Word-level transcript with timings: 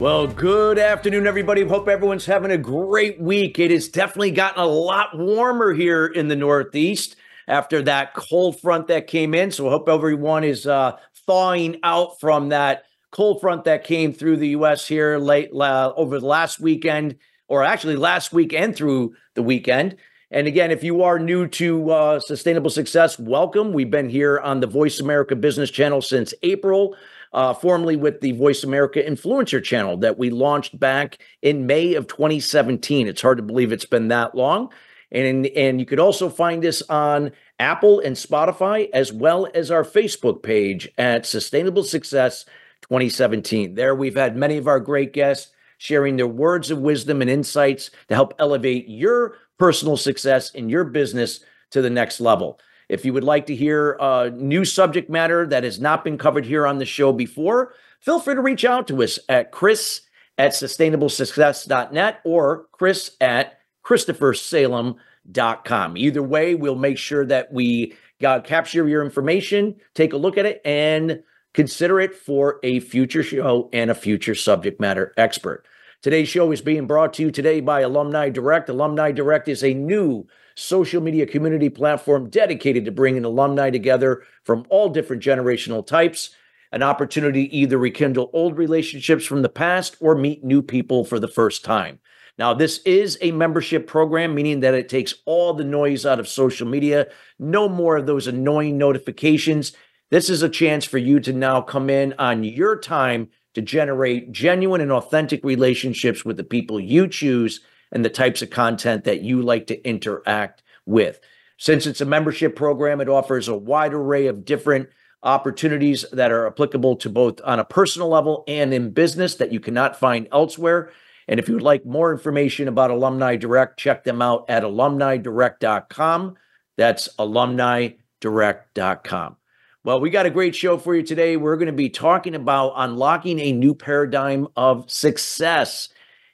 Well, 0.00 0.26
good 0.26 0.78
afternoon, 0.78 1.26
everybody. 1.26 1.62
Hope 1.62 1.86
everyone's 1.86 2.24
having 2.24 2.52
a 2.52 2.56
great 2.56 3.20
week. 3.20 3.58
It 3.58 3.70
has 3.70 3.86
definitely 3.86 4.30
gotten 4.30 4.62
a 4.62 4.66
lot 4.66 5.18
warmer 5.18 5.74
here 5.74 6.06
in 6.06 6.26
the 6.26 6.36
Northeast 6.36 7.16
after 7.46 7.82
that 7.82 8.14
cold 8.14 8.58
front 8.58 8.86
that 8.86 9.08
came 9.08 9.34
in. 9.34 9.50
So 9.50 9.68
hope 9.68 9.90
everyone 9.90 10.42
is 10.42 10.66
uh, 10.66 10.96
thawing 11.26 11.80
out 11.82 12.18
from 12.18 12.48
that 12.48 12.84
cold 13.10 13.42
front 13.42 13.64
that 13.64 13.84
came 13.84 14.14
through 14.14 14.38
the 14.38 14.48
U.S. 14.48 14.88
here 14.88 15.18
late 15.18 15.50
uh, 15.52 15.92
over 15.94 16.18
the 16.18 16.26
last 16.26 16.60
weekend, 16.60 17.16
or 17.48 17.62
actually 17.62 17.96
last 17.96 18.32
week 18.32 18.54
and 18.54 18.74
through 18.74 19.14
the 19.34 19.42
weekend. 19.42 19.98
And 20.30 20.46
again, 20.46 20.70
if 20.70 20.82
you 20.82 21.02
are 21.02 21.18
new 21.18 21.46
to 21.48 21.90
uh, 21.90 22.20
Sustainable 22.20 22.70
Success, 22.70 23.18
welcome. 23.18 23.74
We've 23.74 23.90
been 23.90 24.08
here 24.08 24.38
on 24.38 24.60
the 24.60 24.66
Voice 24.66 24.98
America 24.98 25.36
Business 25.36 25.70
Channel 25.70 26.00
since 26.00 26.32
April 26.42 26.96
uh, 27.32 27.54
formerly 27.54 27.96
with 27.96 28.20
the 28.20 28.32
Voice 28.32 28.64
America 28.64 29.02
Influencer 29.02 29.62
channel 29.62 29.96
that 29.98 30.18
we 30.18 30.30
launched 30.30 30.78
back 30.78 31.18
in 31.42 31.66
May 31.66 31.94
of 31.94 32.06
2017. 32.06 33.06
It's 33.06 33.22
hard 33.22 33.38
to 33.38 33.42
believe 33.42 33.72
it's 33.72 33.84
been 33.84 34.08
that 34.08 34.34
long. 34.34 34.70
And, 35.12 35.46
and 35.46 35.80
you 35.80 35.86
could 35.86 35.98
also 35.98 36.28
find 36.28 36.64
us 36.64 36.82
on 36.88 37.32
Apple 37.58 38.00
and 38.00 38.16
Spotify, 38.16 38.88
as 38.92 39.12
well 39.12 39.48
as 39.54 39.70
our 39.70 39.84
Facebook 39.84 40.42
page 40.42 40.88
at 40.98 41.26
Sustainable 41.26 41.82
Success 41.82 42.44
2017. 42.82 43.74
There 43.74 43.94
we've 43.94 44.16
had 44.16 44.36
many 44.36 44.56
of 44.56 44.68
our 44.68 44.80
great 44.80 45.12
guests 45.12 45.52
sharing 45.78 46.16
their 46.16 46.26
words 46.26 46.70
of 46.70 46.78
wisdom 46.78 47.22
and 47.22 47.30
insights 47.30 47.90
to 48.08 48.14
help 48.14 48.34
elevate 48.38 48.88
your 48.88 49.36
personal 49.58 49.96
success 49.96 50.50
in 50.50 50.68
your 50.68 50.84
business 50.84 51.40
to 51.70 51.82
the 51.82 51.90
next 51.90 52.20
level. 52.20 52.58
If 52.90 53.04
you 53.04 53.12
would 53.12 53.22
like 53.22 53.46
to 53.46 53.54
hear 53.54 53.96
uh, 54.00 54.30
new 54.34 54.64
subject 54.64 55.08
matter 55.08 55.46
that 55.46 55.62
has 55.62 55.80
not 55.80 56.02
been 56.02 56.18
covered 56.18 56.44
here 56.44 56.66
on 56.66 56.78
the 56.78 56.84
show 56.84 57.12
before, 57.12 57.72
feel 58.00 58.18
free 58.18 58.34
to 58.34 58.40
reach 58.40 58.64
out 58.64 58.88
to 58.88 59.04
us 59.04 59.20
at 59.28 59.52
chris 59.52 60.00
at 60.36 60.50
sustainablesuccess.net 60.50 62.20
or 62.24 62.66
chris 62.72 63.12
at 63.20 63.60
christophersalem.com. 63.86 65.96
Either 65.96 66.22
way, 66.22 66.56
we'll 66.56 66.74
make 66.74 66.98
sure 66.98 67.24
that 67.24 67.52
we 67.52 67.94
uh, 68.26 68.40
capture 68.40 68.88
your 68.88 69.04
information, 69.04 69.76
take 69.94 70.12
a 70.12 70.16
look 70.16 70.36
at 70.36 70.46
it, 70.46 70.60
and 70.64 71.22
consider 71.54 72.00
it 72.00 72.16
for 72.16 72.58
a 72.64 72.80
future 72.80 73.22
show 73.22 73.70
and 73.72 73.92
a 73.92 73.94
future 73.94 74.34
subject 74.34 74.80
matter 74.80 75.14
expert. 75.16 75.64
Today's 76.02 76.28
show 76.28 76.50
is 76.50 76.60
being 76.60 76.88
brought 76.88 77.14
to 77.14 77.22
you 77.22 77.30
today 77.30 77.60
by 77.60 77.82
Alumni 77.82 78.30
Direct. 78.30 78.68
Alumni 78.68 79.12
Direct 79.12 79.46
is 79.46 79.62
a 79.62 79.74
new 79.74 80.26
social 80.54 81.02
media 81.02 81.26
community 81.26 81.68
platform 81.68 82.28
dedicated 82.30 82.84
to 82.84 82.92
bringing 82.92 83.24
alumni 83.24 83.70
together 83.70 84.22
from 84.44 84.66
all 84.68 84.88
different 84.88 85.22
generational 85.22 85.86
types, 85.86 86.30
an 86.72 86.82
opportunity 86.82 87.48
to 87.48 87.54
either 87.54 87.78
rekindle 87.78 88.30
old 88.32 88.56
relationships 88.56 89.24
from 89.24 89.42
the 89.42 89.48
past 89.48 89.96
or 90.00 90.14
meet 90.14 90.44
new 90.44 90.62
people 90.62 91.04
for 91.04 91.18
the 91.18 91.28
first 91.28 91.64
time. 91.64 91.98
Now, 92.38 92.54
this 92.54 92.78
is 92.86 93.18
a 93.20 93.32
membership 93.32 93.86
program, 93.86 94.34
meaning 94.34 94.60
that 94.60 94.74
it 94.74 94.88
takes 94.88 95.14
all 95.26 95.52
the 95.52 95.64
noise 95.64 96.06
out 96.06 96.20
of 96.20 96.28
social 96.28 96.66
media, 96.66 97.08
no 97.38 97.68
more 97.68 97.96
of 97.98 98.06
those 98.06 98.26
annoying 98.26 98.78
notifications. 98.78 99.72
This 100.10 100.30
is 100.30 100.42
a 100.42 100.48
chance 100.48 100.84
for 100.84 100.98
you 100.98 101.20
to 101.20 101.32
now 101.32 101.60
come 101.60 101.90
in 101.90 102.14
on 102.18 102.42
your 102.44 102.78
time 102.78 103.28
to 103.54 103.60
generate 103.60 104.32
genuine 104.32 104.80
and 104.80 104.92
authentic 104.92 105.44
relationships 105.44 106.24
with 106.24 106.36
the 106.36 106.44
people 106.44 106.80
you 106.80 107.08
choose 107.08 107.60
and 107.92 108.04
the 108.04 108.10
types 108.10 108.42
of 108.42 108.50
content 108.50 109.04
that 109.04 109.22
you 109.22 109.42
like 109.42 109.66
to 109.68 109.86
interact 109.86 110.62
with. 110.86 111.20
Since 111.56 111.86
it's 111.86 112.00
a 112.00 112.06
membership 112.06 112.56
program, 112.56 113.00
it 113.00 113.08
offers 113.08 113.48
a 113.48 113.56
wide 113.56 113.92
array 113.92 114.26
of 114.26 114.44
different 114.44 114.88
opportunities 115.22 116.04
that 116.12 116.32
are 116.32 116.46
applicable 116.46 116.96
to 116.96 117.10
both 117.10 117.40
on 117.44 117.60
a 117.60 117.64
personal 117.64 118.08
level 118.08 118.44
and 118.48 118.72
in 118.72 118.90
business 118.90 119.34
that 119.36 119.52
you 119.52 119.60
cannot 119.60 119.98
find 119.98 120.26
elsewhere. 120.32 120.90
And 121.28 121.38
if 121.38 121.48
you 121.48 121.54
would 121.54 121.62
like 121.62 121.84
more 121.84 122.12
information 122.12 122.66
about 122.66 122.90
Alumni 122.90 123.36
Direct, 123.36 123.78
check 123.78 124.04
them 124.04 124.22
out 124.22 124.46
at 124.48 124.62
alumnidirect.com. 124.62 126.36
That's 126.76 127.08
alumnidirect.com. 127.18 129.36
Well, 129.82 130.00
we 130.00 130.10
got 130.10 130.26
a 130.26 130.30
great 130.30 130.54
show 130.54 130.76
for 130.76 130.94
you 130.94 131.02
today. 131.02 131.38
We're 131.38 131.56
going 131.56 131.66
to 131.66 131.72
be 131.72 131.88
talking 131.88 132.34
about 132.34 132.74
unlocking 132.76 133.38
a 133.38 133.52
new 133.52 133.74
paradigm 133.74 134.48
of 134.56 134.90
success. 134.90 135.88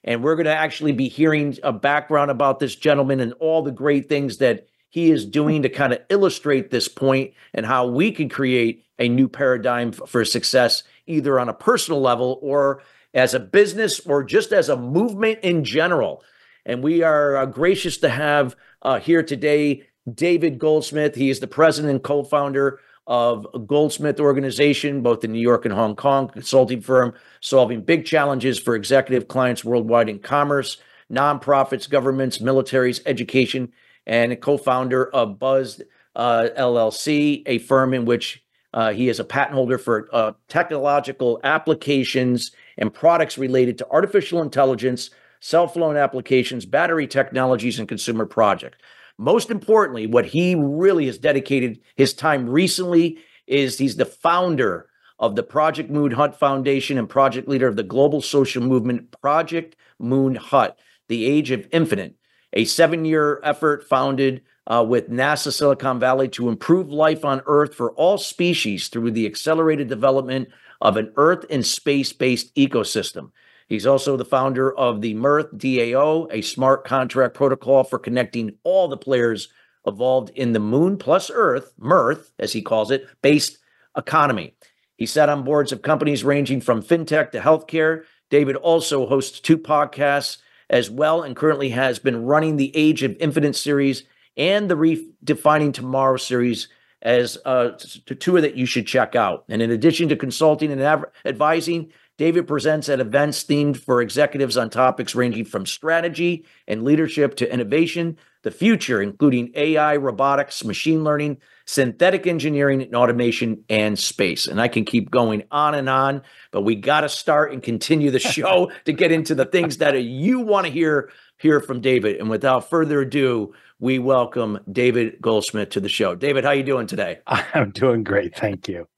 And 0.06 0.22
we're 0.22 0.36
going 0.36 0.46
to 0.46 0.56
actually 0.56 0.92
be 0.92 1.08
hearing 1.08 1.58
a 1.62 1.72
background 1.72 2.30
about 2.30 2.60
this 2.60 2.76
gentleman 2.76 3.20
and 3.20 3.32
all 3.34 3.62
the 3.62 3.72
great 3.72 4.08
things 4.08 4.38
that 4.38 4.68
he 4.88 5.10
is 5.10 5.26
doing 5.26 5.62
to 5.62 5.68
kind 5.68 5.92
of 5.92 6.00
illustrate 6.08 6.70
this 6.70 6.88
point 6.88 7.34
and 7.52 7.66
how 7.66 7.86
we 7.86 8.12
can 8.12 8.28
create 8.28 8.84
a 8.98 9.08
new 9.08 9.28
paradigm 9.28 9.92
for 9.92 10.24
success, 10.24 10.84
either 11.06 11.38
on 11.38 11.48
a 11.48 11.54
personal 11.54 12.00
level 12.00 12.38
or 12.40 12.82
as 13.12 13.34
a 13.34 13.40
business 13.40 14.00
or 14.00 14.22
just 14.22 14.52
as 14.52 14.68
a 14.68 14.76
movement 14.76 15.40
in 15.42 15.64
general. 15.64 16.22
And 16.64 16.82
we 16.82 17.02
are 17.02 17.36
uh, 17.36 17.46
gracious 17.46 17.98
to 17.98 18.08
have 18.08 18.56
uh, 18.82 19.00
here 19.00 19.22
today 19.22 19.82
David 20.12 20.58
Goldsmith. 20.58 21.14
He 21.14 21.30
is 21.30 21.40
the 21.40 21.46
president 21.46 21.90
and 21.92 22.02
co 22.02 22.22
founder 22.22 22.80
of 23.06 23.46
Goldsmith 23.66 24.18
Organization, 24.20 25.02
both 25.02 25.24
in 25.24 25.32
New 25.32 25.40
York 25.40 25.64
and 25.64 25.74
Hong 25.74 25.96
Kong, 25.96 26.28
consulting 26.28 26.80
firm 26.80 27.14
solving 27.40 27.82
big 27.82 28.04
challenges 28.04 28.58
for 28.58 28.74
executive 28.74 29.28
clients 29.28 29.64
worldwide 29.64 30.08
in 30.08 30.18
commerce, 30.18 30.78
nonprofits, 31.10 31.88
governments, 31.88 32.38
militaries, 32.38 33.00
education, 33.06 33.72
and 34.06 34.32
a 34.32 34.36
co-founder 34.36 35.08
of 35.14 35.38
Buzz 35.38 35.80
uh, 36.14 36.48
LLC, 36.58 37.42
a 37.46 37.58
firm 37.58 37.94
in 37.94 38.04
which 38.04 38.42
uh, 38.74 38.92
he 38.92 39.08
is 39.08 39.20
a 39.20 39.24
patent 39.24 39.54
holder 39.54 39.78
for 39.78 40.08
uh, 40.12 40.32
technological 40.48 41.40
applications 41.44 42.50
and 42.76 42.92
products 42.92 43.38
related 43.38 43.78
to 43.78 43.88
artificial 43.90 44.42
intelligence, 44.42 45.10
cell 45.40 45.68
phone 45.68 45.96
applications, 45.96 46.66
battery 46.66 47.06
technologies, 47.06 47.78
and 47.78 47.88
consumer 47.88 48.26
projects. 48.26 48.78
Most 49.18 49.50
importantly, 49.50 50.06
what 50.06 50.26
he 50.26 50.54
really 50.54 51.06
has 51.06 51.18
dedicated 51.18 51.80
his 51.94 52.12
time 52.12 52.48
recently 52.48 53.18
is 53.46 53.78
he's 53.78 53.96
the 53.96 54.04
founder 54.04 54.88
of 55.18 55.36
the 55.36 55.42
Project 55.42 55.90
Moon 55.90 56.12
Hut 56.12 56.38
Foundation 56.38 56.98
and 56.98 57.08
project 57.08 57.48
leader 57.48 57.66
of 57.66 57.76
the 57.76 57.82
global 57.82 58.20
social 58.20 58.62
movement 58.62 59.10
Project 59.20 59.76
Moon 59.98 60.34
Hut, 60.34 60.78
the 61.08 61.24
Age 61.24 61.50
of 61.50 61.66
Infinite, 61.72 62.16
a 62.52 62.64
seven 62.64 63.04
year 63.04 63.40
effort 63.42 63.84
founded 63.84 64.42
uh, 64.66 64.84
with 64.86 65.10
NASA 65.10 65.52
Silicon 65.52 65.98
Valley 65.98 66.28
to 66.28 66.48
improve 66.48 66.90
life 66.90 67.24
on 67.24 67.40
Earth 67.46 67.74
for 67.74 67.92
all 67.92 68.18
species 68.18 68.88
through 68.88 69.12
the 69.12 69.26
accelerated 69.26 69.88
development 69.88 70.48
of 70.80 70.96
an 70.96 71.12
Earth 71.16 71.46
and 71.48 71.64
space 71.64 72.12
based 72.12 72.54
ecosystem. 72.54 73.30
He's 73.68 73.86
also 73.86 74.16
the 74.16 74.24
founder 74.24 74.76
of 74.76 75.00
the 75.00 75.14
Mirth 75.14 75.52
DAO, 75.52 76.28
a 76.30 76.42
smart 76.42 76.84
contract 76.84 77.34
protocol 77.34 77.84
for 77.84 77.98
connecting 77.98 78.56
all 78.62 78.88
the 78.88 78.96
players 78.96 79.48
involved 79.86 80.30
in 80.30 80.52
the 80.52 80.60
Moon 80.60 80.96
plus 80.96 81.30
Earth, 81.32 81.72
Mirth, 81.78 82.32
as 82.38 82.52
he 82.52 82.62
calls 82.62 82.90
it, 82.90 83.06
based 83.22 83.58
economy. 83.96 84.54
He 84.96 85.06
sat 85.06 85.28
on 85.28 85.44
boards 85.44 85.72
of 85.72 85.82
companies 85.82 86.24
ranging 86.24 86.60
from 86.60 86.82
fintech 86.82 87.32
to 87.32 87.40
healthcare. 87.40 88.04
David 88.30 88.56
also 88.56 89.06
hosts 89.06 89.40
two 89.40 89.58
podcasts 89.58 90.38
as 90.70 90.90
well 90.90 91.22
and 91.22 91.36
currently 91.36 91.70
has 91.70 91.98
been 91.98 92.24
running 92.24 92.56
the 92.56 92.74
Age 92.76 93.02
of 93.02 93.16
Infinite 93.20 93.56
series 93.56 94.04
and 94.36 94.70
the 94.70 94.74
Redefining 94.74 95.72
Tomorrow 95.72 96.16
series 96.16 96.68
as 97.02 97.38
uh, 97.44 97.70
two 98.18 98.40
that 98.40 98.56
you 98.56 98.66
should 98.66 98.86
check 98.86 99.14
out. 99.14 99.44
And 99.48 99.62
in 99.62 99.70
addition 99.70 100.08
to 100.08 100.16
consulting 100.16 100.72
and 100.72 101.04
advising, 101.24 101.92
David 102.18 102.48
presents 102.48 102.88
at 102.88 102.98
events 102.98 103.44
themed 103.44 103.76
for 103.76 104.00
executives 104.00 104.56
on 104.56 104.70
topics 104.70 105.14
ranging 105.14 105.44
from 105.44 105.66
strategy 105.66 106.46
and 106.66 106.82
leadership 106.82 107.36
to 107.36 107.52
innovation, 107.52 108.16
the 108.42 108.50
future, 108.50 109.02
including 109.02 109.50
AI, 109.54 109.96
robotics, 109.96 110.64
machine 110.64 111.04
learning, 111.04 111.36
synthetic 111.66 112.26
engineering, 112.26 112.80
and 112.80 112.96
automation, 112.96 113.64
and 113.68 113.98
space. 113.98 114.46
And 114.46 114.60
I 114.62 114.68
can 114.68 114.86
keep 114.86 115.10
going 115.10 115.42
on 115.50 115.74
and 115.74 115.90
on, 115.90 116.22
but 116.52 116.62
we 116.62 116.74
got 116.74 117.02
to 117.02 117.08
start 117.10 117.52
and 117.52 117.62
continue 117.62 118.10
the 118.10 118.18
show 118.18 118.70
to 118.86 118.92
get 118.92 119.12
into 119.12 119.34
the 119.34 119.44
things 119.44 119.78
that 119.78 120.00
you 120.02 120.40
want 120.40 120.66
to 120.66 120.72
hear 120.72 121.10
hear 121.38 121.60
from 121.60 121.82
David. 121.82 122.16
And 122.16 122.30
without 122.30 122.70
further 122.70 123.02
ado, 123.02 123.52
we 123.78 123.98
welcome 123.98 124.58
David 124.72 125.20
Goldsmith 125.20 125.68
to 125.70 125.80
the 125.80 125.88
show. 125.90 126.14
David, 126.14 126.44
how 126.44 126.50
are 126.50 126.54
you 126.54 126.62
doing 126.62 126.86
today? 126.86 127.18
I'm 127.26 127.72
doing 127.72 128.04
great, 128.04 128.34
thank 128.34 128.68
you. 128.68 128.88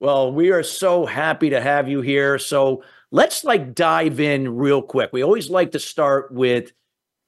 Well, 0.00 0.32
we 0.32 0.50
are 0.50 0.62
so 0.62 1.06
happy 1.06 1.50
to 1.50 1.60
have 1.60 1.88
you 1.88 2.00
here. 2.02 2.38
So 2.38 2.84
let's 3.10 3.44
like 3.44 3.74
dive 3.74 4.20
in 4.20 4.56
real 4.56 4.82
quick. 4.82 5.10
We 5.12 5.22
always 5.22 5.50
like 5.50 5.72
to 5.72 5.80
start 5.80 6.32
with, 6.32 6.72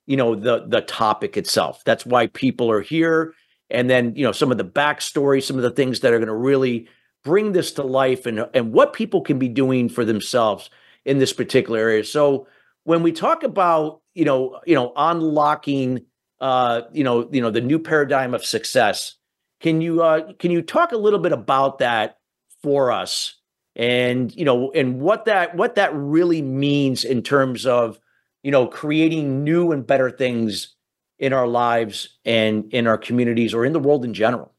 you 0.06 0.16
know 0.16 0.34
the 0.34 0.66
the 0.66 0.80
topic 0.82 1.36
itself. 1.36 1.82
That's 1.84 2.04
why 2.04 2.26
people 2.28 2.70
are 2.70 2.80
here, 2.80 3.34
and 3.70 3.88
then 3.88 4.16
you 4.16 4.24
know 4.24 4.32
some 4.32 4.50
of 4.50 4.58
the 4.58 4.64
backstory, 4.64 5.42
some 5.42 5.56
of 5.56 5.62
the 5.62 5.70
things 5.70 6.00
that 6.00 6.12
are 6.12 6.18
going 6.18 6.28
to 6.28 6.34
really 6.34 6.88
bring 7.24 7.52
this 7.52 7.72
to 7.74 7.84
life, 7.84 8.26
and 8.26 8.46
and 8.54 8.72
what 8.72 8.92
people 8.92 9.20
can 9.20 9.38
be 9.38 9.48
doing 9.48 9.88
for 9.88 10.04
themselves 10.04 10.70
in 11.04 11.18
this 11.18 11.32
particular 11.32 11.78
area. 11.78 12.04
So 12.04 12.48
when 12.84 13.02
we 13.02 13.12
talk 13.12 13.44
about 13.44 14.00
you 14.14 14.24
know 14.24 14.60
you 14.66 14.74
know 14.74 14.92
unlocking 14.96 16.06
uh 16.40 16.82
you 16.92 17.04
know 17.04 17.28
you 17.32 17.40
know 17.40 17.50
the 17.50 17.60
new 17.60 17.78
paradigm 17.78 18.34
of 18.34 18.44
success 18.44 19.16
can 19.60 19.80
you 19.80 20.02
uh 20.02 20.32
can 20.34 20.50
you 20.50 20.62
talk 20.62 20.92
a 20.92 20.96
little 20.96 21.18
bit 21.18 21.32
about 21.32 21.78
that 21.78 22.16
for 22.62 22.90
us 22.90 23.34
and 23.76 24.34
you 24.34 24.44
know 24.44 24.70
and 24.72 25.00
what 25.00 25.24
that 25.24 25.54
what 25.54 25.76
that 25.76 25.94
really 25.94 26.42
means 26.42 27.04
in 27.04 27.22
terms 27.22 27.66
of 27.66 27.98
you 28.42 28.50
know 28.50 28.66
creating 28.66 29.44
new 29.44 29.72
and 29.72 29.86
better 29.86 30.10
things 30.10 30.74
in 31.18 31.32
our 31.32 31.46
lives 31.46 32.18
and 32.24 32.72
in 32.72 32.86
our 32.86 32.98
communities 32.98 33.54
or 33.54 33.64
in 33.64 33.72
the 33.72 33.80
world 33.80 34.04
in 34.04 34.14
general 34.14 34.54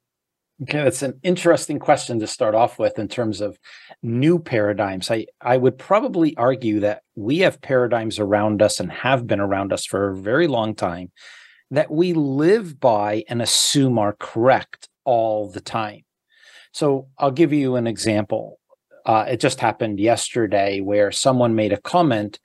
Okay, 0.63 0.83
that's 0.83 1.01
an 1.01 1.19
interesting 1.24 1.80
question 1.80 2.19
to 2.19 2.27
start 2.27 2.53
off 2.53 2.77
with 2.77 3.00
in 3.00 3.07
terms 3.07 3.42
of 3.42 3.57
new 4.03 4.38
paradigms. 4.38 5.09
I, 5.09 5.25
I 5.42 5.57
would 5.57 5.75
probably 5.80 6.38
argue 6.38 6.81
that 6.81 7.01
we 7.15 7.39
have 7.39 7.62
paradigms 7.62 8.19
around 8.19 8.62
us 8.62 8.80
and 8.80 8.92
have 8.92 9.25
been 9.25 9.39
around 9.39 9.74
us 9.74 9.88
for 9.88 10.09
a 10.09 10.15
very 10.15 10.45
long 10.45 10.75
time 10.75 11.12
that 11.71 11.89
we 11.89 12.13
live 12.13 12.80
by 12.80 13.24
and 13.27 13.42
assume 13.42 13.98
are 13.98 14.15
correct 14.19 14.88
all 15.03 15.50
the 15.50 15.62
time. 15.62 16.01
So 16.72 17.08
I'll 17.18 17.32
give 17.32 17.54
you 17.54 17.76
an 17.76 17.88
example. 17.88 18.60
Uh, 19.06 19.26
it 19.30 19.40
just 19.40 19.60
happened 19.60 20.00
yesterday 20.00 20.80
where 20.80 21.12
someone 21.12 21.56
made 21.56 21.74
a 21.74 21.82
comment 21.82 22.40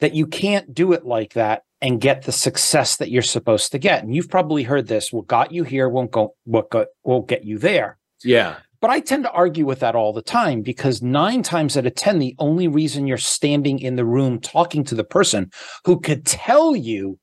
that 0.00 0.14
you 0.14 0.26
can't 0.26 0.74
do 0.74 0.92
it 0.92 1.06
like 1.06 1.32
that 1.34 1.62
and 1.80 2.00
get 2.00 2.22
the 2.22 2.32
success 2.32 2.96
that 2.96 3.10
you're 3.10 3.22
supposed 3.22 3.72
to 3.72 3.78
get. 3.78 4.02
And 4.02 4.14
you've 4.14 4.30
probably 4.30 4.62
heard 4.62 4.86
this: 4.88 5.12
"What 5.12 5.26
got 5.26 5.52
you 5.52 5.64
here 5.64 5.88
won't 5.88 6.10
go 6.10 6.34
what 6.44 6.70
got 6.70 6.88
won't 7.02 7.28
get 7.28 7.44
you 7.44 7.58
there." 7.58 7.98
Yeah. 8.22 8.56
But 8.80 8.90
I 8.90 9.00
tend 9.00 9.24
to 9.24 9.32
argue 9.32 9.64
with 9.64 9.80
that 9.80 9.96
all 9.96 10.12
the 10.12 10.22
time 10.22 10.62
because 10.62 11.02
nine 11.02 11.42
times 11.42 11.76
out 11.76 11.86
of 11.86 11.94
10, 11.94 12.18
the 12.18 12.36
only 12.38 12.68
reason 12.68 13.06
you're 13.06 13.16
standing 13.16 13.78
in 13.78 13.96
the 13.96 14.04
room 14.04 14.38
talking 14.38 14.84
to 14.84 14.94
the 14.94 15.04
person 15.04 15.50
who 15.86 15.98
could 15.98 16.26
tell 16.26 16.76
you, 16.76 17.18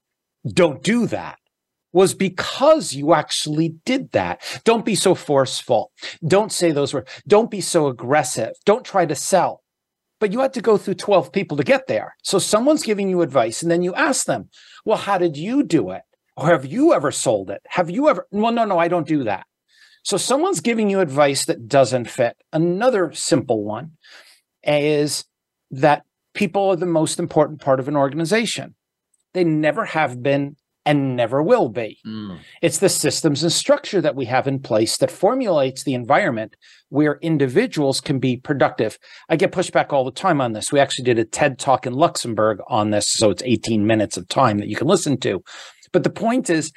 don't 0.48 0.84
do 0.84 1.06
that, 1.07 1.38
was 1.94 2.13
because 2.13 2.94
you 2.94 3.13
actually 3.13 3.75
did 3.86 4.12
that. 4.12 4.42
Don't 4.66 4.84
be 4.84 4.95
so 4.95 5.16
forceful. 5.16 5.92
Don't 6.28 6.51
say 6.51 6.72
those 6.72 6.94
words. 6.94 7.10
Don't 7.28 7.51
be 7.51 7.62
so 7.62 7.88
aggressive. 7.88 8.54
Don't 8.66 8.84
try 8.84 9.06
to 9.06 9.16
sell 9.16 9.63
but 10.24 10.31
you 10.31 10.40
had 10.40 10.54
to 10.54 10.62
go 10.62 10.78
through 10.78 10.94
12 10.94 11.34
people 11.34 11.57
to 11.57 11.66
get 11.66 11.88
there. 11.88 12.16
So 12.24 12.40
someone's 12.40 12.84
giving 12.84 13.10
you 13.10 13.22
advice, 13.22 13.62
and 13.62 13.69
then 13.69 13.81
you 13.81 13.94
ask 13.94 14.25
them, 14.25 14.50
Well, 14.86 14.98
how 14.98 15.18
did 15.18 15.36
you 15.36 15.63
do 15.63 15.92
it? 15.92 16.04
Or 16.38 16.48
have 16.48 16.66
you 16.66 16.94
ever 16.94 17.12
sold 17.12 17.50
it? 17.50 17.62
Have 17.68 17.90
you 17.90 18.07
ever? 18.07 18.25
Well, 18.31 18.54
no, 18.54 18.63
no, 18.63 18.80
I 18.80 18.88
don't 18.88 19.06
do 19.06 19.25
that. 19.25 19.45
So 20.04 20.16
someone's 20.16 20.62
giving 20.62 20.90
you 20.90 21.01
advice 21.01 21.44
that 21.48 21.68
doesn't 21.68 22.10
fit. 22.10 22.38
Another 22.54 23.12
simple 23.12 23.66
one 23.66 23.98
is 24.63 25.25
that 25.72 26.04
people 26.34 26.69
are 26.69 26.78
the 26.78 26.86
most 26.86 27.19
important 27.19 27.60
part 27.60 27.81
of 27.81 27.90
an 27.90 27.98
organization. 27.98 28.75
They 29.34 29.44
never 29.44 29.84
have 29.84 30.24
been 30.24 30.56
and 30.85 31.15
never 31.15 31.41
will 31.41 31.69
be. 31.69 32.00
Mm. 32.06 32.39
It's 32.62 32.80
the 32.80 32.89
systems 32.89 33.44
and 33.44 33.51
structure 33.51 34.01
that 34.01 34.15
we 34.15 34.25
have 34.25 34.47
in 34.47 34.59
place 34.59 34.97
that 34.97 35.12
formulates 35.12 35.83
the 35.83 35.94
environment 35.94 36.56
where 36.89 37.19
individuals 37.21 38.01
can 38.01 38.19
be 38.19 38.38
productive. 38.38 39.00
I 39.30 39.35
get 39.35 39.51
pushback 39.51 39.94
all 39.94 40.06
the 40.06 40.12
time 40.12 40.41
on 40.41 40.53
this. 40.53 40.71
We 40.71 40.80
actually 40.80 41.06
did 41.06 41.19
a 41.19 41.25
TED 41.25 41.57
talk 41.57 41.85
in 41.85 41.94
Luxembourg 41.94 42.59
on 42.68 42.91
this, 42.91 43.07
so 43.07 43.30
it's 43.30 43.44
18 43.44 43.88
minutes 43.88 44.18
of 44.18 44.27
time 44.27 44.59
that 44.59 44.68
you 44.68 44.75
can 44.75 44.88
listen 44.88 45.18
to. 45.21 45.44
But 45.91 46.03
the 46.03 46.09
point 46.09 46.50
is, 46.50 46.71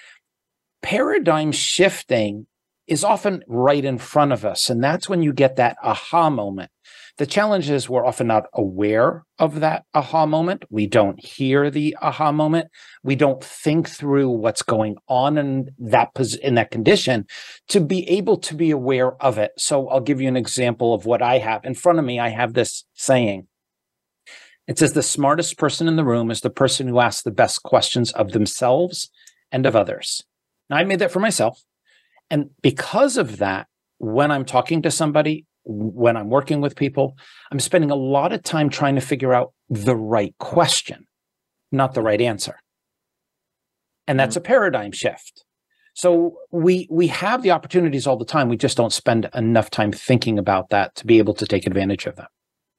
paradigm 0.82 1.50
shifting 1.52 2.46
is 2.86 3.02
often 3.02 3.42
right 3.48 3.84
in 3.84 3.98
front 3.98 4.32
of 4.32 4.44
us. 4.44 4.70
And 4.70 4.82
that's 4.82 5.08
when 5.08 5.22
you 5.22 5.32
get 5.32 5.56
that 5.56 5.76
aha 5.82 6.30
moment. 6.30 6.70
The 7.18 7.26
challenge 7.26 7.70
is 7.70 7.88
we're 7.88 8.04
often 8.04 8.26
not 8.26 8.44
aware 8.52 9.24
of 9.38 9.60
that 9.60 9.84
aha 9.94 10.26
moment. 10.26 10.64
We 10.68 10.86
don't 10.86 11.22
hear 11.24 11.70
the 11.70 11.96
aha 12.02 12.30
moment. 12.30 12.68
We 13.02 13.16
don't 13.16 13.42
think 13.42 13.88
through 13.88 14.28
what's 14.28 14.62
going 14.62 14.96
on 15.08 15.38
in 15.38 15.70
that 15.78 16.10
in 16.42 16.56
that 16.56 16.70
condition 16.70 17.24
to 17.68 17.80
be 17.80 18.06
able 18.10 18.36
to 18.38 18.54
be 18.54 18.70
aware 18.70 19.14
of 19.22 19.38
it. 19.38 19.52
So 19.56 19.88
I'll 19.88 20.00
give 20.00 20.20
you 20.20 20.28
an 20.28 20.36
example 20.36 20.92
of 20.92 21.06
what 21.06 21.22
I 21.22 21.38
have 21.38 21.64
in 21.64 21.74
front 21.74 21.98
of 21.98 22.04
me. 22.04 22.20
I 22.20 22.28
have 22.28 22.52
this 22.52 22.84
saying. 22.92 23.46
It 24.66 24.78
says 24.78 24.92
the 24.92 25.02
smartest 25.02 25.56
person 25.56 25.88
in 25.88 25.96
the 25.96 26.04
room 26.04 26.30
is 26.30 26.42
the 26.42 26.50
person 26.50 26.88
who 26.88 27.00
asks 27.00 27.22
the 27.22 27.30
best 27.30 27.62
questions 27.62 28.12
of 28.12 28.32
themselves 28.32 29.08
and 29.50 29.64
of 29.64 29.76
others. 29.76 30.24
Now 30.68 30.76
I 30.76 30.84
made 30.84 30.98
that 30.98 31.12
for 31.12 31.20
myself. 31.20 31.62
And 32.28 32.50
because 32.60 33.16
of 33.16 33.38
that, 33.38 33.68
when 33.98 34.30
I'm 34.30 34.44
talking 34.44 34.82
to 34.82 34.90
somebody, 34.90 35.46
when 35.66 36.16
I'm 36.16 36.30
working 36.30 36.60
with 36.60 36.76
people, 36.76 37.16
I'm 37.50 37.60
spending 37.60 37.90
a 37.90 37.96
lot 37.96 38.32
of 38.32 38.42
time 38.42 38.70
trying 38.70 38.94
to 38.94 39.00
figure 39.00 39.34
out 39.34 39.52
the 39.68 39.96
right 39.96 40.34
question, 40.38 41.06
not 41.72 41.94
the 41.94 42.02
right 42.02 42.20
answer. 42.20 42.56
And 44.06 44.18
that's 44.18 44.36
mm-hmm. 44.36 44.44
a 44.44 44.48
paradigm 44.48 44.92
shift. 44.92 45.44
So 45.94 46.36
we 46.50 46.86
we 46.90 47.06
have 47.08 47.42
the 47.42 47.50
opportunities 47.50 48.06
all 48.06 48.18
the 48.18 48.24
time. 48.24 48.48
We 48.48 48.58
just 48.58 48.76
don't 48.76 48.92
spend 48.92 49.28
enough 49.34 49.70
time 49.70 49.92
thinking 49.92 50.38
about 50.38 50.68
that 50.70 50.94
to 50.96 51.06
be 51.06 51.18
able 51.18 51.34
to 51.34 51.46
take 51.46 51.66
advantage 51.66 52.06
of 52.06 52.16
them. 52.16 52.26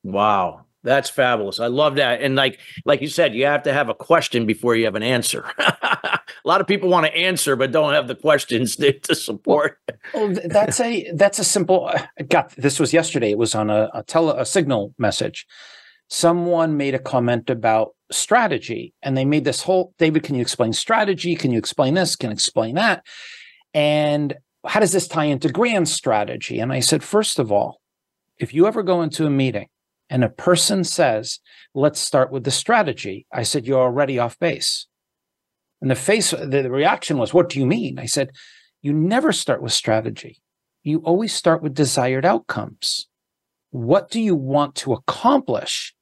Wow. 0.04 0.66
That's 0.84 1.10
fabulous. 1.10 1.60
I 1.60 1.68
love 1.68 1.96
that. 1.96 2.22
And 2.22 2.36
like 2.36 2.60
like 2.86 3.02
you 3.02 3.08
said, 3.08 3.34
you 3.34 3.46
have 3.46 3.64
to 3.64 3.74
have 3.74 3.90
a 3.90 3.96
question 3.96 4.46
before 4.46 4.76
you 4.76 4.86
have 4.86 4.96
an 4.96 5.04
answer. 5.04 5.52
a 6.44 6.48
lot 6.48 6.62
of 6.62 6.68
people 6.68 6.90
want 6.90 7.06
to 7.06 7.16
answer 7.16 7.56
but 7.56 7.72
don't 7.72 7.94
have 7.94 8.08
the 8.08 8.16
questions 8.16 8.76
to, 8.78 8.98
to 9.00 9.16
support. 9.16 9.80
Well, 10.14 10.36
that's 10.46 10.80
a 10.80 11.12
that's 11.14 11.40
a 11.40 11.44
simple. 11.44 11.88
Uh, 11.88 12.06
got 12.30 12.56
this 12.56 12.80
was 12.80 12.94
yesterday. 12.94 13.32
It 13.32 13.38
was 13.38 13.56
on 13.56 13.70
a 13.70 13.90
a, 13.94 14.04
tele, 14.04 14.40
a 14.40 14.46
signal 14.46 14.94
message. 14.98 15.46
Someone 16.10 16.78
made 16.78 16.96
a 16.96 17.00
comment 17.00 17.50
about 17.50 17.94
strategy, 18.12 18.94
and 19.04 19.18
they 19.18 19.26
made 19.26 19.44
this 19.44 19.64
whole. 19.64 19.94
David, 19.98 20.24
can 20.24 20.36
you 20.36 20.42
explain 20.42 20.74
strategy? 20.74 21.36
Can 21.36 21.52
you 21.52 21.58
explain 21.58 21.94
this? 21.96 22.16
Can 22.16 22.30
you 22.30 22.34
explain 22.34 22.76
that? 22.76 23.04
And 23.74 24.36
how 24.66 24.80
does 24.80 24.92
this 24.92 25.08
tie 25.08 25.26
into 25.26 25.50
grand 25.50 25.88
strategy? 25.88 26.60
And 26.60 26.72
I 26.72 26.80
said, 26.80 27.04
first 27.04 27.40
of 27.40 27.52
all, 27.52 27.82
if 28.38 28.54
you 28.54 28.68
ever 28.68 28.84
go 28.84 29.02
into 29.02 29.26
a 29.26 29.30
meeting 29.30 29.68
and 30.10 30.24
a 30.24 30.30
person 30.30 30.84
says, 30.84 31.40
let's 31.74 32.00
start 32.00 32.32
with 32.32 32.44
the 32.44 32.52
strategy, 32.52 33.26
I 33.32 33.44
said, 33.44 33.66
you're 33.66 33.80
already 33.80 34.20
off 34.20 34.38
base. 34.40 34.87
And 35.82 35.92
the 35.92 35.96
face, 35.96 36.32
the 36.32 36.70
reaction 36.70 37.18
was, 37.18 37.34
what 37.34 37.50
do 37.50 37.60
you 37.60 37.66
mean? 37.66 38.00
I 38.00 38.06
said, 38.06 38.32
you 38.82 38.94
never 38.94 39.32
start 39.32 39.62
with 39.62 39.74
strategy. 39.74 40.42
You 40.84 41.00
always 41.00 41.34
start 41.34 41.62
with 41.62 41.74
desired 41.74 42.26
outcomes. 42.26 43.08
What 43.72 44.10
do 44.10 44.20
you 44.22 44.36
want 44.36 44.76
to 44.76 44.94
accomplish? 44.94 45.94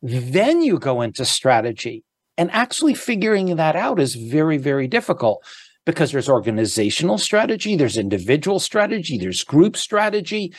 Then 0.00 0.62
you 0.62 0.78
go 0.78 1.02
into 1.02 1.24
strategy. 1.24 2.04
And 2.38 2.50
actually 2.50 2.94
figuring 2.94 3.54
that 3.56 3.76
out 3.76 4.00
is 4.00 4.14
very, 4.14 4.56
very 4.56 4.88
difficult 4.88 5.44
because 5.84 6.12
there's 6.12 6.28
organizational 6.28 7.18
strategy, 7.18 7.74
there's 7.76 7.96
individual 7.96 8.60
strategy, 8.60 9.18
there's 9.18 9.42
group 9.42 9.76
strategy. 9.76 10.54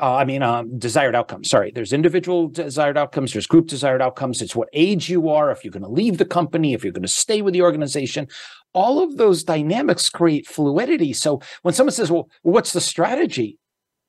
Uh, 0.00 0.16
I 0.16 0.24
mean, 0.24 0.42
um, 0.42 0.78
desired 0.78 1.14
outcomes. 1.14 1.48
Sorry, 1.48 1.70
there's 1.70 1.92
individual 1.92 2.48
desired 2.48 2.98
outcomes, 2.98 3.32
there's 3.32 3.46
group 3.46 3.66
desired 3.66 4.02
outcomes. 4.02 4.42
It's 4.42 4.56
what 4.56 4.68
age 4.72 5.08
you 5.08 5.28
are, 5.28 5.50
if 5.50 5.64
you're 5.64 5.72
going 5.72 5.84
to 5.84 5.88
leave 5.88 6.18
the 6.18 6.24
company, 6.24 6.74
if 6.74 6.82
you're 6.82 6.92
going 6.92 7.02
to 7.02 7.08
stay 7.08 7.42
with 7.42 7.54
the 7.54 7.62
organization. 7.62 8.26
All 8.72 9.02
of 9.02 9.16
those 9.16 9.44
dynamics 9.44 10.10
create 10.10 10.48
fluidity. 10.48 11.12
So 11.12 11.40
when 11.62 11.74
someone 11.74 11.92
says, 11.92 12.10
"Well, 12.10 12.28
what's 12.42 12.72
the 12.72 12.80
strategy?" 12.80 13.58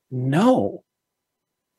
No. 0.09 0.83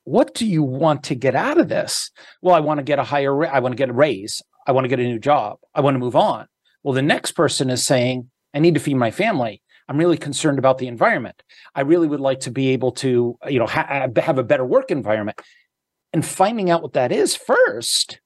What 0.04 0.34
do 0.34 0.46
you 0.46 0.62
want 0.62 1.02
to 1.04 1.16
get 1.16 1.34
out 1.34 1.58
of 1.58 1.68
this? 1.68 2.12
Well, 2.40 2.54
I 2.54 2.60
want 2.60 2.78
to 2.78 2.84
get 2.84 3.00
a 3.00 3.04
higher. 3.04 3.44
I 3.44 3.58
want 3.58 3.72
to 3.72 3.76
get 3.76 3.88
a 3.88 3.92
raise. 3.92 4.40
I 4.68 4.72
want 4.72 4.84
to 4.84 4.88
get 4.88 5.00
a 5.00 5.04
new 5.04 5.18
job. 5.18 5.58
I 5.74 5.80
want 5.80 5.96
to 5.96 5.98
move 5.98 6.14
on. 6.14 6.46
Well, 6.84 6.94
the 6.94 7.02
next 7.02 7.32
person 7.32 7.70
is 7.70 7.84
saying, 7.84 8.30
I 8.56 8.58
need 8.58 8.74
to 8.74 8.80
feed 8.80 8.94
my 8.94 9.10
family. 9.10 9.60
I'm 9.86 9.98
really 9.98 10.16
concerned 10.16 10.58
about 10.58 10.78
the 10.78 10.88
environment. 10.88 11.42
I 11.74 11.82
really 11.82 12.08
would 12.08 12.20
like 12.20 12.40
to 12.40 12.50
be 12.50 12.68
able 12.70 12.90
to, 12.92 13.38
you 13.46 13.58
know, 13.58 13.66
ha- 13.66 14.08
have 14.16 14.38
a 14.38 14.42
better 14.42 14.64
work 14.64 14.90
environment. 14.90 15.40
And 16.14 16.24
finding 16.24 16.70
out 16.70 16.82
what 16.82 16.94
that 16.94 17.12
is 17.12 17.36
first 17.36 18.18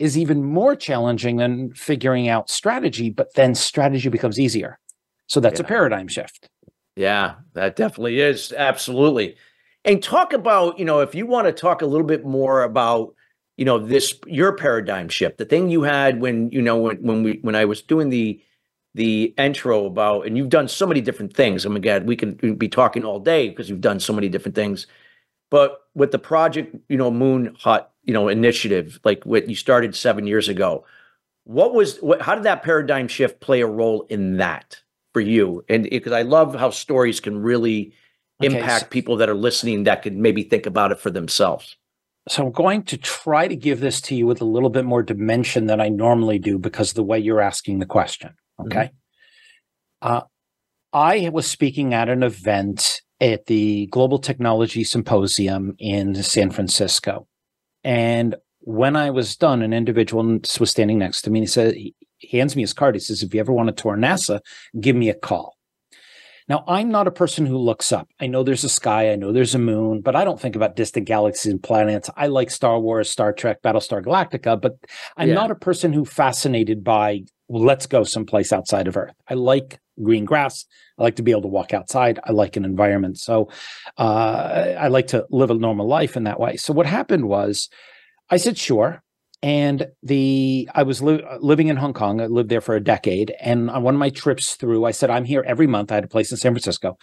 is 0.00 0.18
even 0.18 0.42
more 0.42 0.74
challenging 0.74 1.36
than 1.36 1.72
figuring 1.72 2.28
out 2.28 2.50
strategy, 2.50 3.10
but 3.10 3.32
then 3.34 3.54
strategy 3.54 4.08
becomes 4.08 4.40
easier. 4.40 4.80
So 5.28 5.38
that's 5.38 5.60
yeah. 5.60 5.66
a 5.66 5.68
paradigm 5.68 6.08
shift. 6.08 6.50
Yeah, 6.96 7.36
that 7.52 7.76
definitely 7.76 8.20
is. 8.20 8.52
Absolutely. 8.52 9.36
And 9.84 10.02
talk 10.02 10.32
about, 10.32 10.80
you 10.80 10.84
know, 10.84 10.98
if 10.98 11.14
you 11.14 11.26
want 11.26 11.46
to 11.46 11.52
talk 11.52 11.80
a 11.80 11.86
little 11.86 12.06
bit 12.06 12.24
more 12.26 12.64
about, 12.64 13.14
you 13.56 13.64
know, 13.64 13.78
this 13.78 14.18
your 14.26 14.56
paradigm 14.56 15.08
shift, 15.08 15.38
the 15.38 15.44
thing 15.44 15.70
you 15.70 15.82
had 15.82 16.20
when, 16.20 16.50
you 16.50 16.60
know, 16.60 16.76
when 16.76 16.96
when 16.96 17.22
we 17.22 17.38
when 17.42 17.54
I 17.54 17.66
was 17.66 17.82
doing 17.82 18.10
the 18.10 18.42
the 18.94 19.34
intro 19.38 19.86
about, 19.86 20.26
and 20.26 20.36
you've 20.36 20.48
done 20.50 20.68
so 20.68 20.86
many 20.86 21.00
different 21.00 21.34
things. 21.34 21.66
I 21.66 21.68
mean, 21.68 21.82
God, 21.82 22.06
we 22.06 22.16
can 22.16 22.34
be 22.56 22.68
talking 22.68 23.04
all 23.04 23.18
day 23.18 23.48
because 23.48 23.68
you've 23.68 23.80
done 23.80 23.98
so 24.00 24.12
many 24.12 24.28
different 24.28 24.54
things. 24.54 24.86
But 25.50 25.80
with 25.94 26.12
the 26.12 26.18
project, 26.18 26.76
you 26.88 26.96
know, 26.96 27.10
Moon 27.10 27.56
Hut, 27.60 27.92
you 28.04 28.12
know, 28.14 28.28
initiative, 28.28 29.00
like 29.04 29.24
what 29.24 29.48
you 29.48 29.56
started 29.56 29.94
seven 29.96 30.26
years 30.26 30.48
ago, 30.48 30.84
What 31.44 31.74
was 31.74 31.98
what? 31.98 32.22
How 32.22 32.34
did 32.34 32.44
that 32.44 32.62
paradigm 32.62 33.08
shift 33.08 33.40
play 33.40 33.60
a 33.60 33.66
role 33.66 34.06
in 34.08 34.38
that 34.38 34.80
for 35.12 35.20
you? 35.20 35.64
And 35.68 35.86
eh, 35.86 35.90
because 35.90 36.12
I 36.12 36.22
love 36.22 36.54
how 36.54 36.70
stories 36.70 37.20
can 37.20 37.38
really 37.42 37.92
Okay, 38.42 38.56
impact 38.56 38.84
so- 38.84 38.88
people 38.90 39.16
that 39.18 39.28
are 39.28 39.34
listening 39.34 39.84
that 39.84 40.02
could 40.02 40.16
maybe 40.16 40.42
think 40.42 40.66
about 40.66 40.90
it 40.92 40.98
for 41.00 41.10
themselves. 41.10 41.76
So 42.28 42.46
I'm 42.46 42.52
going 42.52 42.84
to 42.84 42.96
try 42.96 43.46
to 43.48 43.54
give 43.56 43.80
this 43.80 44.00
to 44.02 44.14
you 44.14 44.26
with 44.26 44.40
a 44.40 44.46
little 44.46 44.70
bit 44.70 44.84
more 44.86 45.02
dimension 45.02 45.66
than 45.66 45.80
I 45.80 45.90
normally 45.90 46.38
do 46.38 46.58
because 46.58 46.90
of 46.90 46.94
the 46.96 47.04
way 47.04 47.18
you're 47.18 47.42
asking 47.42 47.80
the 47.80 47.86
question. 47.86 48.34
Okay. 48.60 48.90
Uh, 50.00 50.22
I 50.92 51.28
was 51.30 51.46
speaking 51.46 51.94
at 51.94 52.08
an 52.08 52.22
event 52.22 53.02
at 53.20 53.46
the 53.46 53.86
Global 53.86 54.18
Technology 54.18 54.84
Symposium 54.84 55.74
in 55.78 56.14
San 56.22 56.50
Francisco. 56.50 57.26
And 57.82 58.36
when 58.60 58.96
I 58.96 59.10
was 59.10 59.36
done, 59.36 59.62
an 59.62 59.72
individual 59.72 60.40
was 60.60 60.70
standing 60.70 60.98
next 60.98 61.22
to 61.22 61.30
me 61.30 61.40
and 61.40 61.44
he 61.44 61.50
said, 61.50 61.74
he 61.74 61.94
hands 62.30 62.56
me 62.56 62.62
his 62.62 62.72
card. 62.72 62.94
He 62.94 63.00
says, 63.00 63.22
if 63.22 63.34
you 63.34 63.40
ever 63.40 63.52
want 63.52 63.68
to 63.68 63.82
tour 63.82 63.96
NASA, 63.96 64.40
give 64.80 64.96
me 64.96 65.08
a 65.10 65.14
call. 65.14 65.56
Now, 66.48 66.62
I'm 66.68 66.90
not 66.90 67.06
a 67.06 67.10
person 67.12 67.46
who 67.46 67.56
looks 67.56 67.90
up. 67.90 68.08
I 68.20 68.26
know 68.26 68.42
there's 68.42 68.64
a 68.64 68.68
sky, 68.68 69.10
I 69.10 69.16
know 69.16 69.32
there's 69.32 69.54
a 69.54 69.58
moon, 69.58 70.02
but 70.02 70.14
I 70.14 70.24
don't 70.24 70.38
think 70.38 70.56
about 70.56 70.76
distant 70.76 71.06
galaxies 71.06 71.50
and 71.52 71.62
planets. 71.62 72.10
I 72.16 72.26
like 72.26 72.50
Star 72.50 72.78
Wars, 72.78 73.10
Star 73.10 73.32
Trek, 73.32 73.62
Battlestar 73.62 74.02
Galactica, 74.04 74.60
but 74.60 74.76
I'm 75.16 75.28
Yeah. 75.28 75.34
not 75.34 75.50
a 75.50 75.54
person 75.54 75.92
who 75.92 76.04
fascinated 76.04 76.84
by 76.84 77.22
well, 77.46 77.62
let's 77.62 77.86
go 77.86 78.04
someplace 78.04 78.54
outside 78.54 78.88
of 78.88 78.96
Earth. 78.96 79.12
I 79.28 79.34
like 79.34 79.78
green 80.02 80.24
grass. 80.24 80.64
I 80.98 81.02
like 81.02 81.16
to 81.16 81.22
be 81.22 81.30
able 81.30 81.42
to 81.42 81.48
walk 81.48 81.74
outside. 81.74 82.18
I 82.24 82.32
like 82.32 82.56
an 82.56 82.64
environment. 82.64 83.18
So 83.18 83.50
uh, 83.98 84.74
I 84.78 84.88
like 84.88 85.08
to 85.08 85.26
live 85.30 85.50
a 85.50 85.54
normal 85.54 85.86
life 85.86 86.16
in 86.16 86.24
that 86.24 86.40
way. 86.40 86.56
So 86.56 86.72
what 86.72 86.86
happened 86.86 87.28
was 87.28 87.68
I 88.30 88.38
said, 88.38 88.56
sure. 88.56 89.02
And 89.44 89.88
the 90.02 90.70
I 90.74 90.84
was 90.84 91.02
li- 91.02 91.22
living 91.38 91.68
in 91.68 91.76
Hong 91.76 91.92
Kong. 91.92 92.18
I 92.22 92.26
lived 92.28 92.48
there 92.48 92.62
for 92.62 92.76
a 92.76 92.82
decade. 92.82 93.34
And 93.38 93.68
on 93.68 93.82
one 93.82 93.94
of 93.94 93.98
my 93.98 94.08
trips 94.08 94.54
through, 94.54 94.86
I 94.86 94.90
said, 94.90 95.10
I'm 95.10 95.26
here 95.26 95.44
every 95.46 95.66
month. 95.66 95.92
I 95.92 95.96
had 95.96 96.04
a 96.04 96.08
place 96.08 96.30
in 96.30 96.38
San 96.38 96.52
Francisco. 96.54 96.96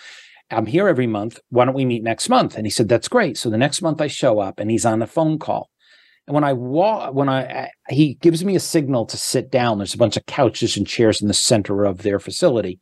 I'm 0.50 0.66
here 0.66 0.88
every 0.88 1.06
month. 1.06 1.40
Why 1.50 1.66
don't 1.66 1.76
we 1.76 1.86
meet 1.86 2.02
next 2.02 2.30
month? 2.30 2.56
And 2.58 2.66
he 2.66 2.72
said, 2.72 2.90
That's 2.90 3.08
great. 3.08 3.38
So 3.38 3.52
the 3.52 3.60
next 3.60 3.84
month 3.84 4.02
I 4.02 4.08
show 4.08 4.40
up 4.40 4.60
and 4.60 4.72
he's 4.72 4.88
on 4.88 5.04
a 5.04 5.08
phone 5.08 5.38
call. 5.38 5.70
And 6.26 6.34
when 6.34 6.44
I 6.44 6.54
walk, 6.54 7.14
when 7.14 7.30
I, 7.30 7.66
I- 7.66 7.72
he 7.90 8.16
gives 8.16 8.44
me 8.44 8.56
a 8.56 8.60
signal 8.60 9.06
to 9.06 9.18
sit 9.18 9.52
down, 9.52 9.78
there's 9.78 9.94
a 9.94 10.00
bunch 10.00 10.18
of 10.18 10.26
couches 10.26 10.76
and 10.78 10.88
chairs 10.88 11.22
in 11.22 11.28
the 11.28 11.36
center 11.36 11.86
of 11.86 12.00
their 12.02 12.20
facility. 12.20 12.80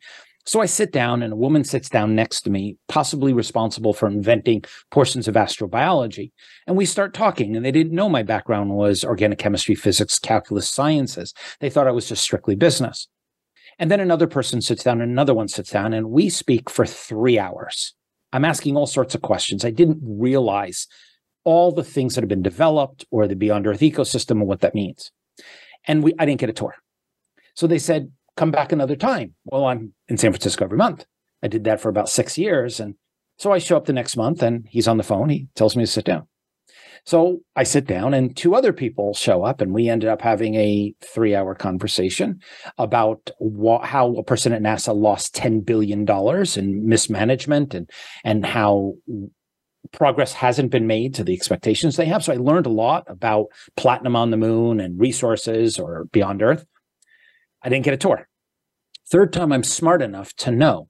So 0.50 0.60
I 0.60 0.66
sit 0.66 0.90
down 0.90 1.22
and 1.22 1.32
a 1.32 1.36
woman 1.36 1.62
sits 1.62 1.88
down 1.88 2.16
next 2.16 2.40
to 2.40 2.50
me, 2.50 2.76
possibly 2.88 3.32
responsible 3.32 3.92
for 3.92 4.08
inventing 4.08 4.64
portions 4.90 5.28
of 5.28 5.36
astrobiology. 5.36 6.32
And 6.66 6.76
we 6.76 6.86
start 6.86 7.14
talking 7.14 7.54
and 7.54 7.64
they 7.64 7.70
didn't 7.70 7.92
know 7.92 8.08
my 8.08 8.24
background 8.24 8.70
was 8.70 9.04
organic 9.04 9.38
chemistry, 9.38 9.76
physics, 9.76 10.18
calculus, 10.18 10.68
sciences. 10.68 11.34
They 11.60 11.70
thought 11.70 11.86
I 11.86 11.92
was 11.92 12.08
just 12.08 12.24
strictly 12.24 12.56
business. 12.56 13.06
And 13.78 13.92
then 13.92 14.00
another 14.00 14.26
person 14.26 14.60
sits 14.60 14.82
down 14.82 15.00
and 15.00 15.12
another 15.12 15.34
one 15.34 15.46
sits 15.46 15.70
down 15.70 15.92
and 15.92 16.10
we 16.10 16.28
speak 16.28 16.68
for 16.68 16.84
three 16.84 17.38
hours. 17.38 17.94
I'm 18.32 18.44
asking 18.44 18.76
all 18.76 18.88
sorts 18.88 19.14
of 19.14 19.22
questions. 19.22 19.64
I 19.64 19.70
didn't 19.70 20.00
realize 20.02 20.88
all 21.44 21.70
the 21.70 21.84
things 21.84 22.16
that 22.16 22.22
have 22.22 22.28
been 22.28 22.42
developed 22.42 23.06
or 23.12 23.28
the 23.28 23.36
Beyond 23.36 23.68
Earth 23.68 23.82
ecosystem 23.82 24.32
and 24.32 24.48
what 24.48 24.62
that 24.62 24.74
means. 24.74 25.12
And 25.86 26.02
we 26.02 26.12
I 26.18 26.26
didn't 26.26 26.40
get 26.40 26.50
a 26.50 26.54
tour. 26.54 26.74
So 27.54 27.68
they 27.68 27.78
said, 27.78 28.10
come 28.40 28.50
back 28.50 28.72
another 28.72 28.96
time. 28.96 29.34
Well, 29.44 29.66
I'm 29.66 29.92
in 30.08 30.16
San 30.16 30.32
Francisco 30.32 30.64
every 30.64 30.78
month. 30.78 31.04
I 31.42 31.48
did 31.48 31.64
that 31.64 31.78
for 31.78 31.90
about 31.90 32.08
six 32.08 32.38
years. 32.38 32.80
And 32.80 32.94
so 33.36 33.52
I 33.52 33.58
show 33.58 33.76
up 33.76 33.84
the 33.84 33.92
next 33.92 34.16
month 34.16 34.42
and 34.42 34.66
he's 34.66 34.88
on 34.88 34.96
the 34.96 35.02
phone. 35.02 35.28
He 35.28 35.48
tells 35.54 35.76
me 35.76 35.82
to 35.82 35.86
sit 35.86 36.06
down. 36.06 36.26
So 37.04 37.40
I 37.54 37.64
sit 37.64 37.86
down 37.86 38.14
and 38.14 38.34
two 38.34 38.54
other 38.54 38.72
people 38.72 39.12
show 39.12 39.44
up 39.44 39.60
and 39.60 39.74
we 39.74 39.90
ended 39.90 40.08
up 40.08 40.22
having 40.22 40.54
a 40.54 40.94
three 41.02 41.34
hour 41.34 41.54
conversation 41.54 42.40
about 42.78 43.30
wha- 43.40 43.84
how 43.84 44.14
a 44.14 44.24
person 44.24 44.54
at 44.54 44.62
NASA 44.62 44.98
lost 44.98 45.34
$10 45.34 45.62
billion 45.66 46.08
in 46.56 46.88
mismanagement 46.88 47.74
and, 47.74 47.90
and 48.24 48.46
how 48.46 48.94
progress 49.92 50.32
hasn't 50.32 50.70
been 50.70 50.86
made 50.86 51.14
to 51.16 51.24
the 51.24 51.34
expectations 51.34 51.96
they 51.96 52.06
have. 52.06 52.24
So 52.24 52.32
I 52.32 52.36
learned 52.36 52.66
a 52.66 52.70
lot 52.70 53.04
about 53.06 53.48
platinum 53.76 54.16
on 54.16 54.30
the 54.30 54.38
moon 54.38 54.80
and 54.80 54.98
resources 54.98 55.78
or 55.78 56.06
beyond 56.06 56.40
Earth. 56.40 56.64
I 57.62 57.68
didn't 57.68 57.84
get 57.84 57.92
a 57.92 57.98
tour. 57.98 58.29
Third 59.10 59.32
time, 59.32 59.52
I'm 59.52 59.64
smart 59.64 60.02
enough 60.02 60.34
to 60.36 60.52
know 60.52 60.88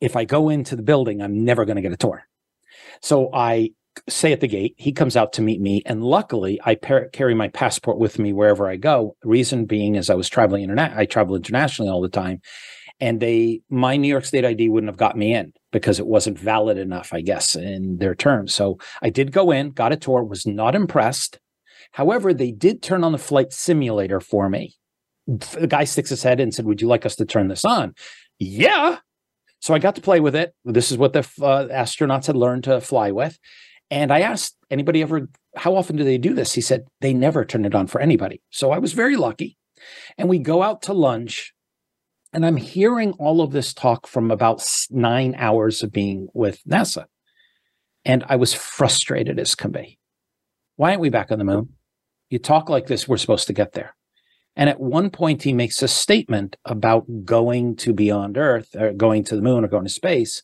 if 0.00 0.16
I 0.16 0.24
go 0.24 0.48
into 0.48 0.76
the 0.76 0.82
building, 0.82 1.20
I'm 1.20 1.44
never 1.44 1.64
going 1.64 1.76
to 1.76 1.82
get 1.82 1.92
a 1.92 1.96
tour. 1.96 2.24
So 3.00 3.30
I 3.34 3.70
say 4.08 4.32
at 4.32 4.40
the 4.40 4.48
gate, 4.48 4.74
he 4.78 4.92
comes 4.92 5.16
out 5.16 5.32
to 5.34 5.42
meet 5.42 5.60
me. 5.60 5.82
And 5.84 6.04
luckily, 6.04 6.60
I 6.64 6.76
par- 6.76 7.08
carry 7.12 7.34
my 7.34 7.48
passport 7.48 7.98
with 7.98 8.18
me 8.18 8.32
wherever 8.32 8.68
I 8.68 8.76
go. 8.76 9.16
Reason 9.24 9.66
being 9.66 9.96
is 9.96 10.08
I 10.08 10.14
was 10.14 10.28
traveling 10.28 10.62
internet. 10.62 10.96
I 10.96 11.04
travel 11.04 11.36
internationally 11.36 11.90
all 11.90 12.00
the 12.00 12.08
time. 12.08 12.40
And 13.00 13.20
they, 13.20 13.62
my 13.68 13.96
New 13.96 14.08
York 14.08 14.24
State 14.24 14.44
ID 14.44 14.68
wouldn't 14.68 14.90
have 14.90 14.96
got 14.96 15.16
me 15.16 15.34
in 15.34 15.52
because 15.72 15.98
it 15.98 16.06
wasn't 16.06 16.38
valid 16.38 16.78
enough, 16.78 17.12
I 17.12 17.22
guess, 17.22 17.56
in 17.56 17.98
their 17.98 18.14
terms. 18.14 18.54
So 18.54 18.78
I 19.02 19.10
did 19.10 19.32
go 19.32 19.50
in, 19.50 19.70
got 19.70 19.92
a 19.92 19.96
tour, 19.96 20.22
was 20.22 20.46
not 20.46 20.76
impressed. 20.76 21.40
However, 21.92 22.32
they 22.32 22.52
did 22.52 22.82
turn 22.82 23.02
on 23.02 23.12
the 23.12 23.18
flight 23.18 23.52
simulator 23.52 24.20
for 24.20 24.48
me. 24.48 24.76
The 25.26 25.66
guy 25.66 25.84
sticks 25.84 26.10
his 26.10 26.22
head 26.22 26.40
in 26.40 26.44
and 26.44 26.54
said, 26.54 26.64
Would 26.66 26.80
you 26.80 26.88
like 26.88 27.06
us 27.06 27.16
to 27.16 27.24
turn 27.24 27.48
this 27.48 27.64
on? 27.64 27.94
Yeah. 28.38 28.98
So 29.60 29.74
I 29.74 29.78
got 29.78 29.94
to 29.94 30.00
play 30.00 30.18
with 30.18 30.34
it. 30.34 30.54
This 30.64 30.90
is 30.90 30.98
what 30.98 31.12
the 31.12 31.20
uh, 31.20 31.68
astronauts 31.68 32.26
had 32.26 32.36
learned 32.36 32.64
to 32.64 32.80
fly 32.80 33.12
with. 33.12 33.38
And 33.92 34.10
I 34.10 34.20
asked 34.20 34.56
anybody 34.70 35.02
ever, 35.02 35.28
how 35.54 35.76
often 35.76 35.96
do 35.96 36.02
they 36.02 36.18
do 36.18 36.34
this? 36.34 36.54
He 36.54 36.60
said, 36.60 36.86
they 37.00 37.12
never 37.12 37.44
turn 37.44 37.64
it 37.64 37.74
on 37.74 37.86
for 37.86 38.00
anybody. 38.00 38.42
So 38.50 38.72
I 38.72 38.78
was 38.78 38.94
very 38.94 39.16
lucky. 39.16 39.56
And 40.18 40.28
we 40.28 40.38
go 40.38 40.62
out 40.62 40.82
to 40.82 40.92
lunch. 40.92 41.52
And 42.32 42.46
I'm 42.46 42.56
hearing 42.56 43.12
all 43.18 43.42
of 43.42 43.52
this 43.52 43.74
talk 43.74 44.06
from 44.06 44.30
about 44.30 44.66
nine 44.90 45.34
hours 45.36 45.82
of 45.82 45.92
being 45.92 46.28
with 46.32 46.60
NASA. 46.64 47.04
And 48.04 48.24
I 48.28 48.36
was 48.36 48.54
frustrated 48.54 49.38
as 49.38 49.54
can 49.54 49.70
be. 49.70 49.98
Why 50.76 50.90
aren't 50.90 51.02
we 51.02 51.10
back 51.10 51.30
on 51.30 51.38
the 51.38 51.44
moon? 51.44 51.74
You 52.30 52.38
talk 52.38 52.70
like 52.70 52.86
this, 52.86 53.06
we're 53.06 53.18
supposed 53.18 53.46
to 53.48 53.52
get 53.52 53.74
there. 53.74 53.94
And 54.56 54.68
at 54.68 54.80
one 54.80 55.10
point, 55.10 55.42
he 55.42 55.52
makes 55.52 55.82
a 55.82 55.88
statement 55.88 56.56
about 56.64 57.24
going 57.24 57.76
to 57.76 57.92
beyond 57.92 58.36
Earth 58.36 58.74
or 58.76 58.92
going 58.92 59.24
to 59.24 59.36
the 59.36 59.42
moon 59.42 59.64
or 59.64 59.68
going 59.68 59.84
to 59.84 59.90
space. 59.90 60.42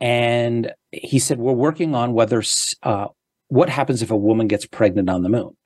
And 0.00 0.72
he 0.90 1.18
said, 1.18 1.38
We're 1.38 1.52
working 1.52 1.94
on 1.94 2.14
whether, 2.14 2.42
uh, 2.82 3.08
what 3.48 3.68
happens 3.68 4.00
if 4.00 4.10
a 4.10 4.16
woman 4.16 4.48
gets 4.48 4.64
pregnant 4.64 5.10
on 5.10 5.22
the 5.22 5.28
moon. 5.28 5.56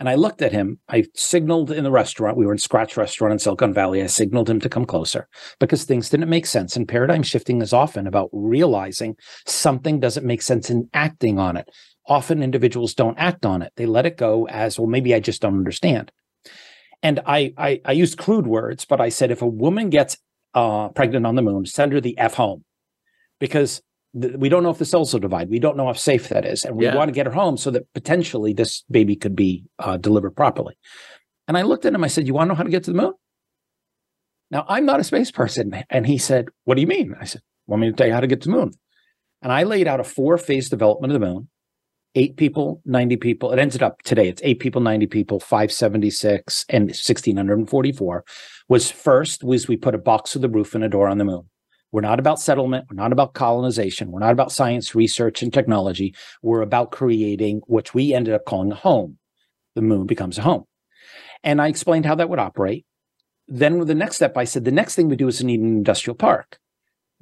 And 0.00 0.08
I 0.08 0.14
looked 0.14 0.42
at 0.42 0.52
him. 0.52 0.78
I 0.88 1.04
signaled 1.14 1.72
in 1.72 1.82
the 1.82 1.90
restaurant. 1.90 2.36
We 2.36 2.46
were 2.46 2.52
in 2.52 2.58
Scratch 2.58 2.96
Restaurant 2.96 3.32
in 3.32 3.38
Silicon 3.40 3.74
Valley. 3.74 4.00
I 4.00 4.06
signaled 4.06 4.48
him 4.48 4.60
to 4.60 4.68
come 4.68 4.84
closer 4.84 5.28
because 5.58 5.84
things 5.84 6.08
didn't 6.08 6.28
make 6.28 6.46
sense. 6.46 6.76
And 6.76 6.86
paradigm 6.86 7.24
shifting 7.24 7.60
is 7.60 7.72
often 7.72 8.06
about 8.06 8.30
realizing 8.32 9.16
something 9.46 9.98
doesn't 9.98 10.24
make 10.24 10.42
sense 10.42 10.70
and 10.70 10.88
acting 10.94 11.40
on 11.40 11.56
it. 11.56 11.68
Often 12.06 12.44
individuals 12.44 12.94
don't 12.94 13.18
act 13.18 13.44
on 13.44 13.60
it. 13.60 13.72
They 13.76 13.86
let 13.86 14.06
it 14.06 14.16
go 14.16 14.46
as, 14.46 14.78
well, 14.78 14.86
maybe 14.86 15.14
I 15.14 15.20
just 15.20 15.42
don't 15.42 15.58
understand. 15.58 16.12
And 17.02 17.20
I, 17.26 17.52
I, 17.56 17.80
I 17.84 17.92
used 17.92 18.18
crude 18.18 18.46
words, 18.46 18.84
but 18.84 19.00
I 19.00 19.08
said, 19.08 19.30
if 19.30 19.42
a 19.42 19.46
woman 19.46 19.88
gets 19.90 20.16
uh, 20.54 20.88
pregnant 20.88 21.26
on 21.26 21.36
the 21.36 21.42
moon, 21.42 21.64
send 21.66 21.92
her 21.92 22.00
the 22.00 22.18
F 22.18 22.34
home 22.34 22.64
because 23.38 23.80
th- 24.20 24.34
we 24.36 24.48
don't 24.48 24.62
know 24.64 24.70
if 24.70 24.78
the 24.78 24.84
cells 24.84 25.12
will 25.12 25.20
divide. 25.20 25.48
We 25.48 25.60
don't 25.60 25.76
know 25.76 25.86
how 25.86 25.92
safe 25.92 26.28
that 26.30 26.44
is. 26.44 26.64
And 26.64 26.76
we 26.76 26.86
Yeah. 26.86 26.96
want 26.96 27.08
to 27.08 27.12
get 27.12 27.26
her 27.26 27.32
home 27.32 27.56
so 27.56 27.70
that 27.70 27.92
potentially 27.94 28.52
this 28.52 28.82
baby 28.90 29.14
could 29.14 29.36
be 29.36 29.64
uh, 29.78 29.96
delivered 29.96 30.32
properly. 30.34 30.76
And 31.46 31.56
I 31.56 31.62
looked 31.62 31.84
at 31.84 31.94
him, 31.94 32.02
I 32.02 32.08
said, 32.08 32.26
You 32.26 32.34
want 32.34 32.48
to 32.48 32.54
know 32.54 32.56
how 32.56 32.64
to 32.64 32.70
get 32.70 32.84
to 32.84 32.92
the 32.92 32.96
moon? 33.00 33.12
Now, 34.50 34.64
I'm 34.68 34.86
not 34.86 35.00
a 35.00 35.04
space 35.04 35.30
person. 35.30 35.84
And 35.90 36.06
he 36.06 36.18
said, 36.18 36.48
What 36.64 36.74
do 36.74 36.80
you 36.80 36.86
mean? 36.86 37.14
I 37.20 37.24
said, 37.24 37.42
Want 37.66 37.82
me 37.82 37.90
to 37.90 37.96
tell 37.96 38.06
you 38.06 38.12
how 38.14 38.20
to 38.20 38.26
get 38.26 38.40
to 38.42 38.48
the 38.48 38.56
moon? 38.56 38.72
And 39.42 39.52
I 39.52 39.62
laid 39.62 39.86
out 39.86 40.00
a 40.00 40.04
four 40.04 40.36
phase 40.38 40.68
development 40.68 41.12
of 41.12 41.20
the 41.20 41.26
moon 41.26 41.48
eight 42.18 42.36
people, 42.36 42.82
90 42.84 43.16
people. 43.16 43.52
It 43.52 43.60
ended 43.60 43.82
up 43.82 44.02
today, 44.02 44.28
it's 44.28 44.42
eight 44.44 44.58
people, 44.58 44.80
90 44.80 45.06
people, 45.06 45.38
576 45.38 46.66
and 46.68 46.86
1644 46.86 48.24
was 48.68 48.90
first 48.90 49.44
was 49.44 49.68
we 49.68 49.76
put 49.76 49.94
a 49.94 49.98
box 49.98 50.34
with 50.34 50.42
the 50.42 50.48
roof 50.48 50.74
and 50.74 50.82
a 50.82 50.88
door 50.88 51.08
on 51.08 51.18
the 51.18 51.24
moon. 51.24 51.48
We're 51.92 52.02
not 52.02 52.18
about 52.18 52.40
settlement. 52.40 52.86
We're 52.90 52.96
not 52.96 53.12
about 53.12 53.34
colonization. 53.34 54.10
We're 54.10 54.18
not 54.18 54.32
about 54.32 54.52
science, 54.52 54.94
research, 54.94 55.42
and 55.42 55.52
technology. 55.52 56.14
We're 56.42 56.60
about 56.60 56.90
creating 56.90 57.62
what 57.66 57.94
we 57.94 58.12
ended 58.12 58.34
up 58.34 58.44
calling 58.44 58.72
a 58.72 58.74
home. 58.74 59.18
The 59.74 59.80
moon 59.80 60.06
becomes 60.06 60.38
a 60.38 60.42
home. 60.42 60.64
And 61.44 61.62
I 61.62 61.68
explained 61.68 62.04
how 62.04 62.16
that 62.16 62.28
would 62.28 62.40
operate. 62.40 62.84
Then 63.46 63.78
with 63.78 63.88
the 63.88 63.94
next 63.94 64.16
step, 64.16 64.36
I 64.36 64.44
said 64.44 64.64
the 64.64 64.72
next 64.72 64.96
thing 64.96 65.08
we 65.08 65.16
do 65.16 65.28
is 65.28 65.40
we 65.40 65.46
need 65.46 65.60
an 65.60 65.68
industrial 65.68 66.16
park. 66.16 66.58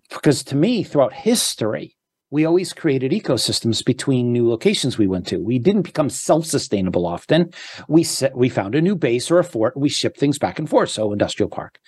Because 0.09 0.43
to 0.45 0.57
me, 0.57 0.83
throughout 0.83 1.13
history, 1.13 1.96
we 2.31 2.45
always 2.45 2.73
created 2.73 3.13
ecosystems 3.13 3.85
between 3.85 4.33
new 4.33 4.49
locations 4.49 4.99
we 4.99 5.07
went 5.07 5.27
to. 5.29 5.39
We 5.39 5.59
didn't 5.59 5.83
become 5.83 6.11
self-sustainable 6.11 7.07
often. 7.07 7.51
We 7.89 8.03
set, 8.03 8.37
we 8.37 8.49
found 8.49 8.75
a 8.75 8.83
new 8.83 8.97
base 8.97 9.31
or 9.31 9.39
a 9.39 9.45
fort, 9.45 9.77
we 9.77 9.89
shipped 9.89 10.19
things 10.19 10.39
back 10.39 10.59
and 10.59 10.69
forth. 10.69 10.91
So 10.91 11.13
industrial 11.13 11.51
park. 11.51 11.79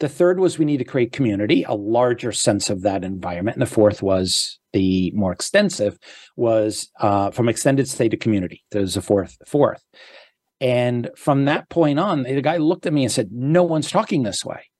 The 0.00 0.08
third 0.08 0.38
was 0.38 0.58
we 0.58 0.64
need 0.64 0.76
to 0.76 0.84
create 0.84 1.12
community, 1.12 1.64
a 1.64 1.74
larger 1.74 2.30
sense 2.30 2.70
of 2.70 2.82
that 2.82 3.02
environment. 3.02 3.56
And 3.56 3.62
the 3.62 3.66
fourth 3.66 4.00
was 4.00 4.60
the 4.72 5.10
more 5.12 5.32
extensive 5.32 5.98
was 6.36 6.88
uh, 7.00 7.32
from 7.32 7.48
extended 7.48 7.88
stay 7.88 8.08
to 8.08 8.16
community. 8.16 8.64
There's 8.70 8.96
a 8.96 9.02
fourth. 9.02 9.36
Fourth, 9.44 9.82
And 10.60 11.10
from 11.16 11.46
that 11.46 11.68
point 11.68 11.98
on, 11.98 12.22
the 12.22 12.40
guy 12.40 12.58
looked 12.58 12.86
at 12.86 12.92
me 12.92 13.02
and 13.02 13.12
said, 13.12 13.30
No 13.32 13.64
one's 13.64 13.90
talking 13.90 14.22
this 14.22 14.44
way. 14.44 14.70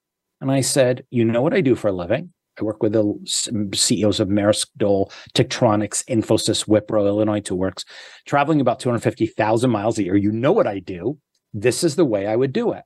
And 0.40 0.52
I 0.52 0.60
said, 0.60 1.04
You 1.10 1.24
know 1.24 1.42
what 1.42 1.54
I 1.54 1.62
do 1.62 1.74
for 1.74 1.88
a 1.88 1.92
living? 1.92 2.32
I 2.58 2.64
work 2.64 2.82
with 2.82 2.92
the 2.92 3.70
CEOs 3.74 4.20
of 4.20 4.28
Maersk, 4.28 4.66
Dole, 4.76 5.12
Tektronix, 5.34 6.04
Infosys, 6.06 6.66
Wipro, 6.66 7.06
Illinois 7.06 7.40
Tool 7.40 7.58
Works, 7.58 7.84
traveling 8.26 8.60
about 8.60 8.80
250,000 8.80 9.70
miles 9.70 9.98
a 9.98 10.04
year. 10.04 10.16
You 10.16 10.32
know 10.32 10.52
what 10.52 10.66
I 10.66 10.80
do. 10.80 11.18
This 11.52 11.84
is 11.84 11.96
the 11.96 12.04
way 12.04 12.26
I 12.26 12.36
would 12.36 12.52
do 12.52 12.72
it. 12.72 12.82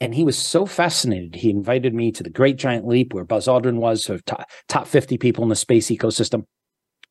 And 0.00 0.14
he 0.14 0.24
was 0.24 0.38
so 0.38 0.66
fascinated. 0.66 1.34
He 1.34 1.50
invited 1.50 1.94
me 1.94 2.12
to 2.12 2.22
the 2.22 2.30
Great 2.30 2.56
Giant 2.56 2.86
Leap, 2.86 3.14
where 3.14 3.24
Buzz 3.24 3.46
Aldrin 3.46 3.76
was, 3.76 4.04
so 4.04 4.18
top, 4.18 4.44
top 4.68 4.86
50 4.86 5.18
people 5.18 5.42
in 5.42 5.48
the 5.48 5.56
space 5.56 5.88
ecosystem 5.88 6.44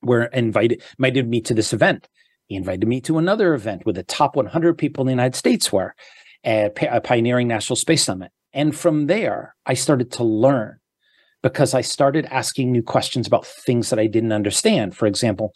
were 0.02 0.26
invited, 0.26 0.84
invited 0.98 1.28
me 1.28 1.42
to 1.42 1.54
this 1.54 1.74
event. 1.74 2.08
He 2.46 2.56
invited 2.56 2.88
me 2.88 3.02
to 3.02 3.18
another 3.18 3.54
event 3.54 3.86
where 3.86 3.94
the 3.94 4.04
top 4.04 4.36
100 4.36 4.78
people 4.78 5.02
in 5.02 5.08
the 5.08 5.12
United 5.12 5.36
States 5.36 5.72
were 5.74 5.96
at 6.44 6.82
a 6.82 7.02
Pioneering 7.02 7.48
National 7.48 7.76
Space 7.76 8.04
Summit. 8.04 8.32
And 8.54 8.76
from 8.76 9.08
there, 9.08 9.56
I 9.66 9.74
started 9.74 10.12
to 10.14 10.24
learn 10.24 10.80
because 11.48 11.74
I 11.74 11.82
started 11.82 12.26
asking 12.26 12.72
new 12.72 12.84
questions 12.84 13.28
about 13.28 13.46
things 13.46 13.90
that 13.90 14.00
I 14.00 14.08
didn't 14.08 14.32
understand. 14.32 14.96
For 14.96 15.08
example, 15.08 15.54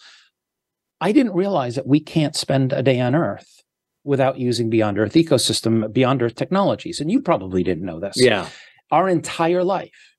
I 0.99 1.11
didn't 1.11 1.33
realize 1.33 1.75
that 1.75 1.87
we 1.87 1.99
can't 1.99 2.35
spend 2.35 2.73
a 2.73 2.83
day 2.83 2.99
on 2.99 3.15
Earth 3.15 3.61
without 4.03 4.39
using 4.39 4.69
Beyond 4.69 4.97
Earth 4.97 5.13
ecosystem, 5.13 5.91
Beyond 5.91 6.23
Earth 6.23 6.35
technologies. 6.35 6.99
And 6.99 7.11
you 7.11 7.21
probably 7.21 7.63
didn't 7.63 7.85
know 7.85 7.99
this. 7.99 8.15
Yeah. 8.15 8.47
Our 8.91 9.09
entire 9.09 9.63
life 9.63 10.15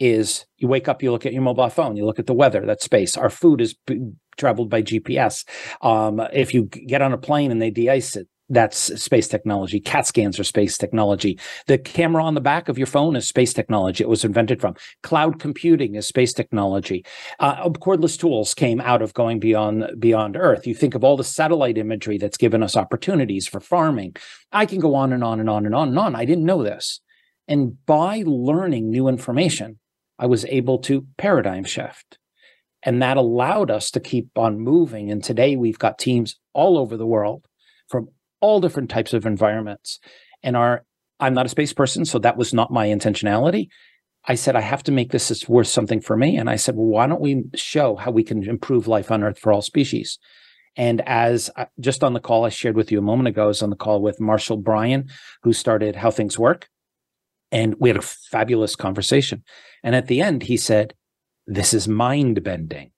is 0.00 0.46
you 0.58 0.68
wake 0.68 0.88
up, 0.88 1.02
you 1.02 1.10
look 1.12 1.26
at 1.26 1.32
your 1.32 1.42
mobile 1.42 1.70
phone, 1.70 1.96
you 1.96 2.04
look 2.04 2.18
at 2.18 2.26
the 2.26 2.34
weather, 2.34 2.64
that's 2.66 2.84
space. 2.84 3.16
Our 3.16 3.30
food 3.30 3.60
is 3.60 3.74
traveled 4.36 4.70
by 4.70 4.82
GPS. 4.82 5.44
Um, 5.80 6.20
if 6.32 6.54
you 6.54 6.64
get 6.64 7.02
on 7.02 7.12
a 7.12 7.18
plane 7.18 7.50
and 7.50 7.60
they 7.60 7.70
de-ice 7.70 8.16
it, 8.16 8.28
that's 8.48 9.02
space 9.02 9.26
technology. 9.26 9.80
CAT 9.80 10.06
scans 10.06 10.38
are 10.38 10.44
space 10.44 10.76
technology. 10.76 11.38
The 11.66 11.78
camera 11.78 12.22
on 12.22 12.34
the 12.34 12.40
back 12.40 12.68
of 12.68 12.76
your 12.76 12.86
phone 12.86 13.16
is 13.16 13.26
space 13.26 13.54
technology. 13.54 14.04
It 14.04 14.08
was 14.08 14.24
invented 14.24 14.60
from 14.60 14.74
cloud 15.02 15.40
computing 15.40 15.94
is 15.94 16.06
space 16.06 16.34
technology. 16.34 17.04
Uh, 17.38 17.68
cordless 17.70 18.18
tools 18.18 18.52
came 18.52 18.80
out 18.80 19.00
of 19.00 19.14
going 19.14 19.38
beyond 19.38 19.98
beyond 19.98 20.36
Earth. 20.36 20.66
You 20.66 20.74
think 20.74 20.94
of 20.94 21.02
all 21.02 21.16
the 21.16 21.24
satellite 21.24 21.78
imagery 21.78 22.18
that's 22.18 22.36
given 22.36 22.62
us 22.62 22.76
opportunities 22.76 23.46
for 23.46 23.60
farming. 23.60 24.16
I 24.52 24.66
can 24.66 24.78
go 24.78 24.94
on 24.94 25.12
and 25.12 25.24
on 25.24 25.40
and 25.40 25.48
on 25.48 25.64
and 25.64 25.74
on 25.74 25.88
and 25.88 25.98
on. 25.98 26.14
I 26.14 26.24
didn't 26.24 26.44
know 26.44 26.62
this, 26.62 27.00
and 27.48 27.84
by 27.86 28.22
learning 28.26 28.90
new 28.90 29.08
information, 29.08 29.78
I 30.18 30.26
was 30.26 30.44
able 30.46 30.78
to 30.80 31.06
paradigm 31.16 31.64
shift. 31.64 32.18
And 32.86 33.00
that 33.00 33.16
allowed 33.16 33.70
us 33.70 33.90
to 33.92 34.00
keep 34.00 34.28
on 34.36 34.60
moving. 34.60 35.10
And 35.10 35.24
today 35.24 35.56
we've 35.56 35.78
got 35.78 35.98
teams 35.98 36.38
all 36.52 36.76
over 36.76 36.98
the 36.98 37.06
world 37.06 37.46
all 38.44 38.60
different 38.60 38.90
types 38.90 39.14
of 39.14 39.24
environments. 39.24 39.98
And 40.42 40.54
our, 40.54 40.84
I'm 41.18 41.32
not 41.32 41.46
a 41.46 41.48
space 41.48 41.72
person, 41.72 42.04
so 42.04 42.18
that 42.18 42.36
was 42.36 42.52
not 42.52 42.70
my 42.70 42.88
intentionality. 42.88 43.68
I 44.26 44.34
said, 44.34 44.54
I 44.54 44.60
have 44.60 44.82
to 44.82 44.92
make 44.92 45.12
this 45.12 45.30
as 45.30 45.48
worth 45.48 45.66
something 45.66 46.00
for 46.00 46.14
me. 46.14 46.36
And 46.36 46.50
I 46.50 46.56
said, 46.56 46.76
well, 46.76 46.86
why 46.86 47.06
don't 47.06 47.22
we 47.22 47.44
show 47.54 47.96
how 47.96 48.10
we 48.10 48.22
can 48.22 48.46
improve 48.46 48.86
life 48.86 49.10
on 49.10 49.22
Earth 49.22 49.38
for 49.38 49.50
all 49.50 49.62
species? 49.62 50.18
And 50.76 51.00
as 51.06 51.50
I, 51.56 51.68
just 51.80 52.04
on 52.04 52.12
the 52.12 52.20
call 52.20 52.44
I 52.44 52.50
shared 52.50 52.76
with 52.76 52.92
you 52.92 52.98
a 52.98 53.02
moment 53.02 53.28
ago, 53.28 53.44
I 53.44 53.46
was 53.46 53.62
on 53.62 53.70
the 53.70 53.76
call 53.76 54.02
with 54.02 54.20
Marshall 54.20 54.58
Brain, 54.58 55.08
who 55.42 55.54
started 55.54 55.96
How 55.96 56.10
Things 56.10 56.38
Work. 56.38 56.68
And 57.50 57.76
we 57.78 57.88
had 57.88 57.96
a 57.96 58.02
fabulous 58.02 58.76
conversation. 58.76 59.42
And 59.82 59.94
at 59.94 60.06
the 60.08 60.20
end, 60.20 60.42
he 60.42 60.56
said, 60.58 60.94
This 61.46 61.72
is 61.72 61.88
mind 61.88 62.42
bending. 62.42 62.90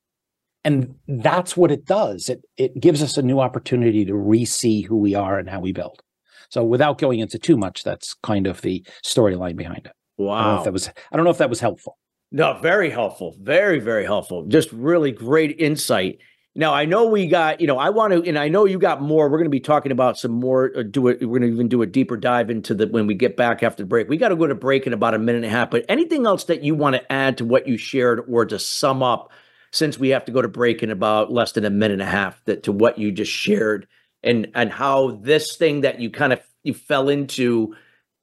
And 0.66 0.96
that's 1.06 1.56
what 1.56 1.70
it 1.70 1.86
does. 1.86 2.28
It 2.28 2.42
it 2.56 2.80
gives 2.80 3.00
us 3.00 3.16
a 3.16 3.22
new 3.22 3.38
opportunity 3.38 4.04
to 4.04 4.16
re-see 4.16 4.82
who 4.82 4.96
we 4.96 5.14
are 5.14 5.38
and 5.38 5.48
how 5.48 5.60
we 5.60 5.72
build. 5.72 6.02
So 6.50 6.64
without 6.64 6.98
going 6.98 7.20
into 7.20 7.38
too 7.38 7.56
much, 7.56 7.84
that's 7.84 8.14
kind 8.24 8.48
of 8.48 8.60
the 8.62 8.84
storyline 9.04 9.54
behind 9.56 9.86
it. 9.86 9.92
Wow. 10.18 10.34
I 10.34 10.42
don't 10.42 10.54
know 10.54 10.58
if 10.58 10.64
that 10.64 10.72
was 10.72 10.88
I 11.12 11.16
don't 11.16 11.24
know 11.24 11.30
if 11.30 11.38
that 11.38 11.50
was 11.50 11.60
helpful. 11.60 11.96
No, 12.32 12.58
very 12.60 12.90
helpful. 12.90 13.36
Very, 13.40 13.78
very 13.78 14.04
helpful. 14.04 14.44
Just 14.46 14.72
really 14.72 15.12
great 15.12 15.60
insight. 15.60 16.18
Now 16.56 16.74
I 16.74 16.84
know 16.84 17.06
we 17.06 17.28
got, 17.28 17.60
you 17.60 17.68
know, 17.68 17.78
I 17.78 17.90
want 17.90 18.14
to, 18.14 18.28
and 18.28 18.36
I 18.36 18.48
know 18.48 18.64
you 18.64 18.80
got 18.80 19.00
more. 19.00 19.28
We're 19.28 19.38
going 19.38 19.44
to 19.44 19.50
be 19.50 19.60
talking 19.60 19.92
about 19.92 20.18
some 20.18 20.32
more. 20.32 20.72
Uh, 20.76 20.82
do 20.82 21.06
it. 21.06 21.20
We're 21.20 21.38
going 21.38 21.42
to 21.42 21.54
even 21.54 21.68
do 21.68 21.82
a 21.82 21.86
deeper 21.86 22.16
dive 22.16 22.50
into 22.50 22.74
the 22.74 22.88
when 22.88 23.06
we 23.06 23.14
get 23.14 23.36
back 23.36 23.62
after 23.62 23.84
the 23.84 23.86
break. 23.86 24.08
We 24.08 24.16
got 24.16 24.30
to 24.30 24.36
go 24.36 24.48
to 24.48 24.54
break 24.56 24.86
in 24.86 24.92
about 24.92 25.14
a 25.14 25.18
minute 25.18 25.44
and 25.44 25.44
a 25.44 25.50
half. 25.50 25.70
But 25.70 25.84
anything 25.88 26.26
else 26.26 26.44
that 26.44 26.64
you 26.64 26.74
want 26.74 26.96
to 26.96 27.12
add 27.12 27.38
to 27.38 27.44
what 27.44 27.68
you 27.68 27.76
shared, 27.76 28.22
or 28.28 28.44
to 28.46 28.58
sum 28.58 29.02
up 29.02 29.30
since 29.76 29.98
we 29.98 30.08
have 30.08 30.24
to 30.24 30.32
go 30.32 30.40
to 30.40 30.48
break 30.48 30.82
in 30.82 30.90
about 30.90 31.30
less 31.30 31.52
than 31.52 31.64
a 31.64 31.70
minute 31.70 31.94
and 31.94 32.02
a 32.02 32.06
half 32.06 32.42
that 32.44 32.62
to 32.62 32.72
what 32.72 32.98
you 32.98 33.12
just 33.12 33.30
shared 33.30 33.86
and 34.22 34.48
and 34.54 34.72
how 34.72 35.12
this 35.22 35.56
thing 35.56 35.82
that 35.82 36.00
you 36.00 36.10
kind 36.10 36.32
of 36.32 36.40
you 36.62 36.74
fell 36.74 37.08
into 37.08 37.74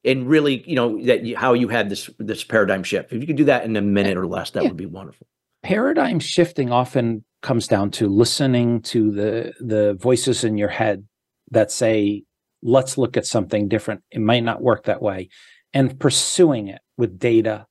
and 0.04 0.28
really 0.28 0.62
you 0.68 0.74
know 0.74 1.00
that 1.04 1.24
you, 1.24 1.36
how 1.36 1.52
you 1.52 1.68
had 1.68 1.88
this 1.88 2.10
this 2.18 2.44
paradigm 2.44 2.82
shift. 2.82 3.12
If 3.12 3.20
you 3.20 3.26
could 3.26 3.36
do 3.36 3.44
that 3.44 3.64
in 3.64 3.76
a 3.76 3.82
minute 3.82 4.16
or 4.16 4.26
less 4.26 4.50
that 4.50 4.64
yeah. 4.64 4.68
would 4.68 4.76
be 4.76 4.86
wonderful. 4.86 5.26
Paradigm 5.62 6.18
shifting 6.18 6.70
often 6.70 7.24
comes 7.40 7.68
down 7.68 7.90
to 7.92 8.08
listening 8.08 8.82
to 8.82 9.10
the 9.12 9.54
the 9.60 9.94
voices 9.94 10.44
in 10.44 10.58
your 10.58 10.68
head 10.68 11.06
that 11.52 11.70
say 11.70 12.24
let's 12.62 12.98
look 12.98 13.16
at 13.16 13.26
something 13.26 13.68
different. 13.68 14.02
It 14.10 14.20
might 14.20 14.42
not 14.42 14.62
work 14.62 14.84
that 14.84 15.02
way. 15.02 15.28
And 15.72 15.98
pursuing 15.98 16.68
it 16.68 16.80
with 16.96 17.18
data 17.18 17.66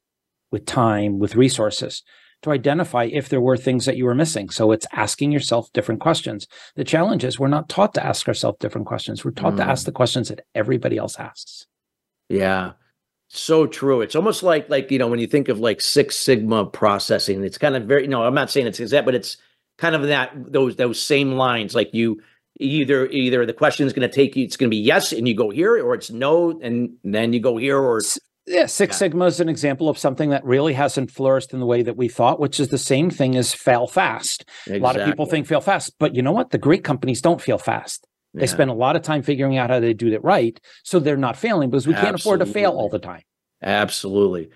with 0.52 0.66
time 0.66 1.20
with 1.20 1.36
resources 1.36 2.04
to 2.44 2.52
identify 2.52 3.06
if 3.06 3.30
there 3.30 3.42
were 3.42 3.58
things 3.58 3.86
that 3.86 3.98
you 3.98 4.06
were 4.06 4.16
missing. 4.16 4.50
So 4.50 4.72
it's 4.72 4.88
asking 4.94 5.32
yourself 5.32 5.72
different 5.74 6.02
questions. 6.02 6.48
The 6.76 6.84
challenge 6.84 7.24
is 7.24 7.40
we're 7.40 7.48
not 7.48 7.70
taught 7.70 7.94
to 7.96 8.06
ask 8.06 8.28
ourselves 8.28 8.58
different 8.60 8.88
questions. 8.88 9.24
We're 9.24 9.32
taught 9.32 9.54
mm. 9.54 9.58
to 9.58 9.68
ask 9.68 9.84
mm. 9.84 9.86
the 9.88 9.92
questions 9.92 10.30
that 10.30 10.46
everybody 10.54 10.98
else 10.98 11.18
asks. 11.18 11.66
Yeah. 12.30 12.74
So 13.30 13.66
true. 13.66 14.02
It's 14.02 14.16
almost 14.16 14.44
like 14.44 14.70
like 14.70 14.92
you 14.92 15.00
know 15.00 15.08
when 15.08 15.20
you 15.20 15.28
think 15.28 15.50
of 15.50 15.60
like 15.60 15.82
Six 15.82 16.16
Sigma 16.16 16.66
processing, 16.66 17.44
it's 17.44 17.58
kind 17.58 17.76
of 17.76 17.86
very. 17.86 18.06
No, 18.06 18.24
I'm 18.24 18.36
not 18.36 18.52
saying 18.52 18.68
it's 18.68 18.80
exact, 18.80 19.06
but 19.06 19.16
it's 19.16 19.38
kind 19.80 19.96
of 19.96 20.04
that 20.04 20.32
those 20.36 20.76
those 20.76 21.02
same 21.02 21.32
lines. 21.32 21.74
Like 21.74 21.94
you 21.94 22.22
either 22.60 23.08
either 23.08 23.46
the 23.46 23.54
question 23.54 23.88
is 23.88 23.94
going 23.94 24.08
to 24.08 24.16
take 24.16 24.36
you, 24.36 24.46
it's 24.46 24.58
going 24.58 24.70
to 24.70 24.76
be 24.76 24.82
yes, 24.82 25.12
and 25.12 25.28
you 25.28 25.36
go 25.36 25.50
here, 25.50 25.84
or 25.84 25.96
it's 25.96 26.12
no, 26.12 26.60
and 26.62 26.96
then 27.04 27.34
you 27.34 27.40
go 27.40 27.58
here, 27.58 27.80
or 27.80 28.02
yeah, 28.46 28.66
Six 28.66 28.96
yeah. 28.96 29.00
Sigma 29.00 29.26
is 29.26 29.40
an 29.40 29.50
example 29.50 29.90
of 29.90 29.98
something 29.98 30.30
that 30.32 30.44
really 30.44 30.74
hasn't 30.74 31.12
flourished 31.12 31.54
in 31.54 31.60
the 31.60 31.66
way 31.66 31.82
that 31.82 31.96
we 31.96 32.10
thought, 32.10 32.40
which 32.40 32.60
is 32.60 32.70
the 32.70 32.78
same 32.78 33.10
thing 33.10 33.36
as 33.36 33.54
fail 33.54 33.88
fast. 33.88 34.46
Exactly. 34.66 34.78
A 34.78 34.84
lot 34.84 35.00
of 35.00 35.06
people 35.06 35.26
think 35.26 35.48
fail 35.48 35.62
fast, 35.62 35.94
but 36.00 36.16
you 36.16 36.22
know 36.22 36.32
what? 36.32 36.52
The 36.52 36.58
great 36.58 36.84
companies 36.84 37.22
don't 37.22 37.42
fail 37.42 37.58
fast. 37.58 38.08
They 38.36 38.48
spend 38.48 38.72
a 38.72 38.74
lot 38.74 38.96
of 38.96 39.04
time 39.04 39.22
figuring 39.22 39.58
out 39.58 39.70
how 39.70 39.80
they 39.80 39.94
do 39.94 40.12
it 40.12 40.24
right, 40.24 40.60
so 40.84 41.00
they're 41.00 41.16
not 41.16 41.38
failing 41.38 41.70
because 41.70 41.86
we 41.86 41.94
can't 41.94 42.16
afford 42.16 42.40
to 42.40 42.48
fail 42.48 42.72
all 42.72 42.90
the 42.90 43.00
time. 43.00 43.22
Absolutely. 43.62 44.50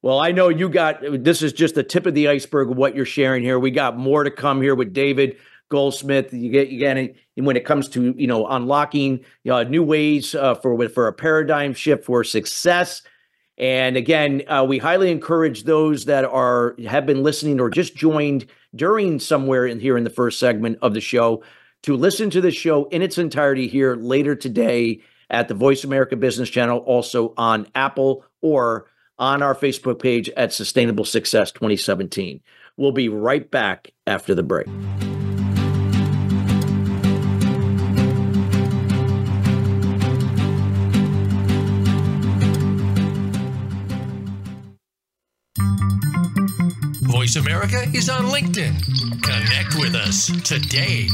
Well, 0.00 0.18
I 0.18 0.32
know 0.32 0.48
you 0.48 0.68
got 0.68 1.02
this 1.02 1.42
is 1.42 1.52
just 1.52 1.74
the 1.74 1.82
tip 1.82 2.06
of 2.06 2.14
the 2.14 2.28
iceberg 2.28 2.70
of 2.70 2.76
what 2.76 2.96
you're 2.96 3.04
sharing 3.04 3.42
here. 3.42 3.58
We 3.58 3.70
got 3.70 3.98
more 3.98 4.24
to 4.24 4.30
come 4.30 4.62
here 4.62 4.74
with 4.74 4.92
David 4.92 5.36
Goldsmith. 5.68 6.32
You 6.32 6.50
get 6.50 6.68
you 6.68 6.78
get 6.78 7.16
when 7.34 7.56
it 7.56 7.64
comes 7.64 7.88
to 7.90 8.14
you 8.16 8.26
know 8.26 8.46
unlocking 8.46 9.18
you 9.44 9.52
know, 9.52 9.62
new 9.64 9.82
ways 9.82 10.34
uh, 10.34 10.54
for 10.54 10.88
for 10.88 11.08
a 11.08 11.12
paradigm 11.12 11.74
shift 11.74 12.04
for 12.04 12.24
success. 12.24 13.02
And 13.58 13.96
again, 13.96 14.42
uh, 14.48 14.64
we 14.68 14.78
highly 14.78 15.10
encourage 15.10 15.64
those 15.64 16.04
that 16.04 16.24
are 16.24 16.76
have 16.86 17.06
been 17.06 17.22
listening 17.24 17.60
or 17.60 17.70
just 17.70 17.96
joined 17.96 18.46
during 18.74 19.18
somewhere 19.18 19.66
in 19.66 19.80
here 19.80 19.98
in 19.98 20.04
the 20.04 20.10
first 20.10 20.38
segment 20.38 20.78
of 20.80 20.94
the 20.94 21.00
show 21.00 21.42
to 21.82 21.96
listen 21.96 22.30
to 22.30 22.40
the 22.40 22.50
show 22.50 22.84
in 22.86 23.02
its 23.02 23.18
entirety 23.18 23.66
here 23.66 23.96
later 23.96 24.36
today 24.36 25.00
at 25.30 25.48
the 25.48 25.54
Voice 25.54 25.84
America 25.84 26.16
Business 26.16 26.48
Channel, 26.48 26.78
also 26.78 27.34
on 27.36 27.66
Apple 27.74 28.24
or 28.40 28.86
on 29.18 29.42
our 29.42 29.54
Facebook 29.54 30.00
page 30.00 30.28
at 30.30 30.52
Sustainable 30.52 31.04
Success 31.04 31.50
2017. 31.52 32.40
We'll 32.76 32.92
be 32.92 33.08
right 33.08 33.50
back 33.50 33.92
after 34.06 34.34
the 34.34 34.44
break. 34.44 34.68
Voice 47.28 47.36
America 47.36 47.82
is 47.92 48.08
on 48.08 48.24
LinkedIn. 48.24 48.80
Connect 49.22 49.74
with 49.78 49.94
us 49.94 50.28
today. 50.48 51.08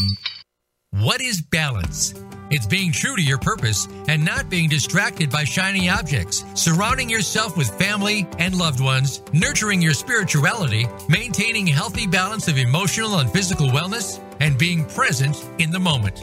What 0.93 1.21
is 1.21 1.43
balance? 1.43 2.15
It's 2.53 2.67
being 2.67 2.93
true 2.93 3.17
to 3.17 3.23
your 3.23 3.39
purpose 3.39 3.89
and 4.07 4.25
not 4.25 4.49
being 4.49 4.69
distracted 4.69 5.29
by 5.29 5.43
shiny 5.43 5.89
objects, 5.89 6.45
surrounding 6.55 7.11
yourself 7.11 7.57
with 7.57 7.69
family 7.81 8.29
and 8.39 8.55
loved 8.55 8.81
ones, 8.81 9.23
nurturing 9.33 9.83
your 9.83 9.93
spirituality, 9.93 10.87
maintaining 11.09 11.67
healthy 11.67 12.07
balance 12.07 12.47
of 12.47 12.59
emotional 12.59 13.19
and 13.19 13.29
physical 13.29 13.67
wellness, 13.67 14.21
and 14.39 14.57
being 14.57 14.85
present 14.85 15.45
in 15.59 15.73
the 15.73 15.81
moment. 15.81 16.23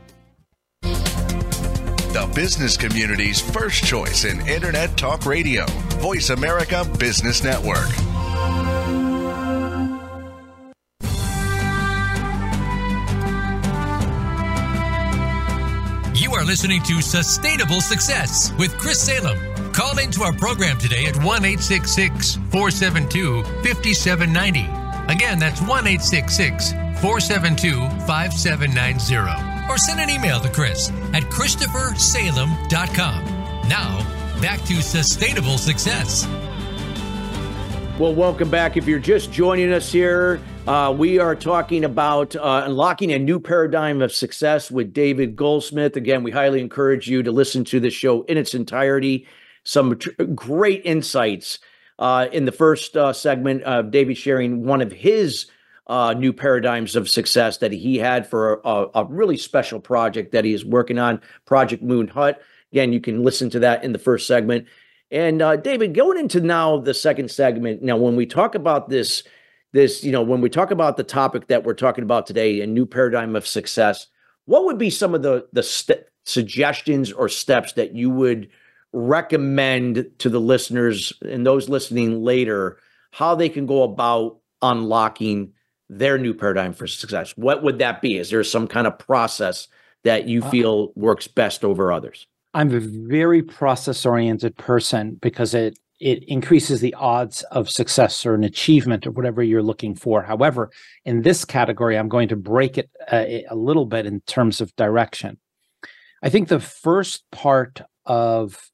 The 2.11 2.27
business 2.35 2.75
community's 2.75 3.39
first 3.39 3.85
choice 3.85 4.25
in 4.25 4.45
Internet 4.45 4.97
Talk 4.97 5.25
Radio, 5.25 5.65
Voice 6.01 6.29
America 6.29 6.85
Business 6.99 7.41
Network. 7.41 7.87
You 16.19 16.33
are 16.33 16.43
listening 16.43 16.83
to 16.83 17.01
Sustainable 17.01 17.79
Success 17.79 18.51
with 18.59 18.77
Chris 18.77 19.01
Salem. 19.01 19.39
Call 19.71 19.97
into 19.97 20.23
our 20.23 20.33
program 20.33 20.77
today 20.79 21.05
at 21.05 21.15
1 21.15 21.23
472 21.23 23.43
5790. 23.63 24.67
Again, 25.07 25.39
that's 25.39 25.61
1 25.61 25.85
472 26.99 27.79
5790 28.05 29.50
or 29.71 29.77
send 29.77 30.01
an 30.01 30.09
email 30.09 30.41
to 30.41 30.49
Chris 30.49 30.89
at 31.13 31.23
ChristopherSalem.com. 31.23 33.25
Now, 33.69 33.99
back 34.41 34.61
to 34.65 34.81
sustainable 34.81 35.57
success. 35.57 36.27
Well, 37.97 38.13
welcome 38.13 38.49
back. 38.49 38.75
If 38.75 38.85
you're 38.85 38.99
just 38.99 39.31
joining 39.31 39.71
us 39.71 39.89
here, 39.89 40.41
uh, 40.67 40.93
we 40.97 41.19
are 41.19 41.37
talking 41.37 41.85
about 41.85 42.35
uh, 42.35 42.63
unlocking 42.65 43.13
a 43.13 43.19
new 43.19 43.39
paradigm 43.39 44.01
of 44.01 44.11
success 44.11 44.69
with 44.69 44.91
David 44.91 45.37
Goldsmith. 45.37 45.95
Again, 45.95 46.23
we 46.23 46.31
highly 46.31 46.59
encourage 46.59 47.07
you 47.07 47.23
to 47.23 47.31
listen 47.31 47.63
to 47.65 47.79
this 47.79 47.93
show 47.93 48.23
in 48.23 48.37
its 48.37 48.53
entirety. 48.53 49.25
Some 49.63 49.97
tr- 49.97 50.09
great 50.35 50.81
insights 50.83 51.59
uh, 51.97 52.27
in 52.33 52.43
the 52.43 52.51
first 52.51 52.97
uh, 52.97 53.13
segment 53.13 53.63
of 53.63 53.91
David 53.91 54.17
sharing 54.17 54.65
one 54.65 54.81
of 54.81 54.91
his 54.91 55.49
uh, 55.87 56.13
new 56.13 56.31
paradigms 56.31 56.95
of 56.95 57.09
success 57.09 57.57
that 57.57 57.71
he 57.71 57.97
had 57.97 58.27
for 58.27 58.61
a, 58.63 58.87
a, 58.95 59.05
really 59.05 59.37
special 59.37 59.79
project 59.79 60.31
that 60.31 60.45
he 60.45 60.53
is 60.53 60.63
working 60.63 60.99
on, 60.99 61.19
Project 61.45 61.83
Moon 61.83 62.07
Hut. 62.07 62.41
Again, 62.71 62.93
you 62.93 63.01
can 63.01 63.23
listen 63.23 63.49
to 63.49 63.59
that 63.59 63.83
in 63.83 63.91
the 63.91 63.99
first 63.99 64.27
segment. 64.27 64.67
And 65.09 65.41
uh, 65.41 65.57
David, 65.57 65.93
going 65.93 66.17
into 66.17 66.39
now 66.39 66.77
the 66.77 66.93
second 66.93 67.29
segment. 67.29 67.81
Now, 67.81 67.97
when 67.97 68.15
we 68.15 68.25
talk 68.25 68.55
about 68.55 68.89
this, 68.89 69.23
this 69.73 70.03
you 70.03 70.11
know, 70.11 70.21
when 70.21 70.39
we 70.39 70.49
talk 70.49 70.71
about 70.71 70.95
the 70.95 71.03
topic 71.03 71.47
that 71.47 71.63
we're 71.63 71.73
talking 71.73 72.03
about 72.03 72.25
today, 72.27 72.61
a 72.61 72.67
new 72.67 72.85
paradigm 72.85 73.35
of 73.35 73.45
success, 73.45 74.07
what 74.45 74.63
would 74.65 74.77
be 74.77 74.89
some 74.89 75.13
of 75.13 75.23
the 75.23 75.47
the 75.51 75.63
st- 75.63 76.05
suggestions 76.25 77.11
or 77.11 77.27
steps 77.27 77.73
that 77.73 77.93
you 77.93 78.09
would 78.09 78.49
recommend 78.93 80.09
to 80.19 80.29
the 80.29 80.39
listeners 80.39 81.13
and 81.23 81.45
those 81.45 81.69
listening 81.69 82.23
later 82.23 82.77
how 83.11 83.35
they 83.35 83.49
can 83.49 83.65
go 83.65 83.83
about 83.83 84.39
unlocking 84.61 85.53
their 85.91 86.17
new 86.17 86.33
paradigm 86.33 86.73
for 86.73 86.87
success? 86.87 87.33
What 87.35 87.61
would 87.63 87.77
that 87.79 88.01
be? 88.01 88.17
Is 88.17 88.29
there 88.31 88.43
some 88.43 88.67
kind 88.67 88.87
of 88.87 88.97
process 88.97 89.67
that 90.03 90.27
you 90.27 90.41
uh, 90.41 90.49
feel 90.49 90.87
uh, 90.89 90.99
works 90.99 91.27
best 91.27 91.63
over 91.63 91.91
others? 91.91 92.25
I'm 92.53 92.73
a 92.73 92.79
very 92.79 93.43
process 93.43 94.05
oriented 94.05 94.57
person 94.57 95.19
because 95.21 95.53
it 95.53 95.77
it 95.99 96.23
increases 96.23 96.81
the 96.81 96.95
odds 96.95 97.43
of 97.51 97.69
success 97.69 98.25
or 98.25 98.33
an 98.33 98.43
achievement 98.43 99.05
or 99.05 99.11
whatever 99.11 99.43
you're 99.43 99.61
looking 99.61 99.93
for. 99.93 100.23
However, 100.23 100.71
in 101.05 101.21
this 101.21 101.45
category, 101.45 101.95
I'm 101.95 102.09
going 102.09 102.29
to 102.29 102.35
break 102.35 102.79
it 102.79 102.89
a, 103.11 103.45
a 103.47 103.55
little 103.55 103.85
bit 103.85 104.07
in 104.07 104.21
terms 104.21 104.61
of 104.61 104.75
direction. 104.75 105.37
I 106.23 106.29
think 106.29 106.47
the 106.47 106.59
first 106.59 107.23
part 107.31 107.83
of 108.07 108.71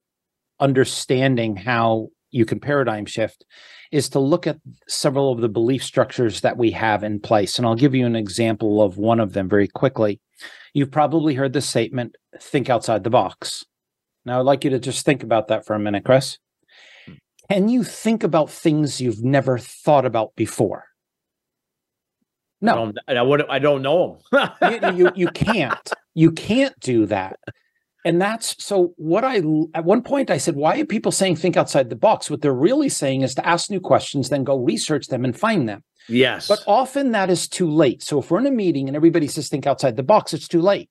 understanding 0.57 1.57
how 1.57 2.07
you 2.31 2.45
can 2.45 2.61
paradigm 2.61 3.05
shift 3.05 3.45
is 3.91 4.09
to 4.09 4.19
look 4.19 4.47
at 4.47 4.59
several 4.87 5.31
of 5.31 5.41
the 5.41 5.49
belief 5.49 5.83
structures 5.83 6.41
that 6.41 6.57
we 6.57 6.71
have 6.71 7.03
in 7.03 7.19
place. 7.19 7.57
And 7.57 7.65
I'll 7.65 7.75
give 7.75 7.95
you 7.95 8.05
an 8.05 8.15
example 8.15 8.81
of 8.81 8.97
one 8.97 9.19
of 9.19 9.33
them 9.33 9.49
very 9.49 9.67
quickly. 9.67 10.19
You've 10.73 10.91
probably 10.91 11.33
heard 11.33 11.53
the 11.53 11.61
statement, 11.61 12.15
think 12.39 12.69
outside 12.69 13.03
the 13.03 13.09
box. 13.09 13.65
Now, 14.25 14.39
I'd 14.39 14.45
like 14.45 14.63
you 14.63 14.69
to 14.71 14.79
just 14.79 15.05
think 15.05 15.23
about 15.23 15.47
that 15.47 15.65
for 15.65 15.73
a 15.73 15.79
minute, 15.79 16.03
Chris. 16.03 16.37
Hmm. 17.05 17.13
Can 17.49 17.69
you 17.69 17.83
think 17.83 18.23
about 18.23 18.49
things 18.49 18.99
you've 18.99 19.23
never 19.23 19.57
thought 19.57 20.05
about 20.05 20.35
before? 20.35 20.85
No, 22.59 22.91
I 23.07 23.13
don't, 23.13 23.41
I, 23.49 23.55
I 23.55 23.59
don't 23.59 23.83
know 23.83 24.19
you, 24.33 24.79
you, 24.95 25.11
you 25.15 25.27
can't. 25.27 25.93
You 26.15 26.31
can't 26.31 26.77
do 26.79 27.05
that 27.05 27.39
and 28.07 28.21
that's 28.21 28.55
so 28.63 28.93
what 28.95 29.25
i 29.25 29.35
at 29.73 29.83
one 29.83 30.01
point 30.01 30.31
i 30.31 30.37
said 30.37 30.55
why 30.55 30.79
are 30.79 30.85
people 30.85 31.11
saying 31.11 31.35
think 31.35 31.57
outside 31.57 31.89
the 31.89 31.95
box? 31.95 32.29
What 32.29 32.41
they're 32.41 32.53
really 32.69 32.89
saying 32.89 33.21
is 33.21 33.35
to 33.35 33.45
ask 33.45 33.69
new 33.69 33.81
questions 33.81 34.29
then 34.29 34.45
go 34.45 34.57
research 34.57 35.07
them 35.07 35.25
and 35.25 35.37
find 35.37 35.67
them. 35.67 35.83
Yes. 36.07 36.47
But 36.47 36.63
often 36.65 37.11
that 37.11 37.29
is 37.29 37.49
too 37.49 37.69
late. 37.69 38.01
So 38.01 38.19
if 38.19 38.31
we're 38.31 38.39
in 38.39 38.47
a 38.47 38.51
meeting 38.51 38.87
and 38.87 38.95
everybody 38.95 39.27
says 39.27 39.49
think 39.49 39.67
outside 39.67 39.97
the 39.97 40.03
box 40.03 40.33
it's 40.33 40.47
too 40.47 40.61
late 40.61 40.89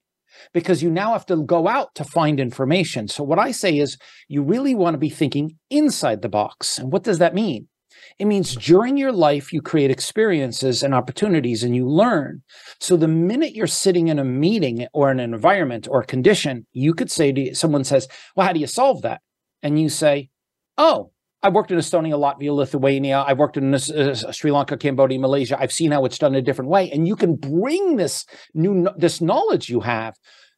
because 0.53 0.83
you 0.83 0.91
now 0.91 1.13
have 1.13 1.25
to 1.27 1.43
go 1.43 1.67
out 1.67 1.95
to 1.95 2.05
find 2.05 2.39
information. 2.39 3.09
So 3.09 3.25
what 3.25 3.39
i 3.39 3.51
say 3.51 3.79
is 3.79 3.97
you 4.29 4.43
really 4.43 4.75
want 4.75 4.95
to 4.95 4.99
be 4.99 5.09
thinking 5.09 5.57
inside 5.71 6.21
the 6.21 6.29
box. 6.29 6.79
And 6.79 6.93
what 6.93 7.03
does 7.03 7.19
that 7.19 7.35
mean 7.35 7.69
it 8.19 8.25
means 8.25 8.55
during 8.57 8.97
your 8.97 9.13
life, 9.13 9.53
you 9.53 9.61
create 9.61 9.91
experiences 9.91 10.83
and 10.83 10.95
opportunities 10.95 11.63
and 11.63 11.77
you 11.77 11.87
learn. 11.87 12.43
So 12.81 12.97
the 12.97 13.09
minute 13.09 13.55
you're 13.55 13.67
sitting 13.67 14.09
in 14.09 14.19
a 14.19 14.25
meeting 14.25 14.87
or 14.95 15.11
an 15.11 15.21
environment 15.21 15.87
or 15.91 16.03
condition, 16.03 16.67
you 16.73 16.95
could 16.95 17.11
say 17.11 17.33
to 17.33 17.55
someone 17.55 17.85
says, 17.85 18.09
Well, 18.35 18.47
how 18.47 18.53
do 18.53 18.61
you 18.61 18.67
solve 18.67 19.03
that? 19.03 19.21
And 19.63 19.79
you 19.81 19.89
say, 19.91 20.31
Oh, 20.79 21.11
I've 21.43 21.53
worked 21.53 21.71
in 21.71 21.79
Estonia, 21.79 22.15
Latvia, 22.19 22.55
Lithuania. 22.55 23.23
I've 23.27 23.39
worked 23.39 23.57
in 23.57 23.73
uh, 23.73 23.79
Sri 23.79 24.51
Lanka, 24.51 24.77
Cambodia, 24.77 25.19
Malaysia. 25.19 25.61
I've 25.61 25.73
seen 25.73 25.93
how 25.93 26.05
it's 26.05 26.19
done 26.19 26.35
a 26.35 26.43
different 26.43 26.71
way, 26.71 26.91
and 26.91 27.07
you 27.07 27.15
can 27.15 27.37
bring 27.37 27.97
this 27.97 28.25
new 28.53 28.89
this 28.97 29.21
knowledge 29.21 29.69
you 29.69 29.81
have. 29.81 30.15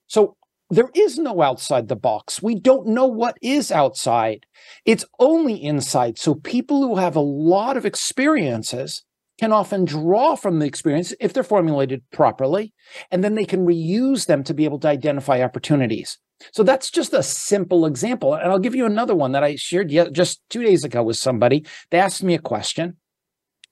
So 0.07 0.38
there 0.71 0.91
is 0.95 1.19
no 1.19 1.41
outside 1.43 1.89
the 1.89 1.97
box. 1.97 2.43
We 2.43 2.55
don't 2.55 2.89
know 2.89 3.07
what 3.07 3.39
is 3.41 3.73
outside. 3.73 4.47
It's 4.85 5.05
only 5.19 5.55
inside. 5.55 6.19
So 6.19 6.35
people 6.35 6.83
who 6.83 6.97
have 6.97 7.17
a 7.17 7.21
lot 7.21 7.77
of 7.77 7.87
experiences 7.87 9.05
can 9.39 9.53
often 9.53 9.85
draw 9.85 10.35
from 10.35 10.59
the 10.59 10.67
experience 10.67 11.15
if 11.21 11.33
they're 11.33 11.45
formulated 11.45 12.03
properly, 12.11 12.75
and 13.11 13.23
then 13.23 13.35
they 13.35 13.45
can 13.45 13.65
reuse 13.65 14.27
them 14.27 14.43
to 14.45 14.53
be 14.53 14.65
able 14.65 14.81
to 14.81 14.89
identify 14.89 15.43
opportunities. 15.43 16.19
So 16.53 16.63
that's 16.63 16.91
just 16.91 17.13
a 17.13 17.23
simple 17.23 17.87
example. 17.87 18.35
And 18.35 18.51
I'll 18.51 18.59
give 18.59 18.75
you 18.75 18.85
another 18.85 19.15
one 19.15 19.33
that 19.33 19.45
I 19.45 19.57
shared 19.57 19.91
just 20.13 20.41
two 20.51 20.63
days 20.63 20.85
ago 20.85 21.03
with 21.03 21.17
somebody. 21.17 21.65
They 21.91 21.99
asked 21.99 22.23
me 22.23 22.35
a 22.35 22.41
question 22.41 22.97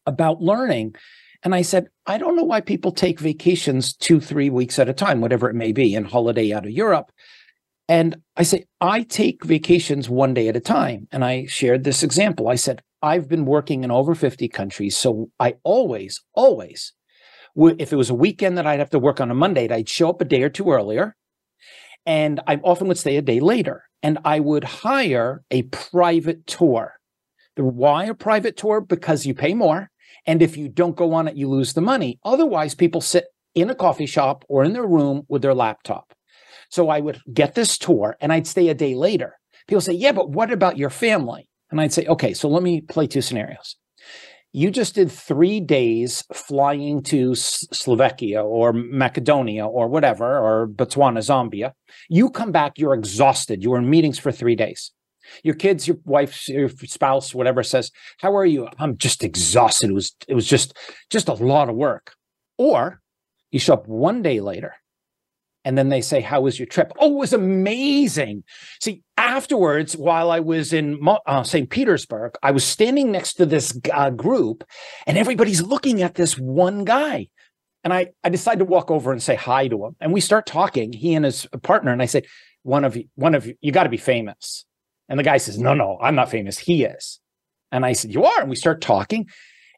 about 0.07 0.41
learning. 0.41 0.95
And 1.43 1.55
I 1.55 1.63
said, 1.63 1.89
I 2.07 2.19
don't 2.19 2.37
know 2.37 2.43
why 2.43 2.61
people 2.61 2.93
take 2.93 3.21
vacations 3.21 3.95
two, 3.95 4.21
three 4.21 4.51
weeks 4.51 4.79
at 4.79 4.89
a 4.89 4.95
time, 4.95 5.21
whatever 5.21 5.49
it 5.49 5.55
may 5.55 5.73
be, 5.73 5.95
and 5.95 6.07
holiday 6.07 6.53
out 6.53 6.67
of 6.67 6.73
Europe. 6.73 7.11
And 7.89 8.17
I 8.37 8.43
say, 8.43 8.65
I 8.81 9.03
take 9.03 9.45
vacations 9.45 10.09
one 10.09 10.35
day 10.35 10.49
at 10.49 10.57
a 10.57 10.61
time. 10.61 11.07
And 11.13 11.25
I 11.25 11.47
shared 11.47 11.85
this 11.85 12.03
example. 12.03 12.49
I 12.49 12.57
said, 12.57 12.83
I've 13.03 13.29
been 13.29 13.45
working 13.45 13.85
in 13.85 13.91
over 13.91 14.15
50 14.15 14.49
countries. 14.49 14.97
So 14.97 15.31
I 15.39 15.55
always, 15.63 16.21
always, 16.35 16.93
if 17.57 17.93
it 17.93 17.97
was 17.97 18.11
a 18.11 18.15
weekend 18.15 18.59
that 18.59 18.67
I'd 18.67 18.81
have 18.81 18.91
to 18.91 18.99
work 18.99 19.21
on 19.21 19.31
a 19.31 19.35
Monday, 19.35 19.69
I'd 19.69 19.89
show 19.89 20.11
up 20.11 20.21
a 20.21 20.25
day 20.25 20.43
or 20.43 20.49
two 20.49 20.71
earlier. 20.71 21.15
And 22.05 22.41
I 22.47 22.57
often 22.57 22.89
would 22.89 22.99
stay 22.99 23.17
a 23.17 23.23
day 23.23 23.41
later. 23.41 23.85
And 24.03 24.19
I 24.25 24.41
would 24.41 24.65
hire 24.65 25.43
a 25.51 25.63
private 25.63 26.47
tour. 26.47 26.95
Why 27.57 28.05
a 28.05 28.15
private 28.15 28.57
tour? 28.57 28.81
Because 28.81 29.27
you 29.27 29.35
pay 29.35 29.55
more 29.55 29.91
and 30.27 30.43
if 30.43 30.57
you 30.57 30.69
don't 30.69 30.97
go 30.97 31.15
on 31.15 31.29
it, 31.29 31.37
you 31.37 31.49
lose 31.49 31.73
the 31.73 31.81
money. 31.81 32.19
Otherwise, 32.25 32.75
people 32.75 33.01
sit 33.01 33.27
in 33.55 33.71
a 33.71 33.75
coffee 33.75 34.07
shop 34.07 34.45
or 34.49 34.65
in 34.65 34.73
their 34.73 34.87
room 34.87 35.23
with 35.29 35.43
their 35.43 35.55
laptop. 35.55 36.13
So 36.69 36.89
I 36.89 37.01
would 37.01 37.21
get 37.33 37.55
this 37.55 37.79
tour 37.79 38.17
and 38.21 38.33
I'd 38.33 38.47
stay 38.47 38.69
a 38.69 38.75
day 38.75 38.95
later. 38.95 39.39
People 39.69 39.81
say, 39.81 39.93
Yeah, 39.93 40.13
but 40.13 40.31
what 40.31 40.53
about 40.53 40.77
your 40.77 40.91
family? 40.91 41.49
And 41.71 41.81
I'd 41.81 41.93
say, 41.93 42.07
Okay, 42.07 42.35
so 42.35 42.49
let 42.49 42.63
me 42.63 42.81
play 42.81 43.07
two 43.07 43.23
scenarios. 43.23 43.77
You 44.53 44.71
just 44.71 44.95
did 44.95 45.13
three 45.13 45.61
days 45.61 46.25
flying 46.33 47.03
to 47.05 47.35
Slovakia 47.35 48.43
or 48.43 48.73
Macedonia 48.73 49.67
or 49.67 49.87
whatever, 49.87 50.39
or 50.39 50.67
Botswana, 50.67 51.19
Zambia. 51.19 51.73
You 52.09 52.31
come 52.31 52.53
back, 52.53 52.79
you're 52.79 52.95
exhausted. 52.95 53.63
You 53.63 53.71
were 53.71 53.79
in 53.79 53.91
meetings 53.91 54.19
for 54.19 54.33
three 54.33 54.57
days. 54.57 54.93
Your 55.43 55.55
kids, 55.55 55.87
your 55.87 55.99
wife, 56.05 56.49
your 56.49 56.69
spouse, 56.69 57.35
whatever 57.35 57.63
says, 57.63 57.91
"How 58.19 58.37
are 58.37 58.47
you?" 58.47 58.69
I'm 58.79 58.97
just 58.97 59.25
exhausted. 59.25 59.91
It 59.91 59.95
was 59.95 60.15
it 60.29 60.35
was 60.35 60.47
just 60.47 60.77
just 61.11 61.29
a 61.29 61.35
lot 61.35 61.69
of 61.69 61.77
work. 61.77 62.15
Or 62.59 63.01
You 63.51 63.59
show 63.61 63.75
up 63.75 63.87
one 63.87 64.23
day 64.23 64.41
later, 64.41 64.75
and 65.67 65.77
then 65.77 65.89
they 65.89 66.01
say, 66.01 66.21
How 66.21 66.43
was 66.43 66.61
your 66.61 66.67
trip? 66.67 66.93
Oh, 67.01 67.15
it 67.17 67.19
was 67.19 67.33
amazing. 67.33 68.45
See, 68.81 69.03
afterwards, 69.17 69.97
while 69.97 70.31
I 70.31 70.39
was 70.39 70.73
in 70.73 71.01
uh, 71.27 71.43
St. 71.43 71.69
Petersburg, 71.69 72.37
I 72.41 72.53
was 72.53 72.63
standing 72.63 73.11
next 73.11 73.35
to 73.35 73.47
this 73.47 73.77
uh, 73.93 74.11
group, 74.11 74.63
and 75.09 75.19
everybody's 75.19 75.63
looking 75.63 76.03
at 76.03 76.15
this 76.15 76.39
one 76.39 76.85
guy. 76.85 77.27
And 77.83 77.93
I, 77.93 78.13
I 78.23 78.29
decided 78.29 78.61
to 78.61 78.65
walk 78.65 78.93
over 78.93 79.11
and 79.11 79.21
say 79.21 79.35
hi 79.35 79.67
to 79.67 79.87
him. 79.87 79.97
And 80.01 80.13
we 80.13 80.21
start 80.21 80.47
talking, 80.47 80.93
he 80.93 81.15
and 81.15 81.25
his 81.25 81.47
partner. 81.63 81.91
And 81.91 82.01
I 82.01 82.07
say, 82.07 82.23
One 82.63 82.85
of 82.85 82.97
you, 82.97 83.07
one 83.17 83.35
of 83.35 83.45
you, 83.45 83.57
you 83.61 83.73
got 83.73 83.85
to 83.85 83.89
be 83.89 83.97
famous. 83.97 84.65
And 85.09 85.19
the 85.19 85.25
guy 85.25 85.37
says, 85.37 85.59
No, 85.59 85.75
no, 85.75 85.99
I'm 86.01 86.15
not 86.15 86.31
famous. 86.31 86.59
He 86.59 86.85
is. 86.85 87.21
And 87.73 87.85
I 87.85 87.93
said, 87.93 88.13
You 88.13 88.25
are. 88.25 88.41
And 88.41 88.51
we 88.51 88.57
start 88.57 88.81
talking. 88.81 89.29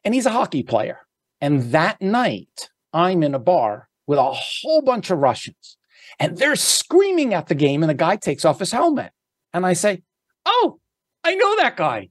And 0.03 0.13
he's 0.13 0.25
a 0.25 0.31
hockey 0.31 0.63
player. 0.63 0.99
And 1.41 1.71
that 1.71 2.01
night, 2.01 2.69
I'm 2.93 3.23
in 3.23 3.35
a 3.35 3.39
bar 3.39 3.89
with 4.07 4.19
a 4.19 4.31
whole 4.31 4.81
bunch 4.81 5.09
of 5.09 5.19
Russians. 5.19 5.77
And 6.19 6.37
they're 6.37 6.55
screaming 6.55 7.33
at 7.33 7.47
the 7.47 7.55
game. 7.55 7.83
And 7.83 7.89
the 7.89 7.95
guy 7.95 8.15
takes 8.15 8.45
off 8.45 8.59
his 8.59 8.71
helmet. 8.71 9.11
And 9.53 9.65
I 9.65 9.73
say, 9.73 10.03
Oh, 10.45 10.79
I 11.23 11.35
know 11.35 11.55
that 11.57 11.77
guy. 11.77 12.09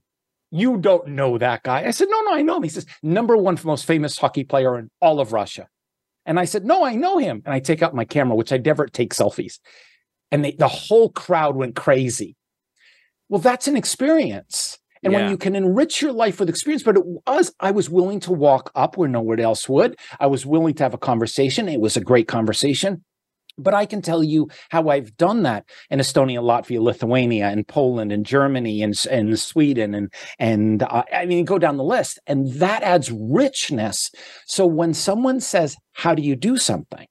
You 0.51 0.77
don't 0.77 1.09
know 1.09 1.37
that 1.37 1.63
guy. 1.63 1.85
I 1.85 1.91
said, 1.91 2.07
No, 2.09 2.21
no, 2.21 2.33
I 2.33 2.41
know 2.41 2.57
him. 2.57 2.63
He 2.63 2.69
says, 2.69 2.85
Number 3.03 3.37
one 3.37 3.57
most 3.63 3.85
famous 3.85 4.17
hockey 4.17 4.43
player 4.43 4.77
in 4.77 4.89
all 5.01 5.19
of 5.19 5.33
Russia. 5.33 5.67
And 6.25 6.39
I 6.39 6.45
said, 6.45 6.65
No, 6.65 6.83
I 6.83 6.95
know 6.95 7.17
him. 7.17 7.41
And 7.45 7.53
I 7.53 7.59
take 7.59 7.81
out 7.81 7.93
my 7.93 8.05
camera, 8.05 8.35
which 8.35 8.53
I 8.53 8.57
never 8.57 8.87
take 8.87 9.13
selfies. 9.13 9.59
And 10.31 10.45
they, 10.45 10.51
the 10.51 10.67
whole 10.67 11.09
crowd 11.09 11.55
went 11.55 11.75
crazy. 11.75 12.35
Well, 13.29 13.39
that's 13.39 13.67
an 13.67 13.77
experience. 13.77 14.77
And 15.03 15.13
yeah. 15.13 15.21
when 15.21 15.29
you 15.29 15.37
can 15.37 15.55
enrich 15.55 16.01
your 16.01 16.11
life 16.11 16.39
with 16.39 16.49
experience, 16.49 16.83
but 16.83 16.97
it 16.97 17.05
was, 17.05 17.53
I 17.59 17.71
was 17.71 17.89
willing 17.89 18.19
to 18.21 18.33
walk 18.33 18.71
up 18.75 18.97
where 18.97 19.07
no 19.07 19.21
one 19.21 19.39
else 19.39 19.69
would. 19.69 19.97
I 20.19 20.27
was 20.27 20.45
willing 20.45 20.73
to 20.75 20.83
have 20.83 20.93
a 20.93 20.97
conversation. 20.97 21.69
It 21.69 21.79
was 21.79 21.95
a 21.95 22.01
great 22.01 22.27
conversation. 22.27 23.03
But 23.57 23.73
I 23.73 23.85
can 23.85 24.01
tell 24.01 24.23
you 24.23 24.49
how 24.69 24.89
I've 24.89 25.15
done 25.17 25.43
that 25.43 25.65
in 25.89 25.99
Estonia, 25.99 26.41
Latvia, 26.41 26.81
Lithuania, 26.81 27.47
and 27.47 27.67
Poland, 27.67 28.11
and 28.11 28.25
Germany, 28.25 28.81
and, 28.81 28.95
and 29.11 29.37
Sweden, 29.37 29.93
and 29.93 30.13
and 30.39 30.83
uh, 30.83 31.03
I 31.13 31.25
mean, 31.25 31.43
go 31.43 31.59
down 31.59 31.75
the 31.75 31.83
list, 31.83 32.19
and 32.25 32.53
that 32.53 32.83
adds 32.83 33.11
richness. 33.11 34.11
So 34.45 34.65
when 34.65 34.93
someone 34.93 35.41
says, 35.41 35.75
"How 35.91 36.15
do 36.15 36.21
you 36.21 36.37
do 36.37 36.55
something?" 36.55 37.05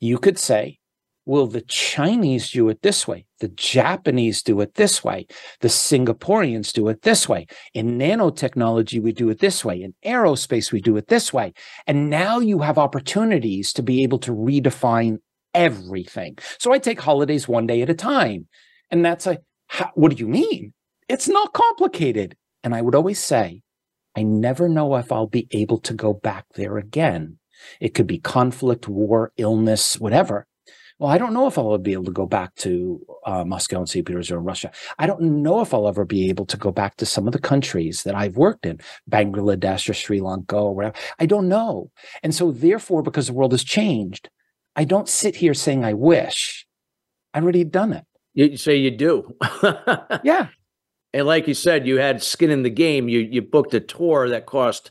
you 0.00 0.18
could 0.18 0.38
say, 0.38 0.78
"Well, 1.26 1.46
the 1.46 1.60
Chinese 1.60 2.50
do 2.50 2.70
it 2.70 2.80
this 2.80 3.06
way, 3.06 3.26
the 3.40 3.48
Japanese 3.48 4.42
do 4.42 4.60
it 4.62 4.74
this 4.74 5.04
way, 5.04 5.26
the 5.60 5.68
Singaporeans 5.68 6.72
do 6.72 6.88
it 6.88 7.02
this 7.02 7.28
way. 7.28 7.46
In 7.74 7.98
nanotechnology, 7.98 9.02
we 9.02 9.12
do 9.12 9.28
it 9.28 9.40
this 9.40 9.64
way. 9.64 9.82
In 9.82 9.94
aerospace, 10.04 10.72
we 10.72 10.80
do 10.80 10.96
it 10.96 11.08
this 11.08 11.32
way." 11.32 11.52
And 11.86 12.08
now 12.08 12.38
you 12.38 12.60
have 12.60 12.78
opportunities 12.78 13.72
to 13.74 13.82
be 13.82 14.02
able 14.02 14.18
to 14.20 14.32
redefine 14.32 15.18
everything. 15.52 16.38
So 16.58 16.72
I 16.72 16.78
take 16.78 17.00
holidays 17.00 17.48
one 17.48 17.66
day 17.66 17.82
at 17.82 17.90
a 17.90 17.94
time. 17.94 18.46
And 18.90 19.04
that's 19.04 19.26
a, 19.26 19.38
what 19.94 20.12
do 20.12 20.18
you 20.18 20.28
mean? 20.28 20.72
It's 21.08 21.28
not 21.28 21.52
complicated. 21.52 22.36
And 22.62 22.74
I 22.74 22.82
would 22.82 22.94
always 22.94 23.18
say, 23.18 23.62
I 24.14 24.22
never 24.22 24.68
know 24.68 24.96
if 24.96 25.10
I'll 25.10 25.26
be 25.26 25.48
able 25.50 25.78
to 25.80 25.94
go 25.94 26.12
back 26.12 26.44
there 26.54 26.78
again. 26.78 27.38
It 27.80 27.94
could 27.94 28.06
be 28.06 28.18
conflict, 28.18 28.86
war, 28.86 29.32
illness, 29.36 29.98
whatever. 29.98 30.46
Well, 30.98 31.10
I 31.10 31.18
don't 31.18 31.34
know 31.34 31.46
if 31.46 31.58
I'll 31.58 31.76
be 31.76 31.92
able 31.92 32.04
to 32.04 32.10
go 32.10 32.24
back 32.24 32.54
to 32.56 33.04
uh, 33.26 33.44
Moscow 33.44 33.80
and 33.80 33.88
St. 33.88 34.06
Petersburg, 34.06 34.38
or 34.38 34.40
Russia. 34.40 34.70
I 34.98 35.06
don't 35.06 35.42
know 35.42 35.60
if 35.60 35.74
I'll 35.74 35.88
ever 35.88 36.06
be 36.06 36.30
able 36.30 36.46
to 36.46 36.56
go 36.56 36.72
back 36.72 36.96
to 36.96 37.06
some 37.06 37.26
of 37.26 37.34
the 37.34 37.38
countries 37.38 38.02
that 38.04 38.14
I've 38.14 38.36
worked 38.36 38.64
in, 38.64 38.80
Bangladesh 39.10 39.90
or 39.90 39.94
Sri 39.94 40.20
Lanka 40.20 40.56
or 40.56 40.74
whatever. 40.74 40.96
I 41.18 41.26
don't 41.26 41.48
know. 41.48 41.90
And 42.22 42.34
so, 42.34 42.50
therefore, 42.50 43.02
because 43.02 43.26
the 43.26 43.34
world 43.34 43.52
has 43.52 43.62
changed, 43.62 44.30
I 44.74 44.84
don't 44.84 45.08
sit 45.08 45.36
here 45.36 45.52
saying 45.52 45.84
I 45.84 45.92
wish. 45.92 46.66
I've 47.34 47.42
already 47.42 47.64
done 47.64 47.92
it. 47.92 48.04
You 48.32 48.56
say 48.56 48.76
you 48.76 48.90
do. 48.90 49.36
yeah. 50.24 50.48
And 51.12 51.26
like 51.26 51.46
you 51.46 51.54
said, 51.54 51.86
you 51.86 51.98
had 51.98 52.22
skin 52.22 52.50
in 52.50 52.62
the 52.62 52.70
game. 52.70 53.08
You 53.08 53.20
you 53.20 53.42
booked 53.42 53.74
a 53.74 53.80
tour 53.80 54.28
that 54.30 54.46
cost 54.46 54.90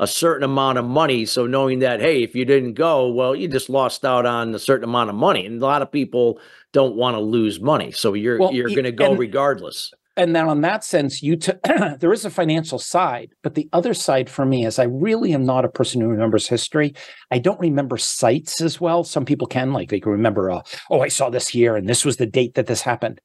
a 0.00 0.06
certain 0.06 0.42
amount 0.42 0.78
of 0.78 0.84
money. 0.84 1.24
So 1.26 1.46
knowing 1.46 1.80
that, 1.80 2.00
hey, 2.00 2.22
if 2.22 2.34
you 2.34 2.44
didn't 2.44 2.74
go, 2.74 3.08
well, 3.08 3.34
you 3.34 3.48
just 3.48 3.68
lost 3.68 4.04
out 4.04 4.26
on 4.26 4.54
a 4.54 4.58
certain 4.58 4.88
amount 4.88 5.10
of 5.10 5.16
money. 5.16 5.46
And 5.46 5.62
a 5.62 5.64
lot 5.64 5.82
of 5.82 5.92
people 5.92 6.40
don't 6.72 6.96
want 6.96 7.14
to 7.14 7.20
lose 7.20 7.60
money. 7.60 7.92
So 7.92 8.14
you're 8.14 8.38
well, 8.38 8.52
you're 8.52 8.68
going 8.68 8.84
to 8.84 8.92
go 8.92 9.10
and, 9.10 9.18
regardless 9.18 9.92
and 10.16 10.36
then 10.36 10.48
on 10.48 10.60
that 10.60 10.84
sense 10.84 11.22
you 11.22 11.36
t- 11.36 11.52
there 11.98 12.12
is 12.12 12.24
a 12.24 12.30
financial 12.30 12.78
side 12.78 13.30
but 13.42 13.54
the 13.54 13.68
other 13.72 13.94
side 13.94 14.28
for 14.28 14.44
me 14.44 14.66
is 14.66 14.78
i 14.78 14.84
really 14.84 15.32
am 15.32 15.44
not 15.44 15.64
a 15.64 15.68
person 15.68 16.00
who 16.00 16.08
remembers 16.08 16.48
history 16.48 16.94
i 17.30 17.38
don't 17.38 17.60
remember 17.60 17.96
sites 17.96 18.60
as 18.60 18.80
well 18.80 19.04
some 19.04 19.24
people 19.24 19.46
can 19.46 19.72
like 19.72 19.88
they 19.88 20.00
can 20.00 20.12
remember 20.12 20.50
uh, 20.50 20.62
oh 20.90 21.00
i 21.00 21.08
saw 21.08 21.30
this 21.30 21.48
here 21.48 21.76
and 21.76 21.88
this 21.88 22.04
was 22.04 22.16
the 22.16 22.26
date 22.26 22.54
that 22.54 22.66
this 22.66 22.82
happened 22.82 23.20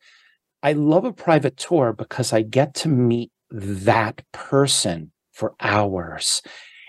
i 0.63 0.73
love 0.73 1.05
a 1.05 1.13
private 1.13 1.57
tour 1.57 1.93
because 1.93 2.33
i 2.33 2.41
get 2.41 2.73
to 2.73 2.89
meet 2.89 3.31
that 3.51 4.21
person 4.31 5.11
for 5.37 5.53
hours. 5.59 6.41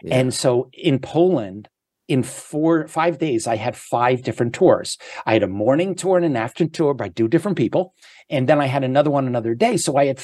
Yeah. 0.02 0.14
and 0.20 0.32
so 0.32 0.70
in 0.72 1.00
poland 1.00 1.68
in 2.06 2.22
four 2.22 2.86
five 2.86 3.18
days 3.18 3.48
i 3.48 3.56
had 3.56 3.76
five 3.76 4.22
different 4.22 4.54
tours. 4.54 4.96
I 5.26 5.32
had 5.32 5.42
a 5.42 5.48
morning 5.48 5.96
tour 5.96 6.16
and 6.16 6.24
an 6.24 6.36
afternoon 6.36 6.70
tour 6.70 6.94
by 6.94 7.08
two 7.08 7.28
different 7.28 7.58
people 7.58 7.94
and 8.30 8.48
then 8.48 8.60
i 8.60 8.66
had 8.66 8.84
another 8.84 9.10
one 9.10 9.26
another 9.26 9.54
day. 9.54 9.76
So 9.76 9.96
i 9.96 10.06
had 10.06 10.20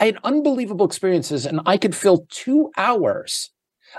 i 0.00 0.06
had 0.06 0.18
unbelievable 0.24 0.86
experiences 0.86 1.46
and 1.46 1.60
i 1.66 1.76
could 1.76 1.94
fill 1.94 2.26
two 2.30 2.70
hours 2.76 3.50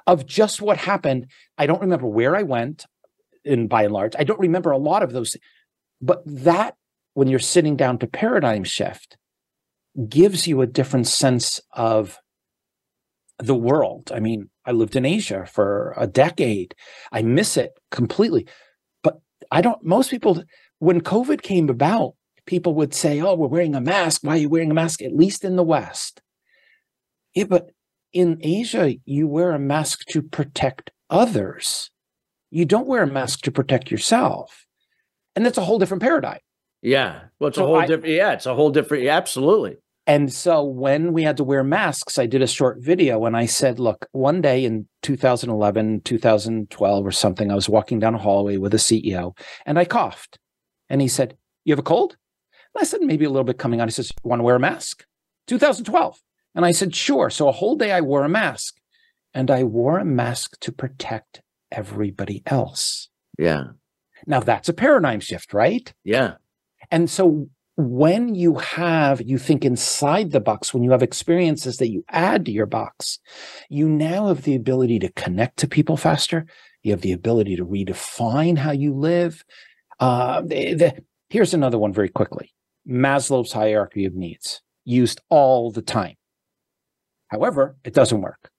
of 0.07 0.25
just 0.25 0.61
what 0.61 0.77
happened. 0.77 1.27
I 1.57 1.65
don't 1.67 1.81
remember 1.81 2.07
where 2.07 2.35
i 2.35 2.43
went 2.43 2.85
in 3.45 3.67
by 3.67 3.83
and 3.83 3.93
large. 3.93 4.15
I 4.17 4.23
don't 4.23 4.39
remember 4.47 4.71
a 4.71 4.85
lot 4.89 5.03
of 5.03 5.13
those 5.13 5.37
but 6.01 6.23
that 6.25 6.75
when 7.13 7.27
you're 7.27 7.51
sitting 7.55 7.75
down 7.75 7.99
to 7.99 8.07
paradigm 8.07 8.63
shift 8.63 9.17
gives 10.09 10.47
you 10.47 10.61
a 10.61 10.67
different 10.67 11.07
sense 11.07 11.61
of 11.71 12.17
the 13.45 13.55
world 13.55 14.11
i 14.13 14.19
mean 14.19 14.49
I 14.65 14.71
lived 14.71 14.95
in 14.95 15.05
Asia 15.05 15.45
for 15.45 15.93
a 15.97 16.07
decade. 16.07 16.75
I 17.11 17.21
miss 17.21 17.57
it 17.57 17.71
completely. 17.89 18.47
But 19.03 19.19
I 19.51 19.61
don't, 19.61 19.83
most 19.83 20.11
people, 20.11 20.43
when 20.79 21.01
COVID 21.01 21.41
came 21.41 21.69
about, 21.69 22.13
people 22.45 22.73
would 22.75 22.93
say, 22.93 23.21
Oh, 23.21 23.35
we're 23.35 23.47
wearing 23.47 23.75
a 23.75 23.81
mask. 23.81 24.21
Why 24.23 24.35
are 24.35 24.37
you 24.37 24.49
wearing 24.49 24.71
a 24.71 24.75
mask? 24.75 25.01
At 25.01 25.15
least 25.15 25.43
in 25.43 25.55
the 25.55 25.63
West. 25.63 26.21
Yeah, 27.33 27.45
but 27.45 27.71
in 28.13 28.39
Asia, 28.41 28.95
you 29.05 29.27
wear 29.27 29.51
a 29.51 29.59
mask 29.59 30.05
to 30.09 30.21
protect 30.21 30.91
others. 31.09 31.89
You 32.49 32.65
don't 32.65 32.87
wear 32.87 33.03
a 33.03 33.07
mask 33.07 33.41
to 33.43 33.51
protect 33.51 33.89
yourself. 33.89 34.65
And 35.35 35.45
that's 35.45 35.57
a 35.57 35.63
whole 35.63 35.79
different 35.79 36.03
paradigm. 36.03 36.39
Yeah. 36.81 37.21
Well, 37.39 37.47
it's 37.47 37.57
so 37.57 37.63
a 37.63 37.67
whole 37.67 37.81
different, 37.81 38.07
yeah, 38.07 38.33
it's 38.33 38.45
a 38.45 38.53
whole 38.53 38.69
different, 38.69 39.03
yeah, 39.03 39.15
absolutely. 39.15 39.77
And 40.07 40.33
so 40.33 40.63
when 40.63 41.13
we 41.13 41.23
had 41.23 41.37
to 41.37 41.43
wear 41.43 41.63
masks, 41.63 42.17
I 42.17 42.25
did 42.25 42.41
a 42.41 42.47
short 42.47 42.79
video 42.79 43.25
and 43.25 43.37
I 43.37 43.45
said, 43.45 43.79
look, 43.79 44.07
one 44.11 44.41
day 44.41 44.65
in 44.65 44.87
2011, 45.03 46.01
2012 46.01 47.05
or 47.05 47.11
something, 47.11 47.51
I 47.51 47.55
was 47.55 47.69
walking 47.69 47.99
down 47.99 48.15
a 48.15 48.17
hallway 48.17 48.57
with 48.57 48.73
a 48.73 48.77
CEO 48.77 49.37
and 49.65 49.77
I 49.77 49.85
coughed. 49.85 50.39
And 50.91 51.01
he 51.01 51.07
said, 51.07 51.37
You 51.63 51.71
have 51.71 51.79
a 51.79 51.83
cold? 51.83 52.17
And 52.75 52.81
I 52.81 52.85
said, 52.85 53.01
Maybe 53.01 53.23
a 53.25 53.29
little 53.29 53.45
bit 53.45 53.57
coming 53.57 53.79
on. 53.79 53.87
He 53.87 53.93
says, 53.93 54.11
Want 54.23 54.41
to 54.41 54.43
wear 54.43 54.57
a 54.57 54.59
mask? 54.59 55.05
2012. 55.47 56.21
And 56.53 56.65
I 56.65 56.73
said, 56.73 56.93
Sure. 56.93 57.29
So 57.29 57.47
a 57.47 57.53
whole 57.53 57.77
day 57.77 57.93
I 57.93 58.01
wore 58.01 58.25
a 58.25 58.29
mask 58.29 58.75
and 59.33 59.49
I 59.49 59.63
wore 59.63 59.99
a 59.99 60.05
mask 60.05 60.59
to 60.59 60.71
protect 60.73 61.41
everybody 61.71 62.43
else. 62.45 63.07
Yeah. 63.39 63.63
Now 64.27 64.41
that's 64.41 64.67
a 64.67 64.73
paradigm 64.73 65.21
shift, 65.21 65.53
right? 65.53 65.93
Yeah. 66.03 66.33
And 66.91 67.09
so 67.09 67.49
when 67.81 68.35
you 68.35 68.55
have, 68.55 69.21
you 69.21 69.37
think 69.37 69.65
inside 69.65 70.31
the 70.31 70.39
box, 70.39 70.73
when 70.73 70.83
you 70.83 70.91
have 70.91 71.03
experiences 71.03 71.77
that 71.77 71.89
you 71.89 72.03
add 72.09 72.45
to 72.45 72.51
your 72.51 72.65
box, 72.65 73.19
you 73.69 73.89
now 73.89 74.27
have 74.27 74.43
the 74.43 74.55
ability 74.55 74.99
to 74.99 75.11
connect 75.13 75.57
to 75.57 75.67
people 75.67 75.97
faster. 75.97 76.45
You 76.83 76.91
have 76.91 77.01
the 77.01 77.11
ability 77.11 77.55
to 77.57 77.65
redefine 77.65 78.57
how 78.57 78.71
you 78.71 78.93
live. 78.93 79.43
Uh, 79.99 80.41
the, 80.41 80.73
the, 80.73 81.03
here's 81.29 81.53
another 81.53 81.77
one 81.77 81.93
very 81.93 82.09
quickly 82.09 82.53
Maslow's 82.87 83.51
hierarchy 83.51 84.05
of 84.05 84.15
needs, 84.15 84.61
used 84.85 85.21
all 85.29 85.71
the 85.71 85.81
time. 85.81 86.15
However, 87.27 87.77
it 87.83 87.93
doesn't 87.93 88.21
work. 88.21 88.49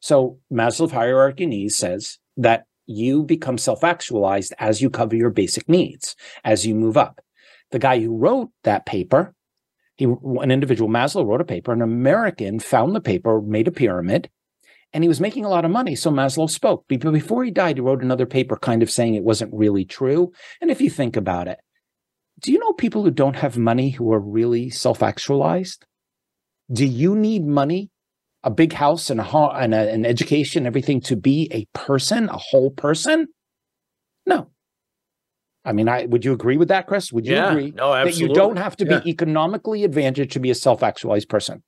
So, 0.00 0.38
Maslow's 0.52 0.92
hierarchy 0.92 1.44
of 1.44 1.50
needs 1.50 1.76
says 1.76 2.18
that 2.36 2.64
you 2.86 3.22
become 3.22 3.58
self 3.58 3.84
actualized 3.84 4.54
as 4.58 4.80
you 4.80 4.90
cover 4.90 5.14
your 5.14 5.30
basic 5.30 5.68
needs, 5.68 6.16
as 6.44 6.66
you 6.66 6.74
move 6.74 6.96
up 6.96 7.20
the 7.70 7.78
guy 7.78 8.00
who 8.00 8.16
wrote 8.16 8.50
that 8.64 8.86
paper, 8.86 9.34
he 9.96 10.04
an 10.04 10.50
individual 10.50 10.88
Maslow 10.88 11.26
wrote 11.26 11.40
a 11.40 11.44
paper. 11.44 11.72
An 11.72 11.82
American 11.82 12.58
found 12.58 12.94
the 12.94 13.00
paper, 13.00 13.40
made 13.40 13.68
a 13.68 13.72
pyramid, 13.72 14.30
and 14.92 15.04
he 15.04 15.08
was 15.08 15.20
making 15.20 15.44
a 15.44 15.48
lot 15.48 15.64
of 15.64 15.70
money. 15.70 15.94
So 15.94 16.10
Maslow 16.10 16.48
spoke. 16.48 16.84
But 16.88 17.12
before 17.12 17.44
he 17.44 17.50
died, 17.50 17.76
he 17.76 17.80
wrote 17.80 18.02
another 18.02 18.26
paper, 18.26 18.56
kind 18.56 18.82
of 18.82 18.90
saying 18.90 19.14
it 19.14 19.22
wasn't 19.24 19.54
really 19.54 19.84
true. 19.84 20.32
And 20.60 20.70
if 20.70 20.80
you 20.80 20.90
think 20.90 21.16
about 21.16 21.48
it, 21.48 21.58
do 22.40 22.52
you 22.52 22.58
know 22.58 22.72
people 22.72 23.04
who 23.04 23.10
don't 23.10 23.36
have 23.36 23.58
money 23.58 23.90
who 23.90 24.12
are 24.12 24.20
really 24.20 24.70
self-actualized? 24.70 25.84
Do 26.72 26.86
you 26.86 27.14
need 27.14 27.44
money, 27.44 27.90
a 28.42 28.50
big 28.50 28.72
house 28.72 29.10
and 29.10 29.20
a, 29.20 29.24
and 29.26 29.74
a, 29.74 29.92
an 29.92 30.06
education, 30.06 30.66
everything 30.66 31.00
to 31.02 31.16
be 31.16 31.48
a 31.52 31.66
person, 31.74 32.28
a 32.28 32.38
whole 32.38 32.70
person? 32.70 33.28
I 35.64 35.72
mean, 35.72 35.88
I 35.88 36.06
would 36.06 36.24
you 36.24 36.32
agree 36.32 36.56
with 36.56 36.68
that, 36.68 36.86
Chris? 36.86 37.12
Would 37.12 37.26
you 37.26 37.34
Yeah. 37.34 37.50
agree 37.50 37.72
No, 37.72 37.92
that 37.92 38.18
you 38.18 38.28
don't 38.28 38.56
have 38.56 38.76
to 38.76 38.86
Yeah. 38.86 39.00
be 39.00 39.10
economically 39.10 39.84
advantaged 39.84 40.32
to 40.32 40.40
be 40.40 40.50
a 40.50 40.54
self-actualized 40.54 41.28
person? 41.28 41.62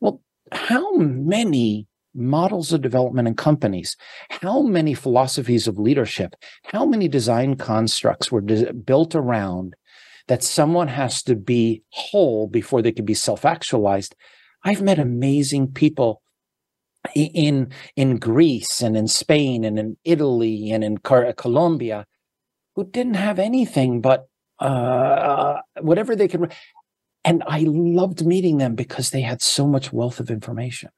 Well, 0.00 0.20
how 0.52 0.96
many 0.96 1.88
models 2.14 2.72
of 2.72 2.80
development 2.80 3.28
in 3.28 3.34
companies, 3.34 3.96
how 4.30 4.62
many 4.62 4.94
philosophies 4.94 5.66
of 5.68 5.78
leadership, 5.78 6.34
how 6.64 6.86
many 6.86 7.08
design 7.08 7.56
constructs 7.56 8.30
were 8.32 8.40
des- 8.40 8.72
built 8.72 9.14
around 9.14 9.74
that 10.28 10.42
someone 10.42 10.88
has 10.88 11.22
to 11.24 11.34
be 11.34 11.82
whole 11.90 12.46
before 12.46 12.82
they 12.82 12.92
can 12.92 13.04
be 13.04 13.14
self-actualized? 13.14 14.14
I've 14.64 14.82
met 14.82 14.98
amazing 14.98 15.72
people 15.72 16.22
in 17.14 17.70
in 17.96 18.16
Greece 18.16 18.80
and 18.80 18.96
in 18.96 19.06
Spain 19.06 19.64
and 19.64 19.78
in 19.78 19.96
Italy 20.04 20.70
and 20.70 20.82
in 20.84 20.98
Colombia 20.98 22.06
who 22.78 22.84
didn't 22.84 23.14
have 23.14 23.40
anything 23.40 24.00
but 24.00 24.28
uh, 24.60 25.60
whatever 25.80 26.14
they 26.14 26.28
could. 26.28 26.52
And 27.24 27.42
I 27.44 27.64
loved 27.66 28.24
meeting 28.24 28.58
them 28.58 28.76
because 28.76 29.10
they 29.10 29.22
had 29.22 29.42
so 29.42 29.66
much 29.66 29.92
wealth 29.92 30.20
of 30.20 30.30
information. 30.30 30.90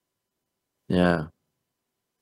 Yeah. 0.89 1.29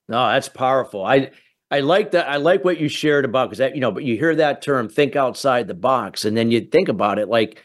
No, 0.07 0.29
that's 0.29 0.47
powerful. 0.47 1.05
I 1.05 1.31
I 1.69 1.81
like 1.81 2.11
that. 2.11 2.29
I 2.29 2.37
like 2.37 2.63
what 2.63 2.79
you 2.79 2.87
shared 2.87 3.25
about 3.25 3.49
because 3.49 3.57
that 3.57 3.75
you 3.75 3.81
know, 3.81 3.91
but 3.91 4.05
you 4.05 4.15
hear 4.15 4.33
that 4.33 4.61
term, 4.61 4.87
think 4.87 5.17
outside 5.17 5.67
the 5.67 5.73
box, 5.73 6.23
and 6.23 6.37
then 6.37 6.51
you 6.51 6.61
think 6.61 6.87
about 6.87 7.19
it 7.19 7.27
like, 7.27 7.61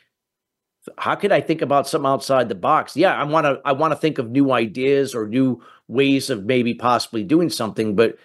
how 0.98 1.14
could 1.14 1.30
I 1.30 1.40
think 1.40 1.62
about 1.62 1.86
something 1.86 2.10
outside 2.10 2.48
the 2.48 2.56
box? 2.56 2.96
Yeah, 2.96 3.14
I 3.14 3.22
want 3.22 3.46
to. 3.46 3.60
I 3.64 3.70
want 3.72 3.92
to 3.92 3.98
think 3.98 4.18
of 4.18 4.30
new 4.30 4.50
ideas 4.50 5.14
or 5.14 5.28
new 5.28 5.62
ways 5.86 6.28
of 6.28 6.44
maybe 6.44 6.74
possibly 6.74 7.22
doing 7.22 7.50
something, 7.50 7.94
but 7.94 8.18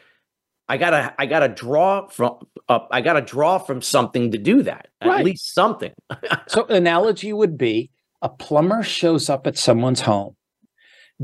I 0.69 0.77
gotta 0.77 1.13
I 1.17 1.25
gotta 1.25 1.49
draw 1.49 2.07
from 2.07 2.37
up. 2.69 2.87
I 2.91 3.01
gotta 3.01 3.21
draw 3.21 3.57
from 3.57 3.81
something 3.81 4.31
to 4.31 4.37
do 4.37 4.63
that. 4.63 4.87
At 5.01 5.25
least 5.25 5.53
something. 5.53 5.93
So, 6.47 6.65
analogy 6.65 7.33
would 7.33 7.57
be 7.57 7.91
a 8.21 8.29
plumber 8.29 8.83
shows 8.83 9.29
up 9.29 9.47
at 9.47 9.57
someone's 9.57 10.01
home. 10.01 10.35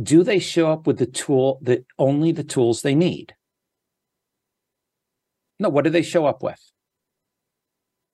Do 0.02 0.24
they 0.24 0.40
show 0.40 0.72
up 0.72 0.88
with 0.88 0.98
the 0.98 1.06
tool 1.06 1.60
that 1.64 1.86
only 1.98 2.32
the 2.32 2.44
tools 2.44 2.82
they 2.82 2.96
need? 2.96 3.34
No, 5.60 5.70
what 5.70 5.84
do 5.84 5.90
they 5.90 6.02
show 6.02 6.26
up 6.26 6.44
with? 6.44 6.60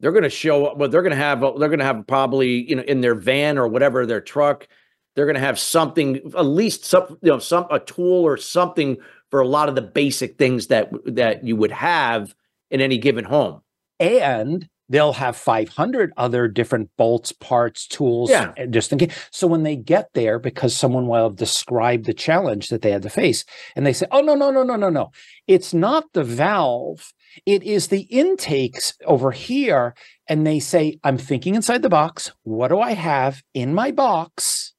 they're 0.01 0.11
going 0.11 0.23
to 0.23 0.29
show 0.29 0.65
up. 0.65 0.77
Well, 0.77 0.89
they're 0.89 1.03
going 1.03 1.11
to 1.11 1.17
have. 1.17 1.39
They're 1.39 1.69
going 1.69 1.79
to 1.79 1.85
have 1.85 2.05
probably 2.07 2.67
you 2.67 2.75
know 2.75 2.83
in 2.83 3.01
their 3.01 3.15
van 3.15 3.57
or 3.57 3.67
whatever 3.67 4.05
their 4.05 4.19
truck. 4.19 4.67
They're 5.15 5.25
going 5.25 5.35
to 5.35 5.41
have 5.41 5.59
something, 5.59 6.17
at 6.37 6.45
least 6.45 6.85
some 6.85 7.17
you 7.21 7.31
know 7.31 7.39
some 7.39 7.67
a 7.69 7.79
tool 7.79 8.23
or 8.23 8.35
something 8.37 8.97
for 9.31 9.39
a 9.41 9.47
lot 9.47 9.69
of 9.69 9.75
the 9.75 9.81
basic 9.81 10.37
things 10.37 10.67
that 10.67 10.91
that 11.05 11.43
you 11.45 11.55
would 11.55 11.71
have 11.71 12.35
in 12.69 12.81
any 12.81 12.97
given 12.97 13.25
home. 13.25 13.61
and 13.99 14.67
they'll 14.89 15.13
have 15.13 15.37
500 15.37 16.11
other 16.17 16.49
different 16.49 16.89
bolts, 16.97 17.31
parts, 17.31 17.87
tools, 17.87 18.29
Yeah. 18.29 18.51
Eh, 18.57 18.65
just 18.65 18.91
in 18.91 18.97
case. 18.99 19.13
So 19.31 19.47
when 19.47 19.63
they 19.63 19.75
get 19.77 20.09
there, 20.13 20.37
because 20.37 20.75
someone 20.75 21.07
will 21.07 21.23
have 21.29 21.37
described 21.37 22.05
the 22.05 22.13
challenge 22.13 22.67
that 22.69 22.81
they 22.81 22.91
had 22.91 23.03
to 23.03 23.09
face, 23.09 23.45
and 23.75 23.85
they 23.85 23.93
say, 23.93 24.07
"Oh 24.11 24.19
no, 24.21 24.33
no, 24.35 24.51
no, 24.51 24.63
no, 24.63 24.75
no, 24.75 24.89
no! 24.89 25.11
It's 25.47 25.73
not 25.73 26.05
the 26.13 26.23
valve; 26.25 27.13
it 27.45 27.63
is 27.63 27.87
the 27.87 28.01
intakes 28.09 28.93
over 29.05 29.31
here." 29.31 29.93
And 30.27 30.45
they 30.45 30.59
say, 30.59 30.97
"I'm 31.05 31.17
thinking 31.19 31.55
inside 31.55 31.83
the 31.83 31.89
box. 31.89 32.31
What 32.43 32.67
do 32.69 32.79
I 32.79 32.93
have 32.93 33.43
in 33.53 33.73
my 33.73 33.91
box 33.91 34.73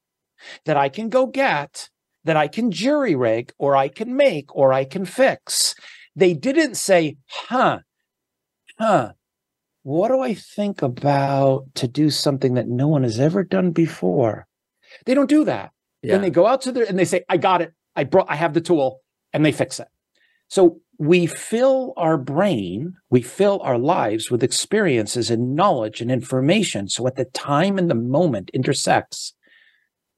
that 0.67 0.77
I 0.77 0.89
can 0.91 1.09
go 1.09 1.27
get?" 1.27 1.89
That 2.25 2.37
I 2.37 2.49
can 2.49 2.71
jury 2.71 3.15
rig, 3.15 3.53
or 3.59 3.75
I 3.75 3.89
can 3.89 4.17
make, 4.17 4.55
or 4.55 4.73
I 4.73 4.85
can 4.85 5.05
fix. 5.05 5.75
They 6.15 6.35
didn't 6.35 6.77
say, 6.77 7.17
huh, 7.29 7.81
huh, 8.79 9.13
what 9.83 10.09
do 10.09 10.21
I 10.21 10.35
think 10.35 10.83
about 10.83 11.67
to 11.75 11.89
do 11.89 12.11
something 12.11 12.55
that 12.55 12.69
no 12.69 12.87
one 12.87 13.03
has 13.03 13.19
ever 13.19 13.43
done 13.43 13.73
before? 13.73 14.47
They 15.07 15.15
don't 15.15 15.29
do 15.29 15.45
that. 15.45 15.73
Yeah, 16.03 16.13
Then 16.13 16.23
they 16.23 16.31
go 16.31 16.47
out 16.47 16.63
to 16.63 16.73
their 16.73 16.85
and 16.85 16.99
they 16.99 17.05
say, 17.05 17.25
I 17.29 17.37
got 17.37 17.63
it. 17.63 17.73
I 17.97 18.05
brought 18.05 18.31
I 18.31 18.37
have 18.37 18.55
the 18.55 18.61
tool 18.61 19.01
and 19.33 19.45
they 19.45 19.53
fix 19.53 19.81
it. 19.81 19.89
So 20.49 20.81
we 20.99 21.27
fill 21.27 21.95
our 21.97 22.17
brain, 22.17 22.95
we 23.11 23.23
fill 23.23 23.61
our 23.63 23.79
lives 23.79 24.31
with 24.31 24.43
experiences 24.43 25.31
and 25.31 25.57
knowledge 25.57 26.01
and 26.01 26.11
information. 26.11 26.89
So 26.89 27.07
at 27.07 27.17
the 27.17 27.25
time 27.25 27.79
and 27.79 27.91
the 27.91 27.95
moment 27.95 28.51
intersects, 28.55 29.35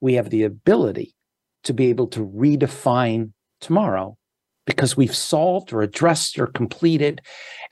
we 0.00 0.14
have 0.14 0.30
the 0.30 0.42
ability 0.42 1.13
to 1.64 1.74
be 1.74 1.86
able 1.86 2.06
to 2.08 2.26
redefine 2.26 3.32
tomorrow 3.60 4.16
because 4.66 4.96
we've 4.96 5.14
solved 5.14 5.72
or 5.72 5.82
addressed 5.82 6.38
or 6.38 6.46
completed. 6.46 7.20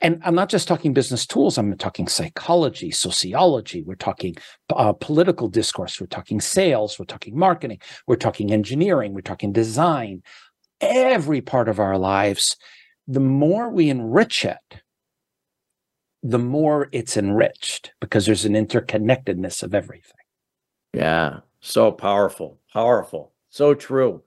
And 0.01 0.21
I'm 0.23 0.35
not 0.35 0.49
just 0.49 0.67
talking 0.67 0.93
business 0.93 1.25
tools, 1.25 1.57
I'm 1.57 1.75
talking 1.77 2.07
psychology, 2.07 2.91
sociology, 2.91 3.83
we're 3.83 3.95
talking 3.95 4.35
uh, 4.69 4.93
political 4.93 5.47
discourse, 5.47 5.99
we're 5.99 6.07
talking 6.07 6.39
sales, 6.39 6.99
we're 6.99 7.05
talking 7.05 7.37
marketing, 7.37 7.79
we're 8.07 8.15
talking 8.15 8.51
engineering, 8.51 9.13
we're 9.13 9.21
talking 9.21 9.51
design. 9.51 10.21
Every 10.81 11.41
part 11.41 11.69
of 11.69 11.79
our 11.79 11.97
lives, 11.97 12.57
the 13.07 13.19
more 13.19 13.69
we 13.69 13.89
enrich 13.89 14.45
it, 14.45 14.81
the 16.21 16.39
more 16.39 16.89
it's 16.91 17.17
enriched 17.17 17.91
because 17.99 18.25
there's 18.25 18.45
an 18.45 18.53
interconnectedness 18.53 19.63
of 19.63 19.73
everything. 19.73 20.11
yeah, 20.93 21.39
so 21.59 21.91
powerful, 21.91 22.59
powerful, 22.71 23.32
so 23.53 23.75
true. 23.75 24.23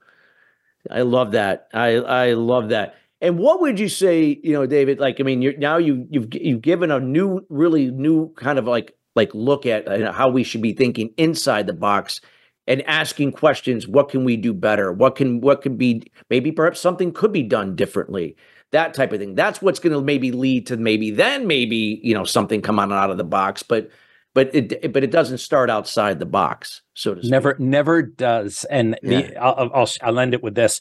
I 0.89 1.01
love 1.01 1.33
that. 1.33 1.67
I 1.73 1.95
I 1.95 2.33
love 2.33 2.69
that. 2.69 2.95
And 3.19 3.37
what 3.37 3.59
would 3.59 3.77
you 3.77 3.89
say, 3.89 4.39
you 4.41 4.53
know, 4.53 4.65
David? 4.65 4.99
Like, 4.99 5.19
I 5.19 5.23
mean, 5.23 5.41
you're 5.41 5.57
now 5.57 5.77
you 5.77 6.07
you've 6.09 6.33
you've 6.33 6.61
given 6.61 6.91
a 6.91 6.99
new, 6.99 7.45
really 7.49 7.91
new 7.91 8.33
kind 8.35 8.57
of 8.57 8.65
like 8.65 8.95
like 9.15 9.33
look 9.33 9.65
at 9.65 9.85
uh, 9.85 10.13
how 10.13 10.29
we 10.29 10.43
should 10.43 10.61
be 10.61 10.71
thinking 10.71 11.13
inside 11.17 11.67
the 11.67 11.73
box 11.73 12.21
and 12.67 12.81
asking 12.83 13.33
questions. 13.33 13.85
What 13.85 14.07
can 14.07 14.23
we 14.23 14.37
do 14.37 14.53
better? 14.53 14.93
What 14.93 15.17
can 15.17 15.41
what 15.41 15.61
can 15.61 15.75
be 15.75 16.03
maybe 16.29 16.53
perhaps 16.53 16.79
something 16.79 17.11
could 17.11 17.33
be 17.33 17.43
done 17.43 17.75
differently? 17.75 18.37
That 18.71 18.93
type 18.93 19.11
of 19.11 19.19
thing. 19.19 19.35
That's 19.35 19.61
what's 19.61 19.79
going 19.79 19.93
to 19.93 20.01
maybe 20.01 20.31
lead 20.31 20.67
to 20.67 20.77
maybe 20.77 21.11
then 21.11 21.47
maybe 21.47 21.99
you 22.01 22.13
know 22.13 22.23
something 22.23 22.61
come 22.61 22.79
out 22.79 23.09
of 23.11 23.17
the 23.17 23.25
box, 23.25 23.61
but 23.61 23.89
but 24.37 24.53
it 24.53 24.93
but 24.93 25.03
it 25.03 25.09
doesn't 25.09 25.39
start 25.39 25.67
outside 25.67 26.19
the 26.19 26.25
box, 26.27 26.83
so 26.93 27.15
to 27.15 27.21
speak. 27.21 27.31
Never, 27.31 27.55
never 27.57 28.03
does. 28.03 28.65
And 28.69 28.95
Yeah. 29.01 29.21
the, 29.21 29.37
I'll, 29.37 29.71
I'll 29.73 29.89
I'll 30.03 30.19
end 30.19 30.35
it 30.35 30.43
with 30.43 30.53
this. 30.53 30.79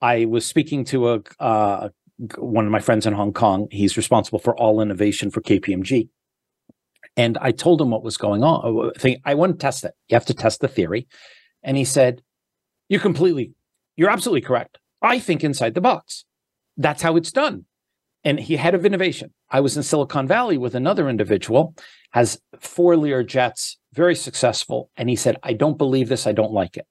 I 0.00 0.24
was 0.24 0.46
speaking 0.46 0.86
to 0.86 1.10
a 1.10 1.20
uh, 1.38 1.90
one 2.38 2.64
of 2.64 2.72
my 2.72 2.80
friends 2.80 3.04
in 3.04 3.12
Hong 3.12 3.34
Kong. 3.34 3.68
He's 3.70 3.98
responsible 3.98 4.38
for 4.38 4.56
all 4.56 4.80
innovation 4.80 5.30
for 5.30 5.42
KPMG, 5.42 6.08
and 7.14 7.36
I 7.42 7.50
told 7.52 7.78
him 7.82 7.90
what 7.90 8.02
was 8.02 8.16
going 8.16 8.42
on. 8.42 8.92
I 9.04 9.18
I 9.26 9.34
want 9.34 9.52
to 9.52 9.58
test 9.58 9.84
it. 9.84 9.92
You 10.08 10.14
have 10.14 10.24
to 10.24 10.34
test 10.34 10.62
the 10.62 10.68
theory, 10.68 11.06
and 11.62 11.76
he 11.76 11.84
said, 11.84 12.22
You're 12.88 13.02
completely, 13.02 13.52
you're 13.96 14.08
absolutely 14.08 14.40
correct. 14.40 14.78
I 15.02 15.18
think 15.18 15.44
inside 15.44 15.74
the 15.74 15.82
box. 15.82 16.24
That's 16.78 17.02
how 17.02 17.16
it's 17.16 17.32
done." 17.32 17.66
And 18.24 18.40
he 18.40 18.56
head 18.56 18.74
of 18.74 18.86
innovation. 18.86 19.32
I 19.50 19.60
was 19.60 19.76
in 19.76 19.82
Silicon 19.82 20.26
Valley 20.26 20.56
with 20.56 20.74
another 20.74 21.08
individual, 21.08 21.74
has 22.12 22.40
four 22.58 22.96
Lear 22.96 23.22
jets, 23.22 23.78
very 23.92 24.14
successful. 24.14 24.90
And 24.96 25.10
he 25.10 25.16
said, 25.16 25.36
I 25.42 25.52
don't 25.52 25.78
believe 25.78 26.08
this. 26.08 26.26
I 26.26 26.32
don't 26.32 26.52
like 26.52 26.76
it. 26.76 26.86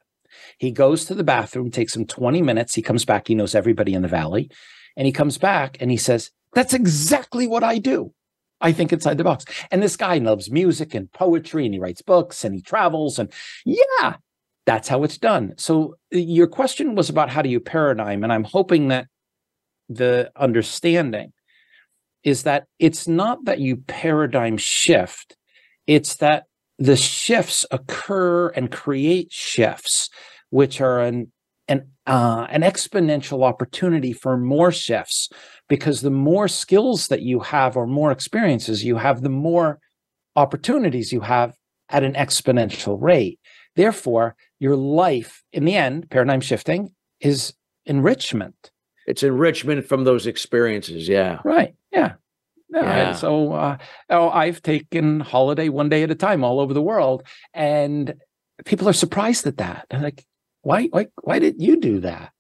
He 0.58 0.72
goes 0.72 1.06
to 1.06 1.16
the 1.16 1.24
bathroom, 1.24 1.72
takes 1.72 1.96
him 1.96 2.06
20 2.06 2.42
minutes. 2.42 2.76
He 2.76 2.82
comes 2.82 3.06
back. 3.06 3.28
He 3.28 3.36
knows 3.36 3.56
everybody 3.56 3.94
in 3.94 4.02
the 4.02 4.08
valley. 4.08 4.50
And 4.96 5.06
he 5.06 5.12
comes 5.12 5.38
back 5.38 5.78
and 5.80 5.90
he 5.92 5.98
says, 5.98 6.32
That's 6.54 6.74
exactly 6.74 7.48
what 7.48 7.64
I 7.64 7.80
do. 7.80 8.14
I 8.62 8.72
think 8.72 8.94
inside 8.94 9.18
the 9.18 9.24
box. 9.24 9.46
And 9.72 9.84
this 9.84 9.98
guy 9.98 10.20
loves 10.20 10.50
music 10.50 10.94
and 10.94 11.12
poetry 11.12 11.66
and 11.66 11.74
he 11.74 11.80
writes 11.80 12.02
books 12.02 12.46
and 12.46 12.56
he 12.56 12.62
travels. 12.62 13.20
And 13.20 13.32
yeah, 13.66 14.16
that's 14.66 14.88
how 14.88 15.04
it's 15.04 15.18
done. 15.18 15.54
So 15.58 15.96
uh, 16.14 16.18
your 16.18 16.48
question 16.48 16.96
was 16.96 17.10
about 17.10 17.30
how 17.30 17.42
do 17.42 17.50
you 17.50 17.60
paradigm? 17.60 18.24
And 18.24 18.32
I'm 18.32 18.46
hoping 18.46 18.88
that 18.88 19.08
the 19.90 20.32
understanding 20.36 21.34
is 22.24 22.44
that 22.44 22.66
it's 22.80 23.08
not 23.08 23.46
that 23.46 23.60
you 23.60 23.78
paradigm 23.78 24.58
shift, 24.58 25.36
it's 25.88 26.16
that 26.16 26.46
the 26.80 26.96
shifts 26.96 27.66
occur 27.72 28.50
and 28.50 28.72
create 28.72 29.32
shifts, 29.32 30.10
which 30.50 30.82
are 30.82 31.00
an 31.00 31.32
an 31.68 31.88
uh, 32.06 32.46
an 32.50 32.62
exponential 32.62 33.44
opportunity 33.44 34.12
for 34.12 34.38
more 34.38 34.72
shifts, 34.72 35.30
because 35.70 36.02
the 36.02 36.12
more 36.12 36.48
skills 36.48 37.08
that 37.08 37.22
you 37.22 37.40
have 37.40 37.78
or 37.78 37.88
more 37.88 38.12
experiences 38.12 38.84
you 38.84 38.98
have, 38.98 39.22
the 39.22 39.30
more 39.30 39.80
opportunities 40.36 41.14
you 41.14 41.22
have 41.22 41.56
at 41.90 42.04
an 42.04 42.14
exponential 42.14 42.98
rate. 43.02 43.40
Therefore, 43.76 44.36
your 44.60 44.76
life, 44.76 45.44
in 45.54 45.66
the 45.66 45.76
end, 45.76 46.10
paradigm 46.10 46.42
shifting 46.42 46.94
is 47.20 47.54
enrichment. 47.86 48.72
It's 49.06 49.24
enrichment 49.24 49.88
from 49.88 50.04
those 50.04 50.28
experiences. 50.28 51.08
Yeah. 51.08 51.40
Right. 51.44 51.76
Yeah. 51.92 52.14
Yeah. 52.70 53.14
So, 53.14 53.54
uh, 53.54 53.78
oh, 54.10 54.30
I've 54.30 54.62
taken 54.62 55.20
holiday 55.20 55.70
one 55.70 55.90
day 55.90 56.04
at 56.04 56.10
a 56.12 56.16
time 56.16 56.44
all 56.44 56.60
over 56.60 56.74
the 56.74 56.82
world, 56.82 57.24
and 57.54 58.16
people 58.66 58.90
are 58.90 58.94
surprised 58.94 59.46
at 59.46 59.58
that. 59.58 59.86
They're 59.92 60.02
like, 60.02 60.26
"Why? 60.62 60.88
Why? 60.88 61.08
Why 61.22 61.38
did 61.38 61.62
you 61.62 61.80
do 61.80 62.00
that?" 62.00 62.34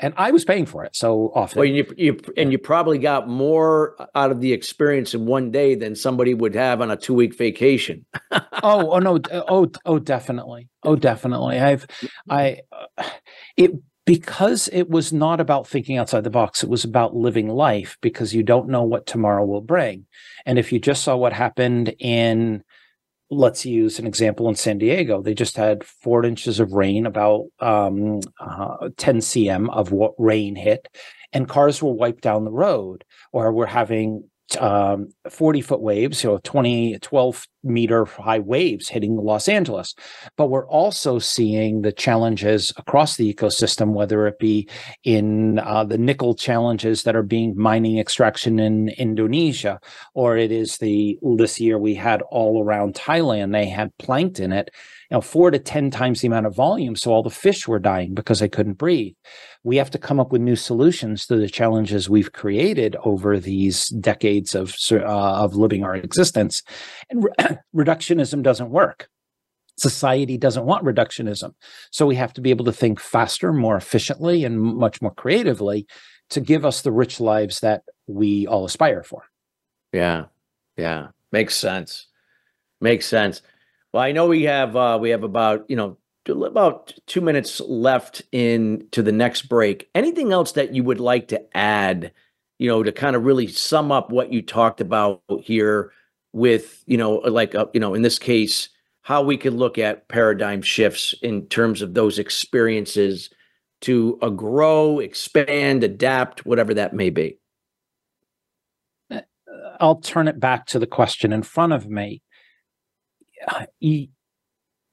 and 0.00 0.12
I 0.16 0.32
was 0.32 0.44
paying 0.44 0.66
for 0.66 0.84
it 0.84 0.96
so 0.96 1.30
often. 1.34 1.58
Well, 1.58 1.66
you, 1.66 1.86
you 1.96 2.18
and 2.36 2.50
you 2.50 2.58
probably 2.58 2.98
got 2.98 3.28
more 3.28 3.96
out 4.14 4.30
of 4.30 4.40
the 4.40 4.52
experience 4.52 5.14
in 5.14 5.26
one 5.26 5.50
day 5.50 5.74
than 5.74 5.94
somebody 5.94 6.34
would 6.34 6.54
have 6.54 6.80
on 6.80 6.90
a 6.90 6.96
two 6.96 7.14
week 7.14 7.36
vacation. 7.36 8.04
oh, 8.30 8.90
oh 8.90 8.98
no, 8.98 9.18
oh, 9.32 9.70
oh, 9.84 9.98
definitely, 9.98 10.68
oh, 10.82 10.96
definitely. 10.96 11.60
I've, 11.60 11.86
I, 12.28 12.60
uh, 12.72 13.04
it 13.56 13.72
because 14.06 14.68
it 14.72 14.90
was 14.90 15.12
not 15.12 15.40
about 15.40 15.66
thinking 15.66 15.96
outside 15.96 16.24
the 16.24 16.30
box. 16.30 16.62
It 16.62 16.68
was 16.68 16.84
about 16.84 17.16
living 17.16 17.48
life 17.48 17.96
because 18.00 18.34
you 18.34 18.42
don't 18.42 18.68
know 18.68 18.82
what 18.82 19.06
tomorrow 19.06 19.44
will 19.44 19.62
bring. 19.62 20.06
And 20.44 20.58
if 20.58 20.72
you 20.72 20.78
just 20.78 21.02
saw 21.02 21.16
what 21.16 21.32
happened 21.32 21.94
in 21.98 22.62
let's 23.30 23.64
use 23.66 23.98
an 23.98 24.06
example 24.06 24.48
in 24.48 24.54
San 24.54 24.78
Diego. 24.78 25.22
They 25.22 25.34
just 25.34 25.56
had 25.56 25.84
four 25.84 26.24
inches 26.24 26.60
of 26.60 26.72
rain, 26.72 27.06
about 27.06 27.46
um, 27.60 28.20
uh, 28.38 28.90
10 28.96 29.18
cm 29.18 29.74
of 29.74 29.92
what 29.92 30.12
rain 30.18 30.56
hit, 30.56 30.88
and 31.32 31.48
cars 31.48 31.82
were 31.82 31.92
wiped 31.92 32.22
down 32.22 32.44
the 32.44 32.52
road, 32.52 33.04
or 33.32 33.52
we're 33.52 33.66
having 33.66 34.28
um, 34.60 35.08
40 35.28 35.60
foot 35.60 35.80
waves, 35.80 36.22
know, 36.30 36.38
20, 36.44 36.98
12 37.00 37.46
meter 37.64 38.04
high 38.04 38.38
waves 38.38 38.88
hitting 38.88 39.16
Los 39.16 39.48
Angeles. 39.48 39.94
But 40.36 40.48
we're 40.48 40.68
also 40.68 41.18
seeing 41.18 41.82
the 41.82 41.92
challenges 41.92 42.72
across 42.76 43.16
the 43.16 43.32
ecosystem, 43.32 43.92
whether 43.92 44.26
it 44.26 44.38
be 44.38 44.68
in 45.02 45.58
uh, 45.60 45.84
the 45.84 45.98
nickel 45.98 46.34
challenges 46.34 47.04
that 47.04 47.16
are 47.16 47.22
being 47.22 47.56
mining 47.56 47.98
extraction 47.98 48.58
in 48.58 48.90
Indonesia, 48.90 49.80
or 50.12 50.36
it 50.36 50.52
is 50.52 50.78
the 50.78 51.18
this 51.36 51.58
year 51.58 51.78
we 51.78 51.94
had 51.94 52.22
all 52.22 52.62
around 52.62 52.94
Thailand, 52.94 53.52
they 53.52 53.66
had 53.66 53.96
plankton 53.98 54.44
in 54.44 54.52
it 54.52 54.70
know, 55.14 55.20
four 55.20 55.50
to 55.50 55.58
10 55.58 55.90
times 55.90 56.20
the 56.20 56.26
amount 56.26 56.46
of 56.46 56.54
volume. 56.54 56.96
So 56.96 57.12
all 57.12 57.22
the 57.22 57.30
fish 57.30 57.66
were 57.66 57.78
dying 57.78 58.14
because 58.14 58.40
they 58.40 58.48
couldn't 58.48 58.74
breathe. 58.74 59.14
We 59.62 59.76
have 59.76 59.90
to 59.92 59.98
come 59.98 60.20
up 60.20 60.30
with 60.30 60.42
new 60.42 60.56
solutions 60.56 61.26
to 61.26 61.36
the 61.36 61.48
challenges 61.48 62.10
we've 62.10 62.32
created 62.32 62.96
over 63.04 63.38
these 63.38 63.88
decades 63.88 64.54
of, 64.54 64.74
uh, 64.92 65.04
of 65.04 65.54
living 65.54 65.84
our 65.84 65.94
existence. 65.94 66.62
And 67.10 67.24
re- 67.24 67.56
reductionism 67.74 68.42
doesn't 68.42 68.70
work. 68.70 69.08
Society 69.76 70.38
doesn't 70.38 70.66
want 70.66 70.84
reductionism. 70.84 71.54
So 71.90 72.06
we 72.06 72.14
have 72.16 72.32
to 72.34 72.40
be 72.40 72.50
able 72.50 72.64
to 72.66 72.72
think 72.72 73.00
faster, 73.00 73.52
more 73.52 73.76
efficiently, 73.76 74.44
and 74.44 74.60
much 74.60 75.02
more 75.02 75.14
creatively 75.14 75.86
to 76.30 76.40
give 76.40 76.64
us 76.64 76.82
the 76.82 76.92
rich 76.92 77.20
lives 77.20 77.60
that 77.60 77.82
we 78.06 78.46
all 78.46 78.64
aspire 78.64 79.02
for. 79.02 79.24
Yeah. 79.92 80.26
Yeah. 80.76 81.08
Makes 81.32 81.56
sense. 81.56 82.06
Makes 82.80 83.06
sense. 83.06 83.42
Well, 83.94 84.02
I 84.02 84.10
know 84.10 84.26
we 84.26 84.42
have 84.42 84.74
uh, 84.74 84.98
we 85.00 85.10
have 85.10 85.22
about 85.22 85.70
you 85.70 85.76
know 85.76 85.96
about 86.26 86.92
two 87.06 87.20
minutes 87.20 87.60
left 87.60 88.22
in 88.32 88.88
to 88.90 89.04
the 89.04 89.12
next 89.12 89.42
break. 89.42 89.88
Anything 89.94 90.32
else 90.32 90.50
that 90.52 90.74
you 90.74 90.82
would 90.82 90.98
like 90.98 91.28
to 91.28 91.56
add? 91.56 92.10
You 92.58 92.68
know, 92.68 92.82
to 92.82 92.90
kind 92.90 93.14
of 93.14 93.24
really 93.24 93.46
sum 93.46 93.92
up 93.92 94.10
what 94.10 94.32
you 94.32 94.42
talked 94.42 94.80
about 94.80 95.22
here 95.40 95.92
with 96.32 96.82
you 96.88 96.96
know 96.96 97.18
like 97.18 97.54
uh, 97.54 97.66
you 97.72 97.78
know 97.78 97.94
in 97.94 98.02
this 98.02 98.18
case 98.18 98.68
how 99.02 99.22
we 99.22 99.36
could 99.36 99.54
look 99.54 99.78
at 99.78 100.08
paradigm 100.08 100.60
shifts 100.60 101.14
in 101.22 101.46
terms 101.46 101.80
of 101.80 101.94
those 101.94 102.18
experiences 102.18 103.30
to 103.82 104.18
uh, 104.22 104.28
grow, 104.28 104.98
expand, 104.98 105.84
adapt, 105.84 106.44
whatever 106.44 106.74
that 106.74 106.94
may 106.94 107.10
be. 107.10 107.38
Uh, 109.08 109.20
I'll 109.78 110.00
turn 110.00 110.26
it 110.26 110.40
back 110.40 110.66
to 110.66 110.80
the 110.80 110.86
question 110.88 111.32
in 111.32 111.44
front 111.44 111.72
of 111.72 111.88
me 111.88 112.23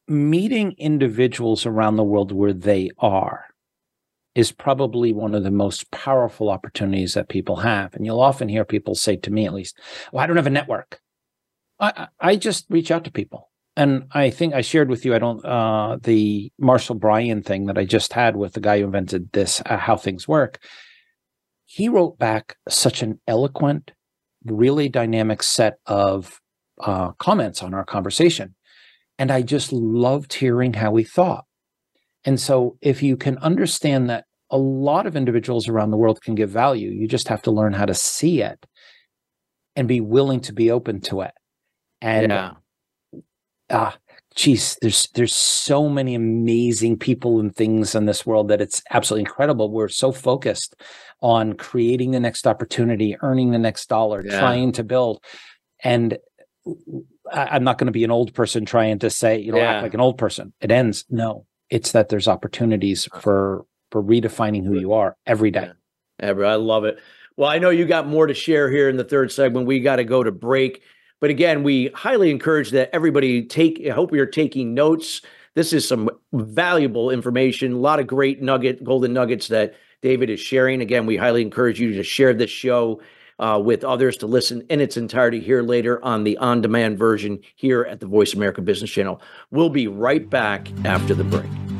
meeting 0.07 0.75
individuals 0.77 1.65
around 1.65 1.95
the 1.95 2.03
world 2.03 2.31
where 2.31 2.53
they 2.53 2.89
are 2.99 3.45
is 4.33 4.51
probably 4.51 5.11
one 5.11 5.35
of 5.35 5.43
the 5.43 5.51
most 5.51 5.91
powerful 5.91 6.49
opportunities 6.49 7.13
that 7.13 7.29
people 7.29 7.57
have. 7.57 7.93
And 7.93 8.05
you'll 8.05 8.21
often 8.21 8.47
hear 8.47 8.63
people 8.63 8.95
say 8.95 9.17
to 9.17 9.31
me, 9.31 9.45
at 9.45 9.53
least, 9.53 9.77
well, 10.11 10.23
I 10.23 10.27
don't 10.27 10.37
have 10.37 10.47
a 10.47 10.51
network. 10.51 11.01
I, 11.79 12.07
I 12.19 12.35
just 12.35 12.65
reach 12.69 12.91
out 12.91 13.03
to 13.05 13.11
people. 13.11 13.49
And 13.75 14.07
I 14.11 14.29
think 14.29 14.53
I 14.53 14.61
shared 14.61 14.89
with 14.89 15.05
you, 15.05 15.15
I 15.15 15.19
don't, 15.19 15.43
uh, 15.45 15.97
the 16.01 16.51
Marshall 16.59 16.95
Brain 16.95 17.41
thing 17.41 17.65
that 17.65 17.77
I 17.77 17.85
just 17.85 18.13
had 18.13 18.35
with 18.35 18.53
the 18.53 18.59
guy 18.59 18.79
who 18.79 18.85
invented 18.85 19.31
this, 19.31 19.61
uh, 19.65 19.77
How 19.77 19.95
Things 19.95 20.27
Work. 20.27 20.59
He 21.65 21.87
wrote 21.87 22.19
back 22.19 22.57
such 22.67 23.01
an 23.01 23.19
eloquent, 23.27 23.91
really 24.45 24.89
dynamic 24.89 25.41
set 25.41 25.77
of 25.85 26.41
uh, 26.81 27.11
comments 27.13 27.63
on 27.63 27.73
our 27.73 27.85
conversation. 27.85 28.55
And 29.17 29.31
I 29.31 29.41
just 29.41 29.71
loved 29.71 30.33
hearing 30.33 30.73
how 30.73 30.95
he 30.95 31.03
thought. 31.03 31.45
And 32.23 32.39
so, 32.39 32.77
if 32.81 33.01
you 33.01 33.17
can 33.17 33.37
understand 33.39 34.09
that 34.09 34.25
a 34.49 34.57
lot 34.57 35.07
of 35.07 35.15
individuals 35.15 35.67
around 35.67 35.91
the 35.91 35.97
world 35.97 36.21
can 36.21 36.35
give 36.35 36.49
value, 36.49 36.89
you 36.89 37.07
just 37.07 37.27
have 37.29 37.41
to 37.43 37.51
learn 37.51 37.73
how 37.73 37.85
to 37.85 37.93
see 37.93 38.41
it 38.41 38.65
and 39.75 39.87
be 39.87 40.01
willing 40.01 40.41
to 40.41 40.53
be 40.53 40.69
open 40.69 41.01
to 41.01 41.21
it. 41.21 41.31
And 42.01 42.31
yeah. 42.31 42.53
ah, 43.69 43.97
geez, 44.35 44.77
there's 44.81 45.07
there's 45.13 45.33
so 45.33 45.89
many 45.89 46.15
amazing 46.15 46.97
people 46.97 47.39
and 47.39 47.55
things 47.55 47.95
in 47.95 48.05
this 48.05 48.25
world 48.25 48.49
that 48.49 48.61
it's 48.61 48.81
absolutely 48.91 49.21
incredible. 49.21 49.71
We're 49.71 49.87
so 49.87 50.11
focused 50.11 50.75
on 51.21 51.53
creating 51.53 52.11
the 52.11 52.19
next 52.19 52.47
opportunity, 52.47 53.15
earning 53.21 53.51
the 53.51 53.59
next 53.59 53.87
dollar, 53.87 54.23
yeah. 54.25 54.39
trying 54.39 54.71
to 54.73 54.83
build. 54.83 55.23
And 55.83 56.17
I'm 57.31 57.63
not 57.63 57.77
going 57.77 57.87
to 57.87 57.91
be 57.91 58.03
an 58.03 58.11
old 58.11 58.33
person 58.33 58.65
trying 58.65 58.99
to 58.99 59.09
say, 59.09 59.39
you 59.39 59.51
know, 59.51 59.57
yeah. 59.57 59.71
act 59.71 59.83
like 59.83 59.93
an 59.93 60.01
old 60.01 60.17
person. 60.17 60.53
It 60.61 60.71
ends. 60.71 61.05
No, 61.09 61.45
it's 61.69 61.91
that 61.93 62.09
there's 62.09 62.27
opportunities 62.27 63.07
for 63.19 63.65
for 63.91 64.01
redefining 64.01 64.65
who 64.65 64.79
you 64.79 64.93
are 64.93 65.17
every 65.25 65.51
day. 65.51 65.65
Yeah. 65.65 65.73
Every, 66.19 66.45
I 66.45 66.55
love 66.55 66.85
it. 66.85 66.99
Well, 67.35 67.49
I 67.49 67.57
know 67.57 67.69
you 67.69 67.85
got 67.85 68.07
more 68.07 68.27
to 68.27 68.33
share 68.33 68.69
here 68.69 68.87
in 68.87 68.97
the 68.97 69.03
third 69.03 69.31
segment. 69.31 69.65
We 69.65 69.79
got 69.79 69.97
to 69.97 70.03
go 70.03 70.23
to 70.23 70.31
break. 70.31 70.83
But 71.19 71.29
again, 71.29 71.63
we 71.63 71.87
highly 71.93 72.31
encourage 72.31 72.71
that 72.71 72.89
everybody 72.93 73.43
take, 73.43 73.81
I 73.85 73.89
hope 73.89 74.13
you're 74.13 74.25
taking 74.25 74.73
notes. 74.73 75.21
This 75.55 75.73
is 75.73 75.87
some 75.87 76.09
valuable 76.33 77.09
information, 77.09 77.73
a 77.73 77.77
lot 77.77 77.99
of 77.99 78.07
great 78.07 78.41
nugget, 78.41 78.83
golden 78.83 79.13
nuggets 79.13 79.47
that 79.49 79.75
David 80.01 80.29
is 80.29 80.39
sharing. 80.39 80.81
Again, 80.81 81.05
we 81.05 81.17
highly 81.17 81.41
encourage 81.41 81.79
you 81.79 81.93
to 81.93 82.03
share 82.03 82.33
this 82.33 82.49
show 82.49 83.01
Uh, 83.41 83.57
with 83.57 83.83
others 83.83 84.17
to 84.17 84.27
listen 84.27 84.63
in 84.69 84.79
its 84.79 84.97
entirety 84.97 85.39
here 85.39 85.63
later 85.63 85.99
on 86.05 86.23
the 86.23 86.37
on 86.37 86.61
demand 86.61 86.99
version 86.99 87.39
here 87.55 87.81
at 87.81 87.99
the 87.99 88.05
Voice 88.05 88.35
America 88.35 88.61
Business 88.61 88.91
Channel. 88.91 89.19
We'll 89.49 89.69
be 89.69 89.87
right 89.87 90.29
back 90.29 90.69
after 90.85 91.15
the 91.15 91.23
break. 91.23 91.70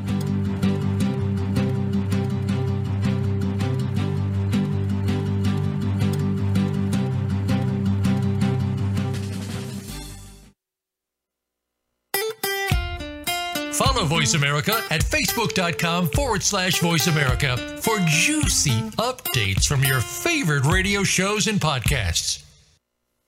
Voice 14.12 14.34
America 14.34 14.74
at 14.89 14.99
facebook.com 14.99 16.09
forward 16.09 16.43
slash 16.43 16.82
voice 16.82 17.07
America 17.07 17.55
for 17.80 17.97
juicy 18.07 18.82
updates 18.97 19.66
from 19.66 19.86
your 19.86 20.01
favorite 20.01 20.66
radio 20.66 21.01
shows 21.01 21.47
and 21.47 21.62
podcasts. 21.62 22.43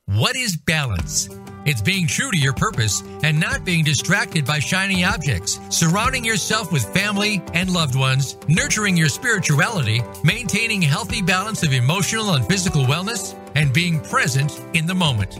What 0.07 0.35
is 0.35 0.57
balance? 0.57 1.29
It's 1.65 1.81
being 1.81 2.05
true 2.05 2.31
to 2.31 2.37
your 2.37 2.51
purpose 2.51 3.01
and 3.23 3.39
not 3.39 3.63
being 3.63 3.85
distracted 3.85 4.45
by 4.45 4.59
shiny 4.59 5.05
objects, 5.05 5.57
surrounding 5.69 6.25
yourself 6.25 6.69
with 6.73 6.83
family 6.93 7.41
and 7.53 7.71
loved 7.71 7.95
ones, 7.95 8.35
nurturing 8.49 8.97
your 8.97 9.07
spirituality, 9.07 10.01
maintaining 10.25 10.81
healthy 10.81 11.21
balance 11.21 11.63
of 11.63 11.71
emotional 11.71 12.33
and 12.33 12.45
physical 12.45 12.83
wellness, 12.83 13.39
and 13.55 13.71
being 13.71 14.01
present 14.01 14.61
in 14.73 14.85
the 14.85 14.93
moment. 14.93 15.39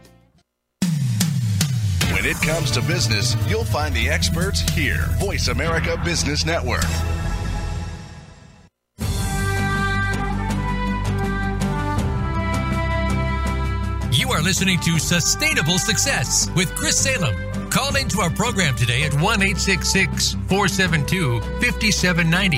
When 2.13 2.25
it 2.25 2.35
comes 2.41 2.71
to 2.71 2.81
business, 2.81 3.37
you'll 3.47 3.63
find 3.63 3.95
the 3.95 4.09
experts 4.09 4.59
here. 4.59 5.05
Voice 5.17 5.47
America 5.47 5.95
Business 6.03 6.45
Network. 6.45 6.83
You 14.11 14.29
are 14.31 14.41
listening 14.41 14.81
to 14.81 14.99
Sustainable 14.99 15.79
Success 15.79 16.49
with 16.55 16.75
Chris 16.75 16.99
Salem. 16.99 17.33
Call 17.69 17.95
into 17.95 18.19
our 18.19 18.29
program 18.29 18.75
today 18.75 19.03
at 19.03 19.13
1 19.13 19.23
866 19.23 20.33
472 20.49 21.39
5790. 21.39 22.57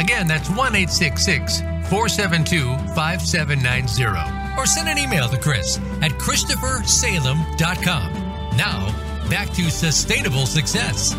Again, 0.00 0.28
that's 0.28 0.48
1 0.48 0.58
866 0.58 1.60
472 1.90 2.76
5790. 2.94 4.56
Or 4.56 4.64
send 4.64 4.88
an 4.88 4.96
email 4.96 5.28
to 5.28 5.38
Chris 5.38 5.78
at 6.00 6.12
ChristopherSalem.com. 6.12 8.31
Now, 8.56 8.86
back 9.30 9.50
to 9.54 9.70
Sustainable 9.70 10.44
Success. 10.44 11.14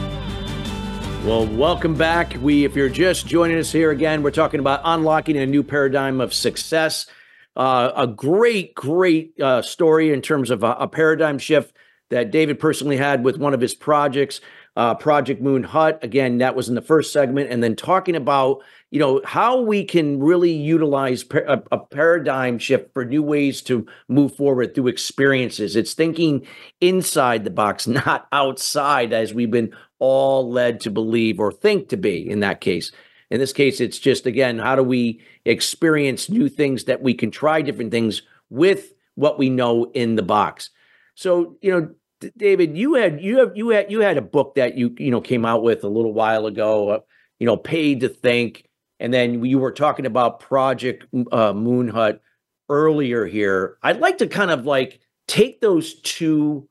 Well, 1.26 1.48
welcome 1.48 1.96
back. 1.96 2.36
We, 2.40 2.64
if 2.64 2.76
you're 2.76 2.90
just 2.90 3.26
joining 3.26 3.58
us 3.58 3.72
here 3.72 3.90
again, 3.90 4.22
we're 4.22 4.30
talking 4.32 4.60
about 4.60 4.82
unlocking 4.84 5.38
a 5.38 5.46
new 5.48 5.64
paradigm 5.64 6.22
of 6.22 6.32
success. 6.32 7.08
Uh, 7.56 7.92
a 7.96 8.06
great, 8.06 8.76
great 8.76 9.40
uh, 9.42 9.64
story 9.64 10.12
in 10.12 10.22
terms 10.22 10.52
of 10.52 10.64
a, 10.64 10.74
a, 10.74 10.88
paradigm 10.88 11.40
shift 11.40 11.76
that 12.10 12.30
David 12.30 12.60
personally 12.60 12.98
had 12.98 13.24
with 13.24 13.38
one 13.38 13.54
of 13.54 13.62
his 13.62 13.74
projects, 13.74 14.42
uh, 14.76 14.96
Project 14.96 15.42
Moon 15.42 15.64
Hut. 15.64 16.00
Again, 16.04 16.40
that 16.40 16.56
was 16.56 16.70
in 16.70 16.76
the 16.76 16.82
first 16.82 17.14
segment, 17.14 17.52
and 17.52 17.64
then 17.64 17.76
talking 17.76 18.16
about 18.16 18.62
you 18.94 19.00
know 19.00 19.22
how 19.26 19.60
we 19.60 19.84
can 19.84 20.20
really 20.20 20.52
utilize 20.52 21.26
a, 21.32 21.64
a 21.72 21.80
paradigm 21.80 22.60
shift 22.60 22.94
for 22.94 23.04
new 23.04 23.24
ways 23.24 23.64
to 23.64 23.88
move 24.08 24.36
forward 24.36 24.76
through 24.76 24.90
experiences. 24.90 25.76
It's 25.76 25.96
thinking 25.96 26.46
inside 26.80 27.44
the 27.44 27.50
box, 27.50 27.88
not 28.08 28.28
outside, 28.32 29.12
as 29.12 29.34
we've 29.34 29.50
been 29.50 29.74
all 29.98 30.48
led 30.52 30.80
to 30.82 30.92
believe 30.92 31.40
or 31.40 31.52
think 31.52 31.90
to 31.90 31.98
be. 31.98 32.30
In 32.30 32.42
that 32.42 32.62
case. 32.62 32.92
In 33.32 33.40
this 33.40 33.52
case, 33.52 33.82
it's 33.82 33.98
just 33.98 34.28
again, 34.28 34.60
how 34.60 34.76
do 34.76 34.84
we 34.84 35.22
experience 35.44 36.30
new 36.30 36.48
things 36.48 36.84
that 36.84 37.02
we 37.02 37.16
can 37.16 37.32
try 37.32 37.64
different 37.64 37.90
things 37.90 38.22
with 38.52 38.94
what 39.16 39.40
we 39.40 39.50
know 39.50 39.90
in 39.94 40.18
the 40.18 40.22
box? 40.22 40.70
So, 41.16 41.58
you 41.64 41.72
know, 41.72 42.30
David, 42.38 42.78
you 42.78 42.94
had 42.94 43.22
you 43.22 43.40
have 43.40 43.54
you 43.58 43.70
had 43.70 43.92
you 43.92 44.02
had 44.02 44.18
a 44.18 44.22
book 44.22 44.54
that 44.54 44.78
you 44.78 44.94
you 45.00 45.10
know 45.10 45.20
came 45.20 45.46
out 45.46 45.64
with 45.64 45.84
a 45.84 45.90
little 45.90 46.14
while 46.14 46.46
ago, 46.46 46.90
uh, 46.90 47.00
you 47.40 47.48
know, 47.48 47.58
paid 47.58 48.02
to 48.02 48.10
think, 48.10 48.70
and 49.04 49.14
then 49.14 49.44
you 49.44 49.60
were 49.60 49.74
talking 49.74 50.06
about 50.06 50.40
Project 50.40 51.06
uh, 51.34 51.52
Moon 51.52 51.90
Hut 51.90 52.22
earlier 52.70 53.26
here. 53.26 53.78
I'd 53.84 54.00
like 54.00 54.18
to 54.20 54.28
kind 54.28 54.50
of 54.50 54.66
like 54.66 55.02
take 55.28 55.60
those 55.60 56.00
two, 56.02 56.70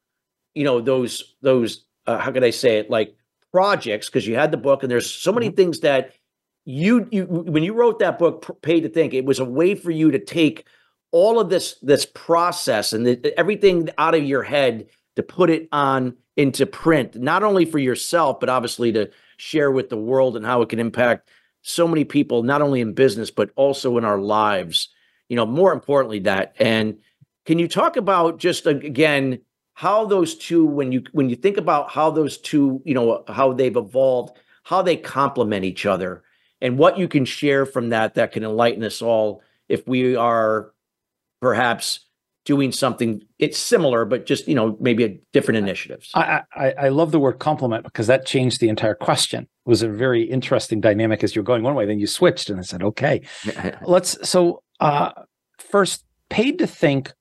you 0.55 0.65
know, 0.65 0.81
those 0.81 1.35
those 1.43 1.85
uh, 2.07 2.17
how 2.17 2.33
could 2.33 2.43
I 2.43 2.51
say 2.51 2.79
it 2.79 2.89
like 2.89 3.15
projects 3.53 4.09
because 4.09 4.27
you 4.27 4.35
had 4.35 4.51
the 4.51 4.57
book 4.57 4.83
and 4.83 4.91
there's 4.91 5.11
so 5.11 5.31
many 5.31 5.49
mm-hmm. 5.49 5.57
things 5.57 5.81
that 5.81 6.15
you 6.65 7.07
you 7.13 7.27
when 7.27 7.63
you 7.63 7.75
wrote 7.75 7.99
that 7.99 8.19
book 8.19 8.63
pay 8.63 8.81
to 8.81 8.89
think 8.89 9.13
it 9.13 9.27
was 9.27 9.39
a 9.39 9.45
way 9.45 9.75
for 9.75 9.91
you 9.91 10.11
to 10.11 10.19
take 10.19 10.67
all 11.11 11.39
of 11.39 11.51
this 11.51 11.77
this 11.83 12.07
process 12.07 12.95
and 12.95 13.07
the, 13.07 13.39
everything 13.39 13.91
out 13.99 14.15
of 14.15 14.25
your 14.25 14.43
head 14.43 14.87
to 15.17 15.23
put 15.23 15.51
it 15.51 15.69
on 15.71 16.17
into 16.39 16.65
print 16.65 17.15
not 17.17 17.43
only 17.43 17.67
for 17.67 17.79
yourself 17.79 18.41
but 18.41 18.49
obviously 18.49 18.91
to 18.91 19.11
share 19.37 19.71
with 19.71 19.91
the 19.91 19.99
world 19.99 20.35
and 20.35 20.47
how 20.47 20.63
it 20.63 20.71
can 20.71 20.79
impact 20.79 21.29
so 21.63 21.89
many 21.89 22.05
people 22.05 22.43
not 22.43 22.63
only 22.63 22.81
in 22.81 22.93
business 22.93 23.31
but 23.31 23.51
also 23.57 23.97
in 23.97 24.05
our 24.05 24.19
lives 24.19 24.89
you 25.29 25.37
know 25.37 25.47
more 25.47 25.73
importantly 25.73 26.19
that 26.19 26.55
and 26.59 26.99
can 27.47 27.59
you 27.59 27.69
talk 27.69 27.97
about 27.97 28.39
just 28.39 28.67
again 28.67 29.41
how 29.75 30.05
those 30.05 30.35
two 30.35 30.67
when 30.67 30.93
you 30.93 31.03
when 31.13 31.29
you 31.29 31.37
think 31.37 31.57
about 31.57 31.91
how 31.91 32.11
those 32.11 32.37
two 32.39 32.83
you 32.85 32.95
know 32.95 33.25
how 33.29 33.53
they've 33.53 33.77
evolved 33.77 34.37
how 34.65 34.83
they 34.83 34.97
complement 34.97 35.65
each 35.65 35.87
other 35.87 36.23
and 36.61 36.79
what 36.79 36.99
you 36.99 37.09
can 37.09 37.25
share 37.25 37.65
from 37.67 37.91
that 37.91 38.15
that 38.15 38.33
can 38.33 38.45
enlighten 38.45 38.85
us 38.85 39.03
all 39.03 39.43
if 39.69 39.87
we 39.87 40.15
are 40.15 40.73
perhaps 41.41 42.01
doing 42.45 42.73
something 42.73 43.23
it's 43.39 43.59
similar 43.59 44.05
but 44.05 44.27
just 44.27 44.49
you 44.49 44.55
know 44.55 44.77
maybe 44.81 45.05
a 45.05 45.21
different 45.33 45.59
initiatives. 45.59 46.11
I, 46.15 46.43
I, 46.55 46.73
I 46.73 46.89
love 46.89 47.13
the 47.13 47.21
word 47.21 47.39
complement 47.39 47.85
because 47.85 48.09
that 48.09 48.27
changed 48.27 48.61
the 48.61 48.69
entire 48.69 48.95
question 48.95 49.49
was 49.65 49.83
a 49.83 49.89
very 49.89 50.23
interesting 50.23 50.81
dynamic 50.81 51.23
as 51.23 51.35
you're 51.35 51.45
going 51.45 51.63
one 51.63 51.75
way 51.75 51.87
then 51.87 52.01
you 52.01 52.07
switched 52.07 52.51
and 52.51 52.59
i 52.59 52.63
said 52.63 52.83
okay 52.83 53.23
let's 53.83 54.17
so 54.29 54.63
uh 54.81 55.11
first 55.59 56.05
paid 56.29 56.59
to 56.59 56.67
think 56.67 57.13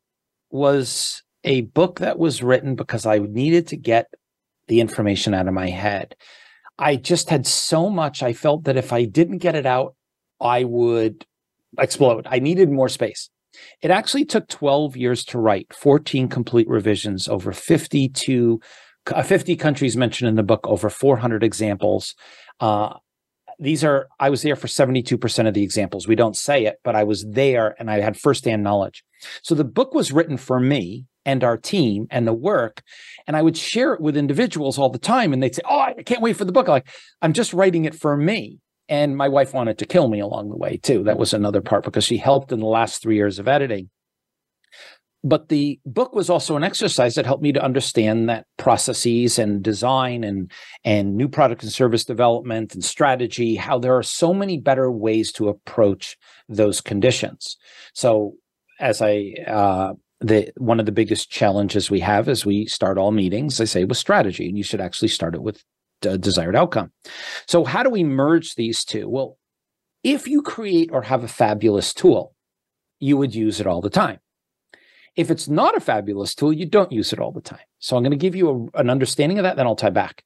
was 0.50 1.24
a 1.44 1.62
book 1.62 2.00
that 2.00 2.18
was 2.18 2.44
written 2.44 2.76
because 2.76 3.06
i 3.06 3.18
needed 3.18 3.68
to 3.68 3.78
get 3.78 4.08
the 4.68 4.80
information 4.80 5.34
out 5.34 5.48
of 5.48 5.54
my 5.54 5.70
head 5.70 6.16
I 6.82 6.96
just 6.96 7.30
had 7.30 7.46
so 7.46 7.90
much. 7.92 8.24
I 8.24 8.34
felt 8.34 8.64
that 8.64 8.76
if 8.76 8.92
I 8.92 9.06
didn't 9.06 9.38
get 9.38 9.56
it 9.56 9.68
out, 9.68 9.96
I 10.42 10.64
would 10.64 11.28
explode. 11.80 12.28
I 12.30 12.40
needed 12.40 12.72
more 12.72 12.90
space. 12.90 13.30
It 13.84 13.92
actually 13.92 14.26
took 14.26 14.48
12 14.48 14.98
years 14.98 15.24
to 15.26 15.38
write, 15.38 15.74
14 15.76 16.28
complete 16.28 16.68
revisions, 16.68 17.28
over 17.28 17.52
52, 17.52 18.60
uh, 18.60 18.66
50 19.08 19.56
countries 19.56 19.98
mentioned 19.98 20.30
in 20.30 20.36
the 20.36 20.44
book, 20.44 20.66
over 20.68 20.90
400 20.90 21.44
examples. 21.44 22.16
Uh, 22.60 22.96
these 23.60 23.84
are, 23.84 24.08
I 24.20 24.30
was 24.30 24.42
there 24.42 24.56
for 24.56 24.68
72% 24.68 25.48
of 25.48 25.54
the 25.54 25.64
examples. 25.64 26.08
We 26.08 26.16
don't 26.16 26.36
say 26.36 26.66
it, 26.66 26.78
but 26.84 26.96
I 26.96 27.04
was 27.04 27.26
there 27.28 27.76
and 27.80 27.92
I 27.92 28.00
had 28.00 28.18
firsthand 28.18 28.64
knowledge. 28.64 29.04
So 29.44 29.54
the 29.54 29.64
book 29.64 29.94
was 29.94 30.12
written 30.12 30.38
for 30.38 30.60
me 30.60 31.06
and 31.26 31.44
our 31.44 31.58
team 31.58 32.08
and 32.10 32.28
the 32.28 32.34
work. 32.34 32.82
And 33.28 33.38
I 33.38 33.42
would 33.42 33.58
share 33.58 33.94
it 33.94 34.02
with 34.02 34.18
individuals 34.18 34.80
all 34.80 34.90
the 34.90 34.98
time. 34.98 35.34
And 35.34 35.42
they'd 35.42 35.54
say, 35.54 35.62
Oh, 35.70 35.80
I 35.80 36.02
can't 36.04 36.22
wait 36.22 36.38
for 36.38 36.46
the 36.46 36.52
book. 36.52 36.68
I'm 36.68 36.74
like, 36.74 36.90
I'm 37.22 37.34
just 37.34 37.54
writing 37.54 37.86
it 37.86 37.96
for 37.96 38.18
me. 38.18 38.60
And 38.90 39.16
my 39.16 39.30
wife 39.30 39.54
wanted 39.54 39.78
to 39.78 39.86
kill 39.86 40.10
me 40.10 40.20
along 40.20 40.50
the 40.50 40.58
way, 40.58 40.78
too. 40.78 41.04
That 41.04 41.18
was 41.18 41.34
another 41.34 41.62
part 41.62 41.86
because 41.86 42.04
she 42.04 42.18
helped 42.18 42.52
in 42.52 42.60
the 42.60 42.66
last 42.66 43.02
three 43.02 43.16
years 43.16 43.40
of 43.40 43.48
editing. 43.48 43.90
But 45.24 45.50
the 45.50 45.80
book 45.86 46.16
was 46.16 46.30
also 46.30 46.56
an 46.56 46.64
exercise 46.64 47.16
that 47.16 47.28
helped 47.28 47.44
me 47.44 47.52
to 47.52 47.64
understand 47.64 48.28
that 48.30 48.48
processes 48.58 49.38
and 49.38 49.62
design 49.62 50.24
and, 50.24 50.52
and 50.84 51.16
new 51.16 51.28
product 51.28 51.62
and 51.62 51.72
service 51.72 52.04
development 52.04 52.74
and 52.74 52.84
strategy, 52.84 53.56
how 53.56 53.78
there 53.78 53.96
are 53.96 54.04
so 54.04 54.34
many 54.34 54.58
better 54.58 54.92
ways 54.92 55.32
to 55.34 55.50
approach 55.50 56.18
those 56.50 56.82
conditions. 56.82 57.58
So 57.94 58.34
as 58.80 59.02
I 59.02 59.36
uh, 59.46 59.94
the 60.22 60.52
one 60.58 60.80
of 60.80 60.86
the 60.86 60.92
biggest 60.92 61.30
challenges 61.30 61.90
we 61.90 62.00
have 62.00 62.30
as 62.30 62.46
we 62.46 62.66
start 62.68 62.98
all 62.98 63.12
meetings, 63.12 63.60
I 63.60 63.66
say, 63.66 63.84
with 63.84 63.98
strategy, 63.98 64.48
and 64.48 64.58
you 64.58 64.64
should 64.64 64.82
actually 64.82 65.08
start 65.10 65.36
it 65.36 65.42
with 65.42 65.64
a 66.04 66.18
desired 66.18 66.56
outcome. 66.56 66.92
So, 67.48 67.66
how 67.66 67.84
do 67.84 67.90
we 67.90 68.04
merge 68.04 68.56
these 68.56 68.86
two? 68.86 69.10
Well, 69.10 69.38
if 70.04 70.28
you 70.28 70.42
create 70.42 70.90
or 70.92 71.04
have 71.04 71.24
a 71.24 71.28
fabulous 71.28 71.94
tool, 71.94 72.36
you 73.00 73.18
would 73.18 73.36
use 73.36 73.60
it 73.60 73.68
all 73.68 73.82
the 73.82 73.90
time. 73.90 74.20
If 75.16 75.30
it's 75.30 75.48
not 75.48 75.76
a 75.76 75.82
fabulous 75.82 76.34
tool, 76.34 76.54
you 76.54 76.66
don't 76.66 76.92
use 76.92 77.12
it 77.12 77.20
all 77.20 77.32
the 77.32 77.42
time. 77.42 77.60
So, 77.80 77.98
I'm 77.98 78.04
going 78.04 78.12
to 78.12 78.18
give 78.18 78.36
you 78.36 78.72
a, 78.74 78.80
an 78.80 78.90
understanding 78.90 79.40
of 79.40 79.44
that, 79.44 79.58
then 79.58 79.68
I'll 79.68 79.76
tie 79.76 79.90
back. 79.90 80.24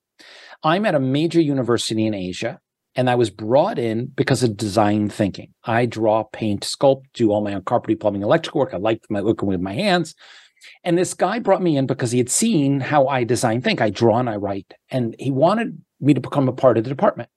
I'm 0.64 0.86
at 0.86 0.96
a 0.96 1.00
major 1.00 1.42
university 1.42 2.06
in 2.06 2.14
Asia 2.14 2.60
and 2.96 3.10
I 3.10 3.16
was 3.16 3.30
brought 3.30 3.78
in 3.78 4.08
because 4.08 4.42
of 4.42 4.56
design 4.56 5.10
thinking. 5.10 5.54
I 5.64 5.86
draw, 5.86 6.24
paint, 6.24 6.62
sculpt, 6.62 7.04
do 7.14 7.32
all 7.32 7.44
my 7.44 7.54
own 7.54 7.64
carpentry, 7.64 7.96
plumbing, 7.96 8.24
electrical 8.24 8.60
work. 8.60 8.74
I 8.74 8.78
liked 8.78 9.06
my 9.10 9.22
working 9.22 9.50
with 9.50 9.60
my 9.60 9.74
hands. 9.74 10.16
And 10.84 10.98
this 10.98 11.14
guy 11.14 11.40
brought 11.40 11.62
me 11.62 11.78
in 11.78 11.86
because 11.86 12.12
he 12.12 12.18
had 12.18 12.30
seen 12.30 12.80
how 12.80 13.08
I 13.08 13.24
design 13.24 13.62
think. 13.62 13.82
I 13.82 13.90
draw 13.90 14.20
and 14.20 14.30
I 14.30 14.38
write. 14.38 14.74
And 14.90 15.16
he 15.20 15.30
wanted 15.30 15.78
me 16.00 16.14
to 16.14 16.22
become 16.22 16.48
a 16.48 16.54
part 16.54 16.78
of 16.78 16.84
the 16.84 16.90
department. 16.90 17.30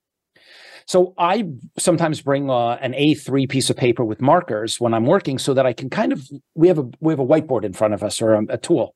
So 0.89 1.15
I 1.19 1.45
sometimes 1.79 2.23
bring 2.23 2.51
uh, 2.51 2.79
an 2.81 2.95
A3 2.95 3.49
piece 3.49 3.71
of 3.71 3.77
paper 3.77 4.05
with 4.05 4.21
markers 4.21 4.81
when 4.81 4.95
I'm 4.95 5.05
working 5.05 5.39
so 5.39 5.55
that 5.55 5.67
I 5.67 5.73
can 5.73 5.91
kind 5.91 6.13
of 6.13 6.29
we 6.55 6.69
have 6.69 6.79
a 6.79 6.89
we 7.01 7.13
have 7.13 7.21
a 7.21 7.27
whiteboard 7.27 7.65
in 7.65 7.75
front 7.75 7.95
of 7.95 8.03
us 8.03 8.21
or 8.21 8.33
a, 8.33 8.45
a 8.49 8.59
tool. 8.59 8.95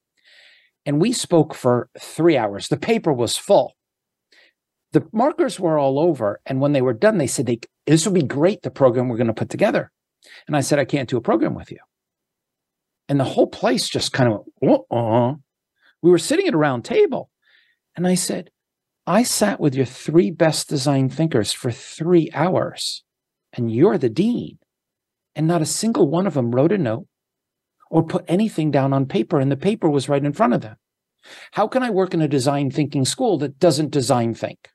And 0.84 1.00
we 1.00 1.12
spoke 1.12 1.54
for 1.54 1.88
3 2.00 2.36
hours. 2.36 2.66
The 2.68 2.76
paper 2.76 3.12
was 3.12 3.36
full 3.36 3.74
the 4.92 5.06
markers 5.12 5.58
were 5.58 5.78
all 5.78 5.98
over. 5.98 6.40
And 6.46 6.60
when 6.60 6.72
they 6.72 6.82
were 6.82 6.92
done, 6.92 7.18
they 7.18 7.26
said, 7.26 7.46
they, 7.46 7.60
This 7.86 8.06
would 8.06 8.14
be 8.14 8.22
great, 8.22 8.62
the 8.62 8.70
program 8.70 9.08
we're 9.08 9.16
going 9.16 9.26
to 9.26 9.34
put 9.34 9.48
together. 9.48 9.90
And 10.46 10.56
I 10.56 10.60
said, 10.60 10.78
I 10.78 10.84
can't 10.84 11.08
do 11.08 11.16
a 11.16 11.22
program 11.22 11.54
with 11.54 11.70
you. 11.70 11.78
And 13.08 13.18
the 13.18 13.24
whole 13.24 13.48
place 13.48 13.88
just 13.88 14.12
kind 14.12 14.32
of 14.32 14.44
went, 14.60 14.82
uh 14.90 15.34
We 16.00 16.10
were 16.10 16.18
sitting 16.18 16.46
at 16.46 16.54
a 16.54 16.58
round 16.58 16.84
table. 16.84 17.30
And 17.96 18.06
I 18.06 18.14
said, 18.14 18.50
I 19.12 19.24
sat 19.24 19.60
with 19.60 19.74
your 19.74 19.84
three 19.84 20.30
best 20.30 20.70
design 20.70 21.10
thinkers 21.10 21.52
for 21.52 21.70
three 21.70 22.30
hours, 22.32 23.04
and 23.52 23.70
you're 23.70 23.98
the 23.98 24.08
dean. 24.08 24.56
And 25.36 25.46
not 25.46 25.60
a 25.60 25.66
single 25.66 26.08
one 26.08 26.26
of 26.26 26.32
them 26.32 26.52
wrote 26.52 26.72
a 26.72 26.78
note 26.78 27.06
or 27.90 28.02
put 28.02 28.24
anything 28.26 28.70
down 28.70 28.94
on 28.94 29.04
paper, 29.04 29.38
and 29.38 29.52
the 29.52 29.56
paper 29.58 29.90
was 29.90 30.08
right 30.08 30.24
in 30.24 30.32
front 30.32 30.54
of 30.54 30.62
them. 30.62 30.76
How 31.50 31.68
can 31.68 31.82
I 31.82 31.90
work 31.90 32.14
in 32.14 32.22
a 32.22 32.26
design 32.26 32.70
thinking 32.70 33.04
school 33.04 33.36
that 33.40 33.58
doesn't 33.58 33.90
design 33.90 34.32
think? 34.32 34.70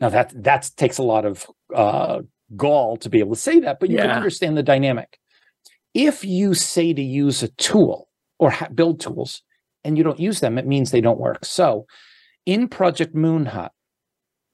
Now 0.00 0.10
that 0.10 0.32
that 0.44 0.70
takes 0.76 0.98
a 0.98 1.02
lot 1.02 1.24
of 1.24 1.46
uh, 1.74 2.20
gall 2.54 2.96
to 2.98 3.10
be 3.10 3.18
able 3.18 3.34
to 3.34 3.40
say 3.40 3.58
that, 3.58 3.80
but 3.80 3.90
you 3.90 3.96
yeah. 3.96 4.02
can 4.02 4.12
understand 4.12 4.56
the 4.56 4.62
dynamic. 4.62 5.18
If 5.94 6.24
you 6.24 6.54
say 6.54 6.92
to 6.92 7.02
use 7.02 7.42
a 7.42 7.48
tool 7.48 8.08
or 8.38 8.50
ha- 8.50 8.68
build 8.72 9.00
tools 9.00 9.42
and 9.82 9.98
you 9.98 10.04
don't 10.04 10.20
use 10.20 10.38
them, 10.38 10.58
it 10.58 10.66
means 10.68 10.92
they 10.92 11.00
don't 11.00 11.18
work. 11.18 11.44
So, 11.44 11.86
in 12.46 12.68
Project 12.68 13.14
Moon 13.14 13.46
Hut, 13.46 13.72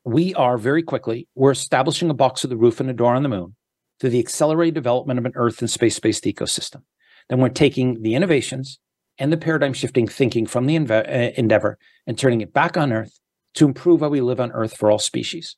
we 0.04 0.34
are 0.34 0.58
very 0.58 0.82
quickly 0.82 1.28
we're 1.34 1.52
establishing 1.52 2.10
a 2.10 2.14
box 2.14 2.42
with 2.42 2.50
a 2.50 2.56
roof 2.56 2.80
and 2.80 2.90
a 2.90 2.94
door 2.94 3.14
on 3.14 3.22
the 3.22 3.28
moon 3.28 3.54
through 4.00 4.10
the 4.10 4.18
accelerated 4.18 4.74
development 4.74 5.18
of 5.18 5.26
an 5.26 5.32
Earth 5.36 5.60
and 5.60 5.70
space-based 5.70 6.24
ecosystem. 6.24 6.82
Then 7.28 7.38
we're 7.38 7.50
taking 7.50 8.02
the 8.02 8.16
innovations 8.16 8.80
and 9.18 9.32
the 9.32 9.36
paradigm 9.36 9.74
shifting 9.74 10.08
thinking 10.08 10.46
from 10.46 10.66
the 10.66 10.76
uh, 10.76 11.30
endeavor 11.36 11.78
and 12.06 12.18
turning 12.18 12.40
it 12.40 12.52
back 12.52 12.76
on 12.76 12.92
Earth 12.92 13.20
to 13.54 13.66
improve 13.66 14.00
how 14.00 14.08
we 14.08 14.20
live 14.20 14.40
on 14.40 14.50
Earth 14.52 14.76
for 14.76 14.90
all 14.90 14.98
species. 14.98 15.56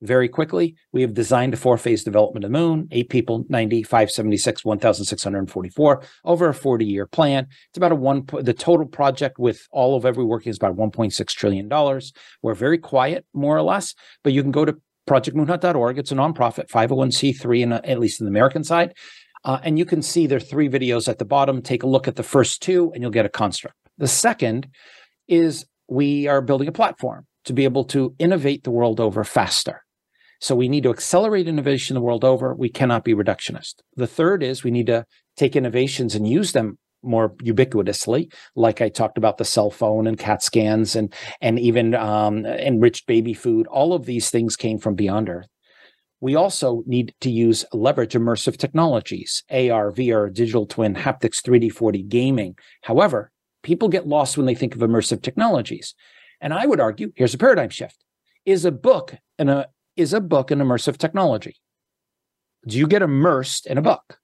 Very 0.00 0.28
quickly, 0.28 0.76
we 0.92 1.02
have 1.02 1.12
designed 1.12 1.54
a 1.54 1.56
four 1.56 1.76
phase 1.76 2.04
development 2.04 2.44
of 2.44 2.52
the 2.52 2.58
moon, 2.58 2.86
eight 2.92 3.10
people, 3.10 3.44
90, 3.48 3.82
576, 3.82 4.64
1,644 4.64 6.02
over 6.24 6.48
a 6.48 6.54
40 6.54 6.84
year 6.84 7.06
plan. 7.06 7.48
It's 7.68 7.78
about 7.78 7.90
a 7.90 7.96
one, 7.96 8.24
the 8.40 8.54
total 8.54 8.86
project 8.86 9.38
with 9.38 9.66
all 9.72 9.96
of 9.96 10.04
every 10.04 10.24
working 10.24 10.50
is 10.50 10.56
about 10.56 10.76
$1.6 10.76 11.26
trillion. 11.30 11.68
We're 12.42 12.54
very 12.54 12.78
quiet, 12.78 13.26
more 13.34 13.56
or 13.56 13.62
less, 13.62 13.94
but 14.22 14.32
you 14.32 14.42
can 14.42 14.52
go 14.52 14.64
to 14.64 14.76
projectmoonhut.org. 15.08 15.98
It's 15.98 16.12
a 16.12 16.14
nonprofit, 16.14 16.68
501c3, 16.68 17.60
in, 17.60 17.72
at 17.72 17.98
least 17.98 18.20
in 18.20 18.26
the 18.26 18.30
American 18.30 18.62
side. 18.62 18.94
Uh, 19.44 19.58
and 19.64 19.78
you 19.78 19.84
can 19.84 20.02
see 20.02 20.26
there 20.26 20.36
are 20.36 20.40
three 20.40 20.68
videos 20.68 21.08
at 21.08 21.18
the 21.18 21.24
bottom. 21.24 21.62
Take 21.62 21.82
a 21.82 21.88
look 21.88 22.06
at 22.06 22.16
the 22.16 22.22
first 22.22 22.62
two, 22.62 22.92
and 22.92 23.02
you'll 23.02 23.10
get 23.10 23.26
a 23.26 23.30
construct. 23.30 23.76
The 23.96 24.08
second 24.08 24.68
is 25.26 25.64
we 25.88 26.28
are 26.28 26.40
building 26.40 26.68
a 26.68 26.72
platform 26.72 27.26
to 27.46 27.52
be 27.52 27.64
able 27.64 27.84
to 27.84 28.14
innovate 28.18 28.64
the 28.64 28.70
world 28.70 29.00
over 29.00 29.24
faster. 29.24 29.82
So 30.40 30.54
we 30.54 30.68
need 30.68 30.84
to 30.84 30.90
accelerate 30.90 31.48
innovation 31.48 31.94
the 31.94 32.00
world 32.00 32.24
over. 32.24 32.54
We 32.54 32.68
cannot 32.68 33.04
be 33.04 33.14
reductionist. 33.14 33.74
The 33.96 34.06
third 34.06 34.42
is 34.42 34.62
we 34.62 34.70
need 34.70 34.86
to 34.86 35.04
take 35.36 35.56
innovations 35.56 36.14
and 36.14 36.28
use 36.28 36.52
them 36.52 36.78
more 37.02 37.30
ubiquitously, 37.36 38.32
like 38.56 38.80
I 38.80 38.88
talked 38.88 39.18
about 39.18 39.38
the 39.38 39.44
cell 39.44 39.70
phone 39.70 40.06
and 40.06 40.18
CAT 40.18 40.42
scans 40.42 40.96
and 40.96 41.12
and 41.40 41.58
even 41.58 41.94
um, 41.94 42.44
enriched 42.44 43.06
baby 43.06 43.34
food. 43.34 43.66
All 43.68 43.92
of 43.92 44.04
these 44.04 44.30
things 44.30 44.56
came 44.56 44.78
from 44.78 44.94
beyond 44.94 45.28
Earth. 45.28 45.48
We 46.20 46.34
also 46.34 46.82
need 46.86 47.14
to 47.20 47.30
use 47.30 47.64
leverage 47.72 48.14
immersive 48.14 48.56
technologies, 48.56 49.44
AR, 49.50 49.92
VR, 49.92 50.32
digital 50.32 50.66
twin, 50.66 50.96
haptics, 50.96 51.40
3D, 51.40 51.72
4D, 51.72 52.08
gaming. 52.08 52.56
However, 52.82 53.30
people 53.62 53.88
get 53.88 54.08
lost 54.08 54.36
when 54.36 54.46
they 54.46 54.56
think 54.56 54.74
of 54.74 54.80
immersive 54.80 55.22
technologies. 55.22 55.94
And 56.40 56.52
I 56.52 56.66
would 56.66 56.80
argue, 56.80 57.12
here's 57.14 57.34
a 57.34 57.38
paradigm 57.38 57.70
shift. 57.70 58.04
Is 58.44 58.64
a 58.64 58.72
book 58.72 59.14
and 59.38 59.50
a 59.50 59.68
is 59.98 60.12
a 60.12 60.20
book 60.20 60.50
an 60.50 60.60
immersive 60.60 60.96
technology? 60.96 61.56
Do 62.66 62.78
you 62.78 62.86
get 62.86 63.02
immersed 63.02 63.66
in 63.66 63.78
a 63.78 63.82
book? 63.82 64.18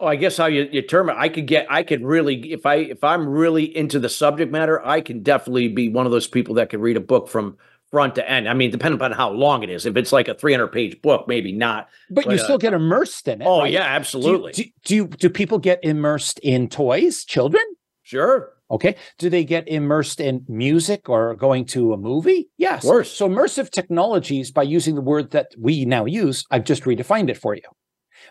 Oh, 0.00 0.06
I 0.06 0.16
guess 0.16 0.36
how 0.36 0.46
you, 0.46 0.68
you 0.72 0.82
term 0.82 1.08
it, 1.08 1.16
I 1.16 1.28
could 1.28 1.46
get, 1.46 1.66
I 1.70 1.82
could 1.82 2.04
really, 2.04 2.52
if 2.52 2.66
I, 2.66 2.76
if 2.76 3.04
I'm 3.04 3.28
really 3.28 3.76
into 3.76 3.98
the 3.98 4.08
subject 4.08 4.50
matter, 4.50 4.84
I 4.84 5.00
can 5.00 5.22
definitely 5.22 5.68
be 5.68 5.88
one 5.88 6.06
of 6.06 6.12
those 6.12 6.26
people 6.26 6.54
that 6.56 6.70
could 6.70 6.80
read 6.80 6.96
a 6.96 7.00
book 7.00 7.28
from 7.28 7.56
front 7.90 8.16
to 8.16 8.28
end. 8.28 8.48
I 8.48 8.54
mean, 8.54 8.70
depending 8.72 8.98
upon 8.98 9.12
how 9.12 9.30
long 9.30 9.62
it 9.62 9.70
is. 9.70 9.86
If 9.86 9.96
it's 9.96 10.12
like 10.12 10.26
a 10.26 10.34
300 10.34 10.68
page 10.68 11.00
book, 11.00 11.28
maybe 11.28 11.52
not. 11.52 11.88
But, 12.10 12.24
but 12.24 12.34
you 12.34 12.40
uh, 12.40 12.44
still 12.44 12.58
get 12.58 12.72
immersed 12.72 13.28
in 13.28 13.42
it. 13.42 13.44
Oh 13.44 13.60
right? 13.60 13.72
yeah, 13.72 13.82
absolutely. 13.82 14.52
Do, 14.52 14.64
do, 14.64 14.70
do, 14.84 14.94
you, 14.94 15.06
do 15.06 15.30
people 15.30 15.58
get 15.58 15.78
immersed 15.84 16.40
in 16.40 16.68
toys, 16.68 17.24
children? 17.24 17.62
Sure. 18.02 18.53
Okay. 18.70 18.96
Do 19.18 19.28
they 19.28 19.44
get 19.44 19.68
immersed 19.68 20.20
in 20.20 20.44
music 20.48 21.08
or 21.08 21.34
going 21.34 21.66
to 21.66 21.92
a 21.92 21.96
movie? 21.96 22.48
Yes. 22.56 22.82
So 22.82 23.28
immersive 23.28 23.70
technologies, 23.70 24.50
by 24.50 24.62
using 24.62 24.94
the 24.94 25.02
word 25.02 25.32
that 25.32 25.48
we 25.58 25.84
now 25.84 26.06
use, 26.06 26.44
I've 26.50 26.64
just 26.64 26.84
redefined 26.84 27.28
it 27.28 27.36
for 27.36 27.54
you. 27.54 27.62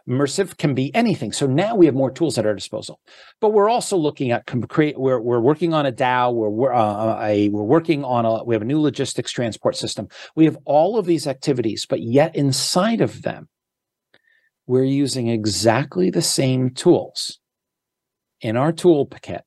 Immersive 0.10 0.58
can 0.58 0.74
be 0.74 0.94
anything. 0.96 1.32
So 1.32 1.46
now 1.46 1.76
we 1.76 1.86
have 1.86 1.94
more 1.94 2.12
tools 2.12 2.38
at 2.38 2.46
our 2.46 2.56
disposal. 2.56 3.00
But 3.40 3.54
we're 3.54 3.70
also 3.70 3.96
looking 3.96 4.32
at 4.32 4.46
create. 4.68 5.00
We're 5.00 5.20
we're 5.20 5.40
working 5.40 5.74
on 5.74 5.86
a 5.86 5.92
DAO. 5.92 6.34
We're 6.34 6.50
we're, 6.50 6.74
uh, 6.74 7.24
a, 7.24 7.50
we're 7.50 7.64
working 7.64 8.04
on 8.04 8.26
a. 8.26 8.44
We 8.44 8.56
have 8.56 8.64
a 8.64 8.66
new 8.66 8.82
logistics 8.82 9.32
transport 9.32 9.76
system. 9.76 10.08
We 10.36 10.46
have 10.46 10.58
all 10.66 10.98
of 10.98 11.06
these 11.06 11.28
activities, 11.28 11.86
but 11.88 12.02
yet 12.02 12.36
inside 12.36 13.02
of 13.02 13.22
them, 13.22 13.50
we're 14.66 14.84
using 14.84 15.28
exactly 15.28 16.10
the 16.10 16.22
same 16.22 16.72
tools 16.72 17.40
in 18.42 18.58
our 18.58 18.74
toolkit 18.74 19.42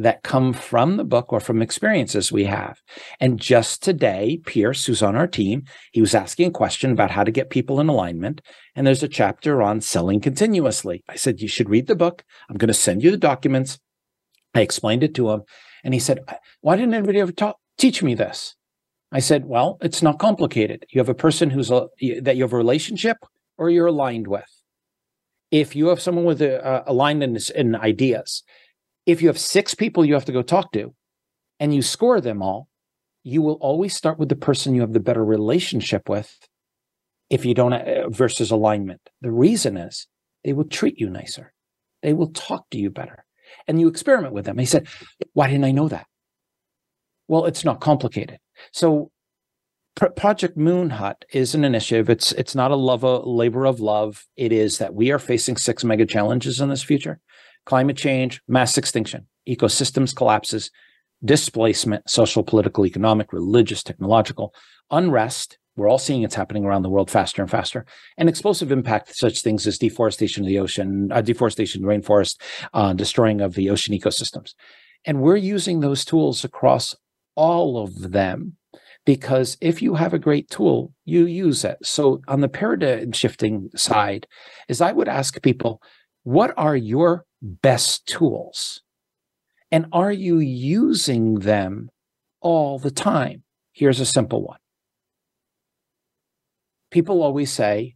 that 0.00 0.22
come 0.22 0.52
from 0.52 0.96
the 0.96 1.04
book 1.04 1.32
or 1.32 1.40
from 1.40 1.60
experiences 1.60 2.32
we 2.32 2.44
have. 2.44 2.80
And 3.20 3.38
just 3.38 3.82
today, 3.82 4.40
Pierce, 4.46 4.86
who's 4.86 5.02
on 5.02 5.14
our 5.14 5.26
team, 5.26 5.64
he 5.92 6.00
was 6.00 6.14
asking 6.14 6.48
a 6.48 6.52
question 6.52 6.90
about 6.90 7.10
how 7.10 7.22
to 7.22 7.30
get 7.30 7.50
people 7.50 7.80
in 7.80 7.88
alignment. 7.88 8.40
And 8.74 8.86
there's 8.86 9.02
a 9.02 9.08
chapter 9.08 9.62
on 9.62 9.80
selling 9.80 10.20
continuously. 10.20 11.04
I 11.08 11.16
said, 11.16 11.40
You 11.40 11.48
should 11.48 11.68
read 11.68 11.86
the 11.86 11.94
book. 11.94 12.24
I'm 12.48 12.56
going 12.56 12.68
to 12.68 12.74
send 12.74 13.02
you 13.02 13.10
the 13.10 13.16
documents. 13.16 13.78
I 14.54 14.62
explained 14.62 15.02
it 15.02 15.14
to 15.16 15.30
him. 15.30 15.42
And 15.84 15.92
he 15.92 16.00
said, 16.00 16.20
Why 16.60 16.76
didn't 16.76 16.94
anybody 16.94 17.20
ever 17.20 17.32
talk, 17.32 17.56
teach 17.76 18.02
me 18.02 18.14
this? 18.14 18.56
I 19.12 19.20
said, 19.20 19.44
Well, 19.44 19.76
it's 19.82 20.02
not 20.02 20.18
complicated. 20.18 20.86
You 20.90 21.00
have 21.00 21.08
a 21.08 21.14
person 21.14 21.50
who's 21.50 21.70
a, 21.70 21.88
that 22.22 22.36
you 22.36 22.42
have 22.42 22.52
a 22.52 22.56
relationship 22.56 23.18
or 23.58 23.68
you're 23.68 23.86
aligned 23.86 24.28
with. 24.28 24.48
If 25.50 25.76
you 25.76 25.88
have 25.88 26.00
someone 26.00 26.24
with 26.24 26.40
a, 26.40 26.64
uh, 26.64 26.84
aligned 26.86 27.22
in, 27.22 27.36
in 27.54 27.74
ideas, 27.74 28.44
if 29.10 29.22
you 29.22 29.28
have 29.28 29.38
six 29.38 29.74
people 29.74 30.04
you 30.04 30.14
have 30.14 30.24
to 30.26 30.32
go 30.32 30.42
talk 30.42 30.72
to 30.72 30.94
and 31.58 31.74
you 31.74 31.82
score 31.82 32.20
them 32.20 32.42
all, 32.42 32.68
you 33.22 33.42
will 33.42 33.54
always 33.54 33.94
start 33.94 34.18
with 34.18 34.28
the 34.28 34.36
person 34.36 34.74
you 34.74 34.80
have 34.80 34.92
the 34.92 35.00
better 35.00 35.24
relationship 35.24 36.08
with 36.08 36.38
if 37.28 37.44
you 37.44 37.54
don't 37.54 37.72
uh, 37.72 38.08
versus 38.08 38.50
alignment. 38.50 39.00
The 39.20 39.30
reason 39.30 39.76
is 39.76 40.06
they 40.44 40.52
will 40.52 40.64
treat 40.64 40.98
you 40.98 41.10
nicer. 41.10 41.52
They 42.02 42.14
will 42.14 42.30
talk 42.30 42.70
to 42.70 42.78
you 42.78 42.90
better. 42.90 43.24
And 43.66 43.80
you 43.80 43.88
experiment 43.88 44.32
with 44.32 44.44
them. 44.44 44.58
He 44.58 44.64
said, 44.64 44.86
Why 45.32 45.48
didn't 45.48 45.64
I 45.64 45.72
know 45.72 45.88
that? 45.88 46.06
Well, 47.28 47.46
it's 47.46 47.64
not 47.64 47.80
complicated. 47.80 48.38
So 48.72 49.10
Project 49.96 50.56
Moon 50.56 50.90
Hut 50.90 51.24
is 51.32 51.54
an 51.54 51.64
initiative. 51.64 52.08
It's 52.08 52.32
it's 52.32 52.54
not 52.54 52.70
a 52.70 52.76
love 52.76 53.02
a 53.02 53.18
labor 53.18 53.66
of 53.66 53.80
love. 53.80 54.24
It 54.36 54.52
is 54.52 54.78
that 54.78 54.94
we 54.94 55.10
are 55.10 55.18
facing 55.18 55.56
six 55.56 55.84
mega 55.84 56.06
challenges 56.06 56.60
in 56.60 56.68
this 56.68 56.82
future 56.82 57.20
climate 57.66 57.96
change, 57.96 58.40
mass 58.48 58.76
extinction, 58.78 59.26
ecosystems 59.48 60.14
collapses, 60.14 60.70
displacement, 61.24 62.08
social, 62.08 62.42
political, 62.42 62.86
economic, 62.86 63.32
religious, 63.32 63.82
technological, 63.82 64.54
unrest. 64.90 65.58
We're 65.76 65.88
all 65.88 65.98
seeing 65.98 66.22
it's 66.22 66.34
happening 66.34 66.64
around 66.64 66.82
the 66.82 66.90
world 66.90 67.10
faster 67.10 67.42
and 67.42 67.50
faster, 67.50 67.86
and 68.18 68.28
explosive 68.28 68.72
impact, 68.72 69.16
such 69.16 69.42
things 69.42 69.66
as 69.66 69.78
deforestation 69.78 70.42
of 70.42 70.48
the 70.48 70.58
ocean, 70.58 71.10
uh, 71.12 71.20
deforestation, 71.20 71.84
of 71.84 71.88
rainforest, 71.88 72.40
uh, 72.74 72.92
destroying 72.92 73.40
of 73.40 73.54
the 73.54 73.70
ocean 73.70 73.94
ecosystems. 73.94 74.54
And 75.04 75.22
we're 75.22 75.36
using 75.36 75.80
those 75.80 76.04
tools 76.04 76.44
across 76.44 76.94
all 77.34 77.82
of 77.82 78.12
them 78.12 78.56
because 79.06 79.56
if 79.60 79.80
you 79.80 79.94
have 79.94 80.12
a 80.12 80.18
great 80.18 80.50
tool, 80.50 80.92
you 81.04 81.26
use 81.26 81.64
it. 81.64 81.78
So 81.82 82.20
on 82.28 82.40
the 82.40 82.48
paradigm 82.48 83.12
shifting 83.12 83.70
side, 83.74 84.26
is 84.68 84.80
I 84.80 84.92
would 84.92 85.08
ask 85.08 85.40
people, 85.42 85.80
what 86.24 86.52
are 86.56 86.76
your 86.76 87.24
best 87.42 88.06
tools? 88.06 88.82
And 89.70 89.86
are 89.92 90.12
you 90.12 90.38
using 90.38 91.36
them 91.36 91.90
all 92.40 92.78
the 92.78 92.90
time? 92.90 93.44
Here's 93.72 94.00
a 94.00 94.06
simple 94.06 94.42
one. 94.42 94.58
People 96.90 97.22
always 97.22 97.52
say, 97.52 97.94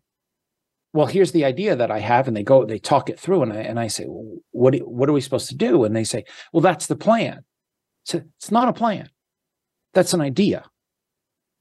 well, 0.93 1.07
here's 1.07 1.33
the 1.33 1.45
idea 1.45 1.75
that 1.75 1.91
I 1.91 1.99
have, 1.99 2.29
and 2.29 2.37
they 2.37 2.45
go, 2.45 2.65
they 2.65 2.79
talk 2.79 3.11
it 3.11 3.19
through, 3.19 3.43
and 3.43 3.53
I 3.53 3.57
and 3.57 3.81
I 3.81 3.89
say, 3.89 4.05
well, 4.07 4.37
what 4.53 4.77
what 4.77 5.09
are 5.09 5.13
we 5.13 5.21
supposed 5.21 5.49
to 5.49 5.57
do? 5.57 5.83
And 5.83 5.95
they 5.95 6.05
say, 6.05 6.25
well, 6.53 6.61
that's 6.61 6.87
the 6.87 6.95
plan. 6.95 7.45
So 8.05 8.23
it's 8.39 8.53
not 8.53 8.69
a 8.69 8.73
plan. 8.73 9.11
That's 9.93 10.15
an 10.15 10.21
idea. 10.21 10.65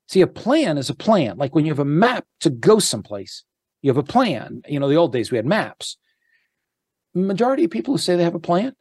See, 0.08 0.22
a 0.22 0.28
plan 0.28 0.78
is 0.78 0.92
a 0.92 0.96
plan. 0.96 1.38
Like 1.38 1.56
when 1.56 1.66
you 1.66 1.72
have 1.72 1.80
a 1.80 1.86
map 1.86 2.26
to 2.42 2.52
go 2.52 2.78
someplace, 2.78 3.44
you 3.82 3.90
have 3.90 3.98
a 3.98 4.04
plan. 4.04 4.62
You 4.68 4.80
know, 4.80 4.90
the 4.90 4.96
old 4.96 5.14
days 5.14 5.32
we 5.32 5.38
had 5.38 5.46
maps 5.46 5.98
majority 7.14 7.66
of 7.66 7.72
people 7.72 7.94
who 7.94 7.98
say 7.98 8.16
they 8.16 8.24
have 8.24 8.36
a 8.36 8.40
plan 8.40 8.74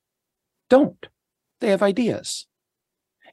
don't. 0.70 1.06
They 1.60 1.68
have 1.68 1.82
ideas. 1.82 2.46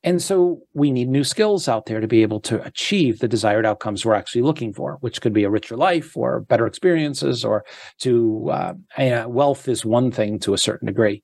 And 0.04 0.22
so 0.22 0.62
we 0.74 0.91
need 0.91 1.10
new 1.10 1.26
skills 1.26 1.68
out 1.68 1.86
there 1.86 2.00
to 2.00 2.08
be 2.08 2.22
able 2.22 2.39
to 2.41 2.64
achieve 2.64 3.20
the 3.20 3.28
desired 3.28 3.66
outcomes 3.66 4.06
we're 4.06 4.16
actually 4.16 4.43
looking 4.43 4.74
for, 4.74 4.97
which 5.02 5.22
could 5.22 5.34
be 5.34 5.43
a 5.43 5.50
richer 5.50 5.76
life 5.76 6.16
or 6.16 6.41
better 6.41 6.66
experiences 6.66 7.43
or 7.43 7.66
to 8.00 8.50
uh, 8.50 9.26
wealth 9.28 9.68
is 9.68 9.84
one 9.84 10.12
thing 10.12 10.39
to 10.39 10.54
a 10.54 10.58
certain 10.58 10.86
degree. 10.86 11.22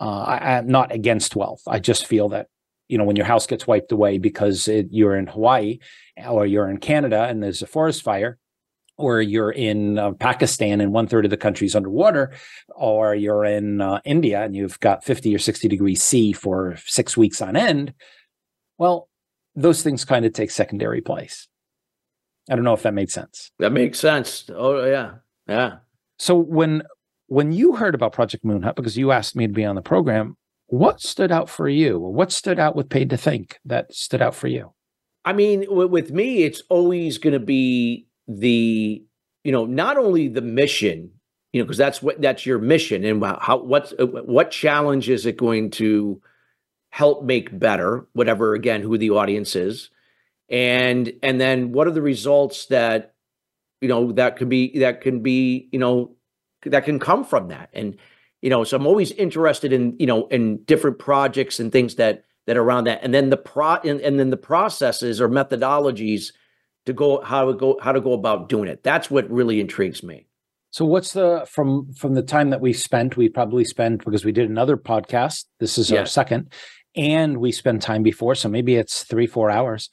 Uh, 0.00 0.22
I, 0.22 0.58
am 0.58 0.66
not 0.66 0.92
against 0.92 1.36
wealth. 1.36 1.62
I 1.66 1.78
just 1.78 2.06
feel 2.06 2.30
that, 2.30 2.48
you 2.88 2.96
know, 2.96 3.04
when 3.04 3.16
your 3.16 3.26
house 3.26 3.46
gets 3.46 3.66
wiped 3.66 3.92
away 3.92 4.18
because 4.18 4.68
it, 4.68 4.88
you're 4.90 5.16
in 5.16 5.26
Hawaii 5.26 5.78
or 6.26 6.46
you're 6.46 6.70
in 6.70 6.78
Canada 6.78 7.24
and 7.24 7.42
there's 7.42 7.62
a 7.62 7.66
forest 7.66 8.02
fire, 8.02 8.38
or 8.96 9.20
you're 9.20 9.50
in 9.50 9.98
uh, 9.98 10.12
Pakistan 10.12 10.80
and 10.80 10.92
one 10.92 11.06
third 11.06 11.24
of 11.24 11.30
the 11.30 11.36
country's 11.36 11.74
underwater, 11.74 12.32
or 12.74 13.14
you're 13.14 13.44
in 13.44 13.80
uh, 13.80 14.00
India 14.04 14.42
and 14.42 14.56
you've 14.56 14.80
got 14.80 15.04
50 15.04 15.34
or 15.34 15.38
60 15.38 15.68
degrees 15.68 16.02
C 16.02 16.32
for 16.32 16.76
six 16.86 17.16
weeks 17.16 17.42
on 17.42 17.56
end, 17.56 17.92
well, 18.78 19.08
those 19.54 19.82
things 19.82 20.04
kind 20.04 20.24
of 20.24 20.32
take 20.32 20.50
secondary 20.50 21.00
place. 21.00 21.48
I 22.50 22.54
don't 22.54 22.64
know 22.64 22.74
if 22.74 22.82
that 22.82 22.94
made 22.94 23.10
sense. 23.10 23.50
That 23.58 23.72
makes 23.72 23.98
sense. 23.98 24.48
Oh 24.54 24.84
yeah, 24.84 25.14
yeah. 25.48 25.78
So 26.18 26.36
when 26.36 26.82
when 27.26 27.52
you 27.52 27.74
heard 27.74 27.94
about 27.94 28.12
Project 28.12 28.44
Moon 28.44 28.62
Hut, 28.62 28.76
because 28.76 28.96
you 28.96 29.10
asked 29.10 29.34
me 29.34 29.46
to 29.46 29.52
be 29.52 29.64
on 29.64 29.74
the 29.74 29.82
program, 29.82 30.36
what 30.66 31.00
stood 31.00 31.32
out 31.32 31.48
for 31.48 31.68
you? 31.68 31.98
What 31.98 32.30
stood 32.30 32.58
out 32.58 32.76
with 32.76 32.88
Paid 32.88 33.10
to 33.10 33.16
Think 33.16 33.58
that 33.64 33.92
stood 33.92 34.22
out 34.22 34.34
for 34.34 34.46
you? 34.46 34.72
I 35.24 35.32
mean, 35.32 35.64
with 35.68 36.12
me, 36.12 36.44
it's 36.44 36.62
always 36.68 37.18
going 37.18 37.32
to 37.32 37.40
be 37.40 38.05
the 38.28 39.02
you 39.44 39.52
know 39.52 39.66
not 39.66 39.96
only 39.96 40.28
the 40.28 40.42
mission 40.42 41.10
you 41.52 41.62
know, 41.62 41.64
because 41.64 41.78
that's 41.78 42.02
what 42.02 42.20
that's 42.20 42.44
your 42.44 42.58
mission, 42.58 43.02
and 43.04 43.24
how 43.24 43.58
what's 43.58 43.94
uh, 43.98 44.04
what 44.04 44.50
challenge 44.50 45.08
is 45.08 45.24
it 45.24 45.38
going 45.38 45.70
to 45.70 46.20
help 46.90 47.24
make 47.24 47.56
better, 47.58 48.06
whatever 48.12 48.54
again 48.54 48.82
who 48.82 48.98
the 48.98 49.10
audience 49.10 49.56
is, 49.56 49.88
and 50.50 51.12
and 51.22 51.40
then 51.40 51.72
what 51.72 51.86
are 51.86 51.92
the 51.92 52.02
results 52.02 52.66
that 52.66 53.14
you 53.80 53.88
know 53.88 54.12
that 54.12 54.36
could 54.36 54.50
be 54.50 54.78
that 54.80 55.00
can 55.00 55.22
be 55.22 55.68
you 55.72 55.78
know 55.78 56.16
that 56.66 56.84
can 56.84 56.98
come 56.98 57.24
from 57.24 57.48
that? 57.48 57.70
And 57.72 57.96
you 58.42 58.50
know 58.50 58.62
so 58.62 58.76
i'm 58.76 58.86
always 58.86 59.12
interested 59.12 59.72
in 59.72 59.96
you 59.98 60.06
know 60.06 60.26
in 60.26 60.62
different 60.64 60.98
projects 60.98 61.58
and 61.58 61.72
things 61.72 61.94
that 61.94 62.24
that 62.46 62.58
around 62.58 62.84
that. 62.84 63.00
And 63.02 63.14
then 63.14 63.30
the 63.30 63.36
pro 63.36 63.76
and, 63.76 64.00
and 64.00 64.18
then 64.20 64.30
the 64.30 64.36
processes 64.36 65.20
or 65.20 65.28
methodologies 65.30 66.32
to 66.86 66.92
go 66.92 67.20
how 67.20 67.46
to 67.46 67.52
go 67.52 67.78
how 67.82 67.92
to 67.92 68.00
go 68.00 68.12
about 68.12 68.48
doing 68.48 68.68
it. 68.68 68.82
That's 68.82 69.10
what 69.10 69.30
really 69.30 69.60
intrigues 69.60 70.02
me. 70.02 70.26
So 70.70 70.84
what's 70.84 71.12
the 71.12 71.46
from 71.50 71.92
from 71.92 72.14
the 72.14 72.22
time 72.22 72.50
that 72.50 72.60
we 72.60 72.72
spent 72.72 73.16
we 73.16 73.28
probably 73.28 73.64
spent 73.64 74.04
because 74.04 74.24
we 74.24 74.32
did 74.32 74.48
another 74.48 74.76
podcast 74.76 75.44
this 75.60 75.78
is 75.78 75.92
our 75.92 76.06
second 76.06 76.52
and 76.94 77.38
we 77.38 77.52
spent 77.52 77.82
time 77.82 78.02
before 78.02 78.34
so 78.34 78.48
maybe 78.48 78.76
it's 78.76 79.04
three 79.04 79.26
four 79.26 79.50
hours. 79.50 79.90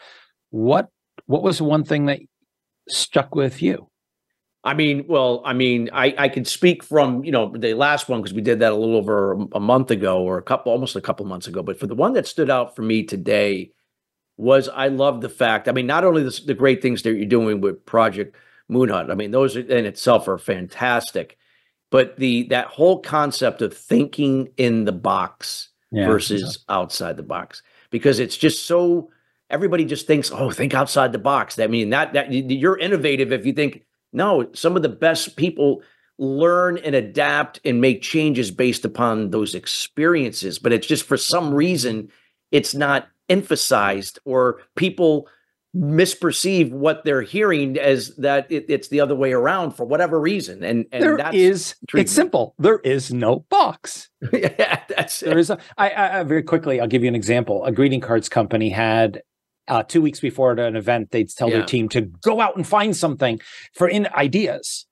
What 0.52 0.90
what 1.26 1.44
was 1.44 1.58
the 1.58 1.64
one 1.64 1.84
thing 1.84 2.06
that 2.06 2.20
stuck 2.90 3.36
with 3.36 3.62
you? 3.62 3.90
I 4.66 4.74
mean, 4.74 5.06
well, 5.10 5.42
I 5.44 5.54
mean, 5.54 5.90
I 5.92 6.14
I 6.18 6.30
can 6.30 6.46
speak 6.46 6.84
from 6.84 7.24
you 7.24 7.32
know 7.32 7.52
the 7.56 7.74
last 7.74 8.08
one 8.08 8.22
because 8.22 8.34
we 8.34 8.42
did 8.42 8.60
that 8.60 8.72
a 8.72 8.76
little 8.76 8.96
over 8.96 9.34
a 9.54 9.60
month 9.60 9.90
ago 9.90 10.22
or 10.22 10.38
a 10.38 10.44
couple, 10.44 10.72
almost 10.72 10.96
a 10.96 11.02
couple 11.02 11.26
months 11.26 11.48
ago. 11.48 11.64
But 11.64 11.80
for 11.80 11.88
the 11.88 11.96
one 11.96 12.14
that 12.14 12.28
stood 12.28 12.50
out 12.50 12.76
for 12.76 12.82
me 12.82 13.04
today 13.04 13.72
was 14.38 14.70
I 14.70 14.88
love 14.88 15.22
the 15.22 15.30
fact. 15.30 15.68
I 15.68 15.72
mean, 15.72 15.88
not 15.88 16.04
only 16.04 16.24
the, 16.24 16.42
the 16.46 16.54
great 16.54 16.82
things 16.82 17.04
that 17.04 17.14
you're 17.14 17.26
doing 17.26 17.62
with 17.62 17.86
Project 17.86 18.36
Moon 18.70 18.90
Hut. 18.90 19.12
I 19.12 19.16
mean, 19.16 19.32
those 19.32 19.56
in 19.56 19.86
itself 19.86 20.28
are 20.28 20.38
fantastic. 20.38 21.38
But 21.92 22.18
the 22.18 22.44
that 22.48 22.68
whole 22.68 23.00
concept 23.00 23.62
of 23.62 23.76
thinking 23.76 24.50
in 24.58 24.86
the 24.86 24.92
box 24.92 25.70
yeah, 25.92 26.08
versus 26.08 26.66
yeah. 26.68 26.76
outside 26.76 27.18
the 27.18 27.24
box, 27.24 27.62
because 27.92 28.20
it's 28.20 28.38
just 28.38 28.66
so 28.66 29.12
everybody 29.50 29.86
just 29.86 30.08
thinks, 30.08 30.32
oh, 30.32 30.50
think 30.50 30.74
outside 30.74 31.12
the 31.12 31.20
box. 31.20 31.56
That 31.56 31.66
I 31.66 31.68
mean 31.68 31.92
that 31.92 32.14
that 32.14 32.34
you're 32.34 32.80
innovative 32.80 33.32
if 33.32 33.46
you 33.46 33.54
think 33.54 33.84
no, 34.12 34.50
some 34.54 34.76
of 34.76 34.82
the 34.82 34.90
best 34.90 35.36
people 35.36 35.84
learn 36.18 36.78
and 36.78 36.96
adapt 36.96 37.60
and 37.66 37.82
make 37.82 38.02
changes 38.02 38.50
based 38.50 38.86
upon 38.86 39.30
those 39.30 39.54
experiences. 39.54 40.58
But 40.60 40.72
it's 40.72 40.88
just 40.88 41.06
for 41.06 41.18
some 41.18 41.54
reason, 41.54 42.10
it's 42.52 42.74
not 42.74 43.08
emphasized 43.30 44.20
or 44.26 44.62
people 44.76 45.28
misperceive 45.76 46.72
what 46.72 47.04
they're 47.04 47.24
hearing 47.24 47.80
as 47.80 48.16
that 48.18 48.46
it, 48.52 48.66
it's 48.70 48.90
the 48.90 49.00
other 49.00 49.16
way 49.16 49.34
around 49.34 49.72
for 49.72 49.86
whatever 49.86 50.20
reason. 50.20 50.64
And, 50.64 50.86
and 50.92 51.20
that 51.20 51.34
is 51.34 51.76
there 51.92 52.00
is, 52.00 52.06
it's 52.06 52.12
simple. 52.12 52.54
There 52.60 52.80
is 52.80 53.12
no 53.12 53.46
box. 53.50 54.10
yeah, 54.34 54.82
that's 54.88 55.22
there 55.22 55.38
it. 55.38 55.40
is. 55.40 55.50
A, 55.50 55.58
I, 55.78 56.20
I, 56.20 56.24
very 56.24 56.44
quickly, 56.44 56.80
I'll 56.80 56.88
give 56.88 57.02
you 57.02 57.08
an 57.08 57.16
example. 57.16 57.66
A 57.66 57.72
greeting 57.72 58.02
cards 58.02 58.30
company 58.30 58.70
had 58.70 59.24
uh, 59.68 59.82
two 59.82 60.02
weeks 60.02 60.20
before 60.20 60.52
an 60.52 60.76
event, 60.76 61.12
they'd 61.12 61.30
tell 61.30 61.50
yeah. 61.50 61.58
their 61.58 61.66
team 61.66 61.90
to 61.90 62.02
go 62.02 62.42
out 62.42 62.56
and 62.56 62.68
find 62.68 62.96
something 62.96 63.40
for 63.74 63.88
in 63.88 64.08
ideas. 64.14 64.86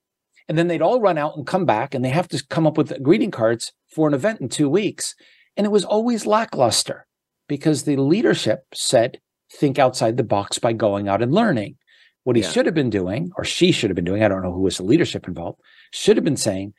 And 0.47 0.57
then 0.57 0.67
they'd 0.67 0.81
all 0.81 0.99
run 0.99 1.17
out 1.17 1.37
and 1.37 1.45
come 1.45 1.65
back 1.65 1.93
and 1.93 2.03
they 2.03 2.09
have 2.09 2.27
to 2.29 2.43
come 2.47 2.65
up 2.65 2.77
with 2.77 3.01
greeting 3.03 3.31
cards 3.31 3.73
for 3.87 4.07
an 4.07 4.13
event 4.13 4.41
in 4.41 4.49
two 4.49 4.69
weeks. 4.69 5.15
And 5.55 5.65
it 5.65 5.69
was 5.69 5.85
always 5.85 6.25
lackluster 6.25 7.05
because 7.51 7.83
the 7.83 7.97
leadership 7.97 8.63
said, 8.73 9.19
think 9.51 9.77
outside 9.77 10.15
the 10.15 10.23
box 10.23 10.57
by 10.57 10.71
going 10.71 11.09
out 11.09 11.21
and 11.21 11.33
learning. 11.33 11.75
What 12.23 12.37
he 12.37 12.43
yeah. 12.43 12.49
should 12.49 12.65
have 12.65 12.73
been 12.73 12.89
doing, 12.89 13.29
or 13.35 13.43
she 13.43 13.73
should 13.73 13.89
have 13.89 13.95
been 13.95 14.05
doing, 14.05 14.23
I 14.23 14.29
don't 14.29 14.41
know 14.41 14.53
who 14.53 14.61
was 14.61 14.77
the 14.77 14.83
leadership 14.83 15.27
involved, 15.27 15.59
should 15.91 16.15
have 16.15 16.23
been 16.23 16.37
saying, 16.37 16.73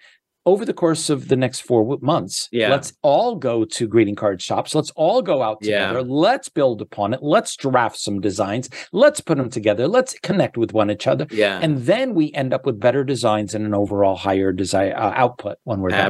over 0.47 0.65
the 0.65 0.73
course 0.73 1.11
of 1.11 1.29
the 1.29 1.37
next 1.37 1.61
four 1.61 1.99
months, 2.01 2.49
yeah. 2.53 2.71
let's 2.71 2.95
all 3.03 3.37
go 3.37 3.67
to 3.67 3.87
greeting 3.87 4.15
card 4.15 4.41
shops. 4.41 4.75
Let's 4.75 4.91
all 4.93 5.21
go 5.21 5.43
out 5.43 5.61
together. 5.61 5.99
Yeah. 5.99 6.07
Let's 6.09 6.49
build 6.49 6.81
upon 6.81 7.13
it. 7.13 7.23
Let's 7.23 7.55
draft 7.55 7.99
some 7.99 8.19
designs. 8.19 8.71
Let's 8.93 9.21
put 9.21 9.37
them 9.37 9.51
together. 9.51 9.87
Let's 9.87 10.19
connect 10.21 10.57
with 10.57 10.73
one 10.73 10.91
each 10.91 11.07
other. 11.07 11.27
Yeah. 11.31 11.61
And 11.61 11.83
then 11.83 12.15
we 12.15 12.33
end 12.33 12.55
up 12.55 12.65
with 12.65 12.81
better 12.81 13.05
designs 13.05 13.55
and 13.55 13.67
an 13.67 13.75
overall 13.75 14.17
higher 14.17 14.53
design 14.53 14.93
uh, 14.93 15.13
output 15.15 15.59
when 15.65 15.81
we're 15.81 15.91
done. 15.91 16.01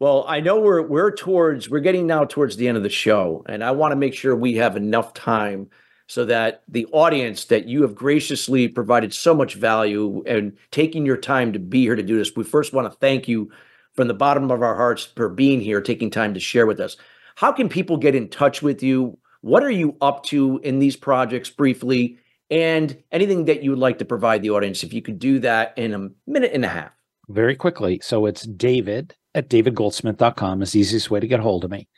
Well, 0.00 0.24
I 0.28 0.40
know 0.40 0.60
we're 0.60 0.82
we're 0.82 1.10
towards 1.10 1.68
we're 1.68 1.80
getting 1.80 2.06
now 2.06 2.24
towards 2.24 2.56
the 2.56 2.68
end 2.68 2.76
of 2.76 2.84
the 2.84 2.88
show, 2.88 3.44
and 3.48 3.64
I 3.64 3.72
want 3.72 3.92
to 3.92 3.96
make 3.96 4.14
sure 4.14 4.36
we 4.36 4.54
have 4.56 4.76
enough 4.76 5.12
time 5.12 5.70
so 6.06 6.24
that 6.24 6.62
the 6.68 6.86
audience 6.86 7.46
that 7.46 7.66
you 7.66 7.82
have 7.82 7.94
graciously 7.94 8.68
provided 8.68 9.12
so 9.12 9.34
much 9.34 9.54
value 9.54 10.22
and 10.26 10.56
taking 10.70 11.04
your 11.04 11.16
time 11.16 11.52
to 11.52 11.58
be 11.58 11.82
here 11.82 11.96
to 11.96 12.02
do 12.02 12.16
this. 12.16 12.34
We 12.34 12.44
first 12.44 12.72
want 12.72 12.90
to 12.90 12.98
thank 12.98 13.28
you 13.28 13.50
from 13.92 14.08
the 14.08 14.14
bottom 14.14 14.50
of 14.50 14.62
our 14.62 14.76
hearts 14.76 15.04
for 15.04 15.28
being 15.28 15.60
here, 15.60 15.80
taking 15.80 16.10
time 16.10 16.32
to 16.34 16.40
share 16.40 16.66
with 16.66 16.80
us. 16.80 16.96
How 17.34 17.52
can 17.52 17.68
people 17.68 17.96
get 17.96 18.14
in 18.14 18.28
touch 18.28 18.62
with 18.62 18.82
you? 18.82 19.18
What 19.42 19.62
are 19.62 19.70
you 19.70 19.96
up 20.00 20.24
to 20.26 20.60
in 20.62 20.78
these 20.78 20.96
projects 20.96 21.50
briefly? 21.50 22.18
And 22.50 23.02
anything 23.12 23.44
that 23.44 23.62
you 23.62 23.70
would 23.70 23.78
like 23.78 23.98
to 23.98 24.04
provide 24.04 24.40
the 24.42 24.50
audience, 24.50 24.82
if 24.82 24.94
you 24.94 25.02
could 25.02 25.18
do 25.18 25.40
that 25.40 25.76
in 25.76 25.92
a 25.92 26.08
minute 26.26 26.52
and 26.54 26.64
a 26.64 26.68
half. 26.68 26.92
Very 27.28 27.54
quickly. 27.54 28.00
So 28.02 28.24
it's 28.24 28.46
David 28.46 29.14
at 29.38 29.48
davidgoldsmith.com 29.48 30.62
is 30.62 30.72
the 30.72 30.80
easiest 30.80 31.12
way 31.12 31.20
to 31.20 31.28
get 31.28 31.38
hold 31.38 31.64
of 31.64 31.70
me. 31.70 31.88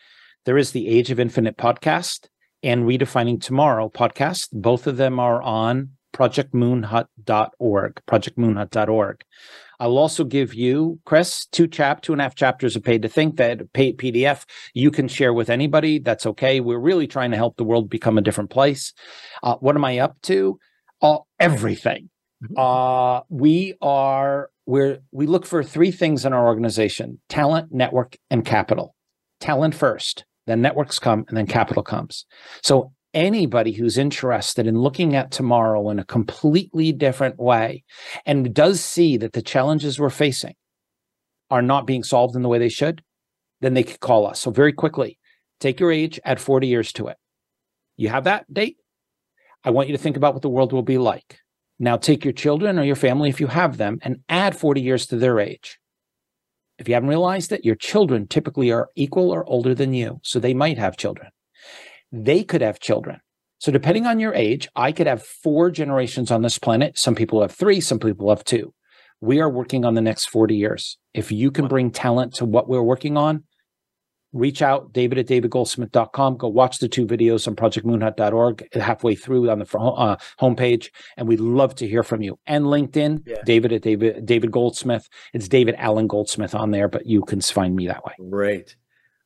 There 0.45 0.59
is 0.59 0.73
the 0.73 0.89
Age 0.89 1.11
of 1.11 1.19
Infinite 1.19 1.57
podcast 1.57 2.29
and 2.63 2.85
Redefining 2.85 3.41
Tomorrow 3.41 3.89
podcast. 3.89 4.49
Both 4.53 4.87
of 4.87 4.99
them 4.99 5.19
are 5.19 5.43
on 5.43 5.93
projectmoonhut.org, 6.13 8.03
projectmoonhut.org. 8.07 9.25
I'll 9.81 9.97
also 9.97 10.25
give 10.25 10.53
you, 10.53 11.01
Chris, 11.07 11.47
two 11.47 11.67
chap, 11.67 12.03
two 12.03 12.13
and 12.13 12.21
a 12.21 12.25
half 12.25 12.35
chapters 12.35 12.77
of 12.77 12.85
paid 12.85 13.01
to 13.03 13.09
think 13.09 13.39
that 13.39 13.73
paid 13.73 13.97
PDF 13.97 14.45
you 14.75 14.91
can 14.91 15.09
share 15.09 15.33
with 15.33 15.49
anybody. 15.49 15.99
That's 15.99 16.27
okay. 16.27 16.61
We're 16.61 16.79
really 16.79 17.07
trying 17.07 17.31
to 17.31 17.39
help 17.39 17.57
the 17.57 17.65
world 17.65 17.89
become 17.89 18.19
a 18.19 18.23
different 18.23 18.51
place. 18.51 18.93
Uh, 19.43 19.57
what 19.57 19.77
am 19.77 19.85
I 19.87 20.01
up 20.01 20.21
to? 20.25 20.59
Uh, 21.01 21.21
everything. 21.39 22.11
Mm-hmm. 22.45 22.59
Uh, 22.59 23.23
we 23.31 23.77
are 23.81 24.51
we're 24.71 24.99
we 25.13 25.27
look 25.27 25.47
for 25.47 25.63
three 25.63 25.91
things 25.91 26.25
in 26.25 26.33
our 26.33 26.47
organization: 26.47 27.21
talent, 27.29 27.73
network, 27.73 28.17
and 28.31 28.45
capital. 28.45 28.95
Talent 29.41 29.75
first 29.75 30.25
then 30.51 30.61
networks 30.61 30.99
come, 30.99 31.25
and 31.29 31.37
then 31.37 31.47
capital 31.47 31.83
comes. 31.83 32.27
So 32.63 32.93
anybody 33.15 33.73
who's 33.73 33.99
interested 33.99 34.67
in 34.67 34.79
looking 34.79 35.15
at 35.15 35.31
tomorrow 35.31 35.91
in 35.91 35.99
a 35.99 36.05
completely 36.05 36.93
different 36.93 37.39
way 37.39 37.85
and 38.27 38.53
does 38.55 38.81
see 38.81 39.17
that 39.19 39.33
the 39.33 39.43
challenges 39.43 39.99
we're 39.99 40.11
facing 40.11 40.55
are 41.51 41.63
not 41.63 41.87
being 41.87 42.03
solved 42.03 42.37
in 42.37 42.43
the 42.43 42.49
way 42.49 42.59
they 42.59 42.69
should, 42.69 43.03
then 43.61 43.75
they 43.75 43.83
could 43.83 44.01
call 44.01 44.27
us. 44.27 44.41
So 44.41 44.51
very 44.51 44.73
quickly, 44.73 45.19
take 45.59 45.81
your 45.81 45.93
age, 45.93 46.19
add 46.25 46.41
40 46.41 46.67
years 46.67 46.93
to 46.95 47.09
it. 47.09 47.17
You 47.97 48.09
have 48.09 48.25
that 48.25 48.53
date? 48.53 48.77
I 49.63 49.71
want 49.71 49.89
you 49.89 49.97
to 49.97 50.03
think 50.03 50.17
about 50.17 50.33
what 50.33 50.43
the 50.43 50.49
world 50.49 50.73
will 50.73 50.83
be 50.83 50.99
like. 50.99 51.39
Now 51.83 51.97
take 51.97 52.25
your 52.27 52.35
children 52.35 52.79
or 52.79 52.85
your 52.85 52.95
family, 52.95 53.31
if 53.31 53.41
you 53.41 53.47
have 53.47 53.79
them, 53.79 53.99
and 54.03 54.19
add 54.29 54.55
40 54.55 54.83
years 54.83 55.07
to 55.07 55.17
their 55.17 55.41
age. 55.41 55.79
If 56.79 56.87
you 56.89 56.95
haven't 56.95 57.09
realized 57.09 57.53
it, 57.53 57.65
your 57.65 57.75
children 57.75 58.27
typically 58.27 58.71
are 58.71 58.91
equal 58.97 59.31
or 59.31 59.49
older 59.49 59.75
than 59.75 59.95
you. 59.95 60.21
So 60.23 60.39
they 60.39 60.53
might 60.53 60.77
have 60.77 60.99
children. 60.99 61.31
They 62.13 62.45
could 62.45 62.61
have 62.61 62.81
children. 62.81 63.21
So 63.59 63.73
depending 63.73 64.07
on 64.07 64.21
your 64.21 64.35
age, 64.35 64.69
I 64.77 64.93
could 64.93 65.07
have 65.07 65.23
four 65.23 65.71
generations 65.71 66.31
on 66.31 66.43
this 66.43 66.59
planet. 66.59 66.99
Some 66.99 67.15
people 67.15 67.41
have 67.41 67.53
three, 67.53 67.81
some 67.81 67.99
people 67.99 68.29
have 68.29 68.45
two. 68.45 68.75
We 69.23 69.41
are 69.41 69.51
working 69.51 69.87
on 69.87 69.95
the 69.95 70.01
next 70.03 70.27
40 70.27 70.57
years. 70.57 70.99
If 71.15 71.33
you 71.33 71.51
can 71.51 71.67
bring 71.67 71.91
talent 71.91 72.35
to 72.35 72.45
what 72.45 72.69
we're 72.69 72.83
working 72.83 73.17
on, 73.17 73.45
reach 74.33 74.63
out, 74.63 74.93
david 74.93 75.19
at 75.19 75.27
davidgoldsmith.com. 75.27 76.37
Go 76.37 76.49
watch 76.49 76.79
the 76.79 76.89
two 76.89 77.07
videos 77.07 77.47
on 77.49 77.57
projectmoonhut.org 77.57 78.69
halfway 78.75 79.15
through 79.15 79.51
on 79.51 79.59
the 79.59 79.79
uh, 79.79 80.17
homepage. 80.41 80.91
And 81.17 81.29
we'd 81.29 81.41
love 81.41 81.75
to 81.77 81.89
hear 81.89 82.03
from 82.03 82.23
you. 82.23 82.39
And 82.47 82.67
LinkedIn, 82.67 83.23
yeah. 83.27 83.37
David 83.45 83.73
at 83.73 83.83
David, 83.83 84.27
David 84.27 84.51
Goldsmith. 84.51 85.09
It's 85.33 85.49
David 85.49 85.75
Allen 85.79 86.07
Goldsmith 86.07 86.55
on 86.55 86.71
there, 86.71 86.89
but 86.89 87.07
you 87.07 87.23
can 87.23 87.41
find 87.41 87.75
me 87.75 87.87
that 87.87 88.05
way. 88.05 88.13
Great. 88.31 88.77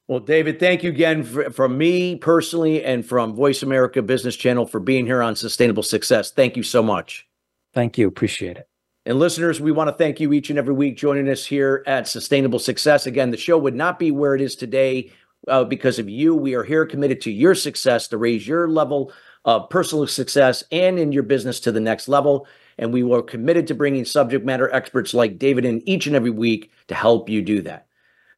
Well, 0.07 0.21
David, 0.21 0.61
thank 0.61 0.83
you 0.83 0.91
again 0.91 1.23
for, 1.23 1.51
from 1.51 1.79
me 1.79 2.17
personally 2.17 2.85
and 2.85 3.07
from 3.07 3.35
Voice 3.35 3.63
America 3.63 4.03
Business 4.03 4.37
Channel 4.37 4.67
for 4.67 4.79
being 4.79 5.07
here 5.07 5.23
on 5.23 5.35
Sustainable 5.35 5.83
Success. 5.83 6.31
Thank 6.31 6.57
you 6.57 6.63
so 6.63 6.83
much. 6.83 7.27
Thank 7.73 7.97
you. 7.97 8.07
Appreciate 8.07 8.59
it. 8.59 8.69
And 9.07 9.19
listeners, 9.19 9.61
we 9.61 9.71
want 9.71 9.89
to 9.89 9.95
thank 9.95 10.19
you 10.19 10.33
each 10.33 10.49
and 10.49 10.59
every 10.59 10.73
week 10.73 10.97
joining 10.97 11.29
us 11.29 11.45
here 11.45 11.83
at 11.87 12.09
Sustainable 12.09 12.59
Success. 12.59 13.07
Again, 13.07 13.31
the 13.31 13.37
show 13.37 13.59
would 13.59 13.75
not 13.75 13.99
be 13.99 14.11
where 14.11 14.35
it 14.35 14.41
is 14.41 14.57
today 14.57 15.13
uh, 15.47 15.65
because 15.65 15.99
of 15.99 16.09
you. 16.09 16.35
We 16.35 16.55
are 16.55 16.65
here 16.65 16.87
committed 16.87 17.21
to 17.23 17.31
your 17.31 17.55
success 17.55 18.09
to 18.09 18.17
raise 18.17 18.49
your 18.49 18.67
level 18.67 19.13
of 19.45 19.69
personal 19.69 20.07
success 20.07 20.65
and 20.73 20.99
in 20.99 21.13
your 21.13 21.23
business 21.23 21.61
to 21.61 21.73
the 21.73 21.81
next 21.81 22.09
level. 22.09 22.47
And 22.79 22.95
we 22.95 23.03
were 23.03 23.23
committed 23.23 23.67
to 23.67 23.75
bringing 23.75 24.07
subject 24.07 24.45
matter 24.45 24.73
experts 24.73 25.13
like 25.13 25.39
David 25.39 25.67
in 25.67 25.87
each 25.87 26.07
and 26.07 26.17
every 26.17 26.31
week 26.31 26.71
to 26.89 26.95
help 26.95 27.29
you 27.29 27.43
do 27.43 27.61
that. 27.63 27.87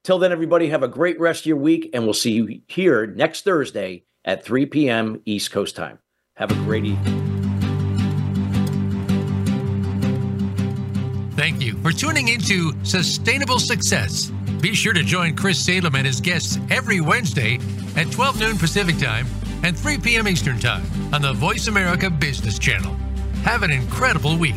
Till 0.03 0.19
then, 0.19 0.33
everybody, 0.33 0.69
have 0.69 0.83
a 0.83 0.89
great 0.89 1.19
rest 1.19 1.43
of 1.43 1.47
your 1.47 1.57
week, 1.57 1.91
and 1.93 2.05
we'll 2.05 2.12
see 2.12 2.33
you 2.33 2.61
here 2.69 3.07
next 3.07 3.43
Thursday 3.43 4.05
at 4.25 4.45
3 4.45 4.67
p.m. 4.67 5.21
East 5.25 5.51
Coast 5.51 5.75
time. 5.75 5.99
Have 6.35 6.51
a 6.51 6.55
great 6.55 6.85
evening. 6.85 7.36
For 11.87 11.93
tuning 11.93 12.26
into 12.26 12.72
Sustainable 12.82 13.61
Success. 13.61 14.32
Be 14.61 14.74
sure 14.74 14.93
to 14.93 15.05
join 15.05 15.37
Chris 15.37 15.64
Salem 15.64 15.95
and 15.95 16.05
his 16.05 16.20
guests 16.20 16.59
every 16.68 17.01
Wednesday 17.01 17.61
at 17.95 18.11
12 18.11 18.41
noon 18.41 18.59
Pacific 18.59 18.99
Time 18.99 19.24
and 19.62 19.78
3 19.78 19.99
p.m. 19.99 20.26
Eastern 20.26 20.59
Time 20.59 20.82
on 21.14 21.22
the 21.22 21.32
Voice 21.32 21.68
America 21.68 22.11
Business 22.11 22.59
Channel. 22.59 22.93
Have 23.45 23.62
an 23.62 23.70
incredible 23.70 24.37
week. 24.37 24.57